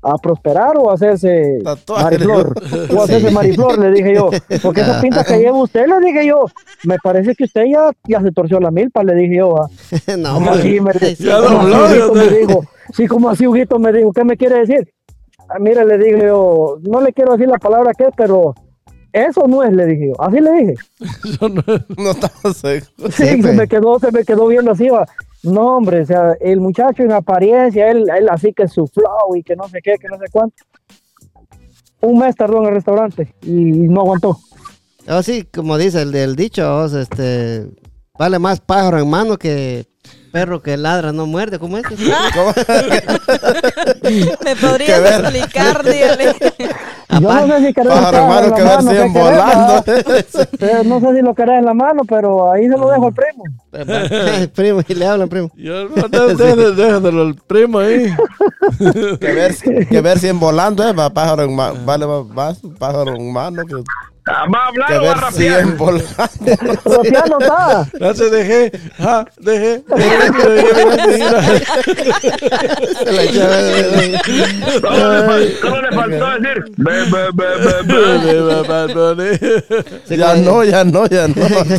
a 0.02 0.14
prosperar 0.16 0.78
o 0.78 0.90
a 0.90 0.94
hacerse 0.94 1.60
Tatuaje, 1.64 2.04
mariflor? 2.06 2.56
le 2.90 2.96
O 2.96 3.02
a 3.02 3.04
hacerse 3.04 3.28
Sí. 3.30 3.34
mariflor, 3.36 3.78
le 3.80 3.92
dije 3.92 4.16
yo. 4.16 4.30
Porque 4.64 4.82
esa 4.82 5.02
pinta 5.02 5.24
que 5.26 5.38
lleva 5.40 5.58
usted, 5.58 5.86
le 5.88 6.00
dije 6.08 6.26
yo, 6.26 6.46
me 6.86 6.98
parece 7.04 7.36
que 7.36 7.44
usted 7.44 7.64
ya, 7.66 7.92
ya 8.08 8.22
se 8.22 8.32
torció 8.32 8.60
la 8.62 8.72
milpa, 8.72 9.04
le 9.04 9.14
dije 9.16 9.36
yo. 9.38 9.62
ah. 9.62 9.68
no, 10.18 10.38
así, 10.52 10.80
me, 10.80 10.94
Ya 11.20 11.38
dobló, 11.40 12.64
sí, 12.94 13.08
como 13.08 13.30
así, 13.30 13.46
Huguito 13.46 13.78
me 13.78 13.92
dijo, 13.92 14.14
¿qué 14.14 14.24
me 14.24 14.38
quiere 14.38 14.60
decir? 14.60 14.90
Ah, 15.50 15.58
mire, 15.60 15.84
le 15.86 15.98
dije 15.98 16.20
yo, 16.28 16.78
no 16.84 17.02
le 17.02 17.12
quiero 17.14 17.34
decir 17.34 17.48
la 17.48 17.58
palabra 17.58 17.92
que 17.98 18.04
es, 18.04 18.10
pero 18.16 18.54
eso 19.12 19.48
no 19.48 19.64
es, 19.64 19.74
le 19.74 19.86
dije 19.88 20.10
yo. 20.10 20.22
Así 20.22 20.40
le 20.40 20.52
dije. 20.52 20.76
Yo 21.42 21.50
no- 21.50 21.64
No 21.98 22.12
estamos 22.12 22.58
seguros. 22.58 23.16
Sí, 23.16 23.24
Sí, 23.28 23.42
se 23.42 23.54
me 23.54 23.68
quedó, 23.68 23.98
se 24.00 24.12
me 24.12 24.24
quedó 24.24 24.48
viendo 24.48 24.72
así, 24.72 24.88
va. 24.90 25.06
No, 25.42 25.78
hombre, 25.78 26.02
o 26.02 26.06
sea, 26.06 26.34
el 26.42 26.60
muchacho 26.60 27.02
en 27.04 27.12
apariencia, 27.14 27.90
él, 27.90 28.06
él 28.16 28.28
así 28.30 28.54
que 28.54 28.68
su 28.68 28.86
flow 28.88 29.36
y 29.36 29.42
que 29.44 29.56
no 29.56 29.68
sé 29.70 29.80
qué, 29.82 29.96
que 30.00 30.08
no 30.10 30.18
sé 30.18 30.26
cuánto. 30.32 30.56
Un 32.02 32.20
mes 32.20 32.36
tardó 32.36 32.60
en 32.60 32.66
el 32.68 32.74
restaurante 32.76 33.34
y 33.42 33.54
no 33.54 34.02
aguantó. 34.02 34.38
Oh, 35.08 35.24
sí, 35.24 35.44
como 35.52 35.78
dice 35.78 36.02
el 36.04 36.12
del 36.12 36.36
dicho, 36.36 36.86
este, 36.86 37.66
vale 38.20 38.38
más 38.38 38.60
pájaro 38.60 39.00
en 39.00 39.10
mano 39.10 39.38
que 39.38 39.88
perro 40.32 40.62
que 40.62 40.78
ladra 40.78 41.12
no 41.12 41.26
muerde, 41.26 41.58
¿cómo 41.58 41.78
es? 41.80 41.86
Me 44.46 44.56
podrías 44.56 45.02
ver. 45.02 45.22
explicar, 45.22 45.84
dígale. 45.84 46.36
Yo 47.12 47.20
no 47.22 47.48
sé 47.48 47.68
si 47.68 47.74
querés 47.74 47.92
Pájaro, 47.92 48.46
en 48.46 48.54
que 48.54 48.64
mano, 48.64 48.82
si 48.82 48.88
qué 48.96 49.02
en 49.02 49.14
querés, 49.14 49.30
volando. 49.32 49.84
Eh, 50.60 50.84
No 50.86 51.00
sé 51.00 51.16
si 51.16 51.22
lo 51.24 51.34
querés 51.34 51.58
en 51.60 51.66
la 51.66 51.74
mano, 51.74 52.04
pero 52.08 52.52
ahí 52.52 52.64
se 52.68 52.78
lo 52.78 52.90
dejo 52.92 53.08
al 53.08 53.14
primo. 53.14 53.44
primo, 54.54 54.82
y 54.88 54.94
le 54.94 55.06
hablan, 55.08 55.28
primo. 55.30 55.50
Yo, 55.56 55.90
no, 55.90 56.08
Déjalo 56.08 57.24
el 57.24 57.36
primo 57.36 57.80
ahí. 57.80 58.14
Que 59.20 59.34
ver, 59.34 59.54
si- 59.54 59.86
que 59.88 60.02
ver 60.02 60.20
si 60.20 60.28
en 60.28 60.40
volando 60.40 60.88
es 60.88 60.96
va 60.98 61.10
pájaro 61.10 61.42
en 61.44 61.56
mano. 61.56 61.80
Vale 61.86 62.06
más, 62.06 62.26
más 62.28 62.60
pájaro 62.78 63.16
en 63.16 63.34
mano 63.34 63.64
que, 63.66 63.74
Ah, 63.76 63.82
¿Va 64.30 64.60
a 64.64 64.68
hablar 64.68 64.94
o 64.94 65.04
va 65.04 65.12
a 65.12 65.16
rapear? 65.16 65.66
Rapeando 66.86 67.38
está. 67.40 67.88
Gracias, 67.94 68.32
dejé. 68.32 68.72
Ja, 68.98 69.26
dejé. 69.40 69.84
dejé, 69.96 70.32
dejé, 70.32 71.26
Se 73.04 73.12
la 73.12 73.24
echaba- 73.24 73.60
Solo 75.62 75.82
le, 75.82 75.92
faltó 75.96 76.26
decir, 76.40 76.58
be, 76.78 76.94
be, 77.06 77.22
be, 77.34 77.48
be. 80.08 80.18
Ya 80.18 80.36
no, 80.36 80.64
ya 80.64 80.84
no, 80.84 81.08
ya 81.08 81.28
no. 81.28 81.34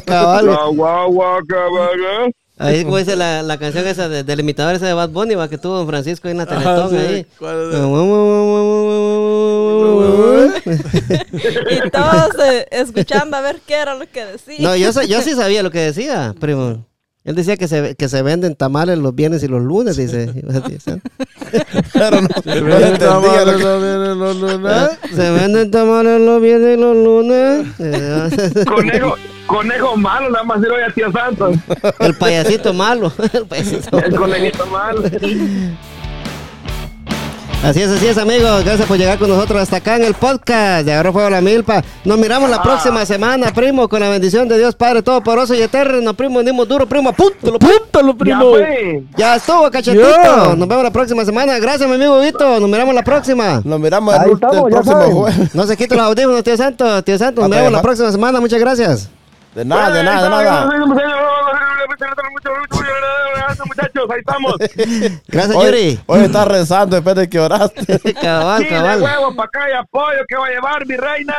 Cabal. 0.04 0.46
Guau, 0.46 0.74
guau, 0.74 1.10
guau, 1.12 1.38
caballo. 1.46 2.30
Ahí 2.58 2.84
dice 2.84 3.16
la, 3.16 3.42
la 3.42 3.56
canción 3.58 3.86
esa 3.86 4.08
de- 4.10 4.22
del 4.22 4.40
imitador 4.40 4.74
ese 4.74 4.84
de 4.84 4.92
Bad 4.92 5.08
Bunny, 5.10 5.34
va, 5.34 5.48
que 5.48 5.56
tuvo 5.56 5.78
Don 5.78 5.86
Francisco 5.86 6.28
ahí 6.28 6.32
en 6.32 6.38
la 6.38 6.42
Ajá, 6.44 6.56
Teletón 6.58 6.90
sí. 6.90 6.96
ahí. 6.96 7.26
¿Cuál 7.38 7.70
es? 7.72 7.76
Ah, 10.50 11.24
Y 11.86 11.90
todos 11.90 12.44
eh, 12.44 12.66
escuchando 12.70 13.36
a 13.36 13.40
ver 13.40 13.60
qué 13.66 13.74
era 13.74 13.94
lo 13.94 14.06
que 14.10 14.24
decía. 14.24 14.56
No, 14.60 14.76
yo, 14.76 14.90
yo 15.02 15.22
sí 15.22 15.34
sabía 15.34 15.62
lo 15.62 15.70
que 15.70 15.80
decía, 15.80 16.34
primo. 16.38 16.84
Él 17.22 17.34
decía 17.34 17.58
que 17.58 17.68
se, 17.68 17.96
que 17.96 18.08
se 18.08 18.22
venden 18.22 18.56
tamales 18.56 18.98
los 18.98 19.14
viernes 19.14 19.42
y 19.42 19.48
los 19.48 19.62
lunes, 19.62 19.96
dice. 19.96 20.32
Pero 21.92 22.22
no, 22.22 22.28
Se 22.42 22.60
venden 22.62 22.98
tamales 22.98 23.60
los 23.60 23.82
viernes, 23.82 24.16
los 24.16 24.36
lunes. 24.36 24.90
Se 25.14 25.30
venden 25.30 25.70
tamales 25.70 26.20
los 26.22 26.40
viernes 26.40 26.78
y 26.78 26.80
los 26.80 26.96
lunes. 26.96 27.66
Conejo, 28.66 29.16
conejo 29.46 29.96
malo, 29.98 30.30
nada 30.30 30.44
más 30.44 30.58
hoy 30.60 30.82
a 30.82 30.94
tío 30.94 31.12
Santos. 31.12 31.56
El 31.98 32.14
payasito 32.16 32.72
malo. 32.72 33.12
El 33.34 33.46
payasito 33.46 33.98
El 33.98 34.16
conejito 34.16 34.66
malo. 34.66 35.02
Así 37.62 37.82
es, 37.82 37.90
así 37.90 38.06
es, 38.06 38.16
amigos. 38.16 38.64
Gracias 38.64 38.88
por 38.88 38.96
llegar 38.96 39.18
con 39.18 39.28
nosotros 39.28 39.60
hasta 39.60 39.76
acá 39.76 39.96
en 39.96 40.04
el 40.04 40.14
podcast 40.14 40.86
de 40.86 40.94
Agarró 40.94 41.12
Fuego 41.12 41.28
la 41.28 41.42
Milpa. 41.42 41.82
Nos 42.06 42.16
miramos 42.18 42.48
la 42.48 42.62
próxima 42.62 43.04
semana, 43.04 43.52
primo, 43.52 43.86
con 43.86 44.00
la 44.00 44.08
bendición 44.08 44.48
de 44.48 44.56
Dios 44.56 44.74
Padre 44.74 45.02
Todopoderoso 45.02 45.54
y 45.54 45.60
Eterno. 45.60 46.14
Primo, 46.14 46.38
venimos 46.38 46.66
duro, 46.66 46.86
primo. 46.86 47.10
Apúntalo, 47.10 47.56
apúntalo, 47.56 48.12
Ya 48.12 48.18
primo. 48.18 48.50
fue. 48.52 49.02
Ya 49.14 49.36
estuvo, 49.36 49.70
cachetito. 49.70 50.08
Ya. 50.10 50.54
Nos 50.56 50.66
vemos 50.68 50.82
la 50.82 50.90
próxima 50.90 51.22
semana. 51.26 51.58
Gracias, 51.58 51.86
mi 51.86 51.96
amigo 51.96 52.18
Vito. 52.20 52.58
Nos 52.60 52.68
miramos 52.68 52.94
la 52.94 53.02
próxima. 53.02 53.60
Nos 53.62 53.78
miramos 53.78 54.14
el, 54.14 54.32
estamos, 54.32 54.56
el 54.56 54.62
ya 54.72 54.80
próximo 54.80 55.20
jueves. 55.20 55.54
No 55.54 55.66
se 55.66 55.76
quiten 55.76 55.98
los 55.98 56.06
audífonos, 56.06 56.42
tío 56.42 56.56
Santo. 56.56 57.04
Tío 57.04 57.18
Santo, 57.18 57.42
nos 57.42 57.50
vemos 57.50 57.72
la 57.72 57.82
próxima 57.82 58.10
semana. 58.10 58.40
Muchas 58.40 58.58
gracias. 58.58 59.10
De 59.54 59.66
nada, 59.66 59.90
de 59.90 60.02
nada, 60.02 60.22
de 60.22 60.30
nada. 60.30 60.70
Muchachos, 63.66 64.10
ahí 64.10 64.20
estamos. 64.20 64.54
Gracias, 65.28 65.56
Hoy, 65.56 65.66
Yuri. 65.66 66.00
hoy 66.06 66.20
estás 66.20 66.48
rezando 66.48 66.96
después 66.96 67.16
de 67.16 67.28
que 67.28 67.38
oraste. 67.40 68.14
cabal, 68.20 68.58
Chile, 68.58 68.70
cabal. 68.70 69.02
huevo, 69.02 69.34
para 69.36 69.46
acá 69.48 69.70
y 69.70 69.72
apoyo 69.78 70.18
que 70.28 70.36
va 70.36 70.46
a 70.46 70.50
llevar 70.50 70.86
mi 70.86 70.96
reina. 70.96 71.34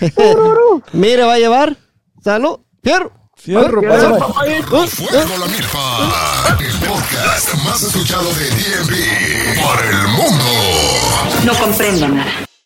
Mire, 0.92 1.22
va 1.24 1.34
a 1.34 1.38
llevar. 1.38 1.76
Salud. 2.22 2.60
Fierro. 2.82 3.12
Fierro, 3.36 3.82
pasa. 3.82 4.08
Dios, 4.08 4.18
papá, 4.18 4.86
Fuego 4.86 5.36
la 5.38 5.46
milpa. 5.46 6.56
El 6.60 6.88
podcast 6.88 7.54
más 7.64 7.82
escuchado 7.82 8.28
de 8.34 8.44
DMV 8.50 9.60
por 9.60 9.84
el 9.84 10.08
mundo. 10.08 10.44
No 11.44 11.54
comprendo 11.54 12.08
nada. 12.08 12.30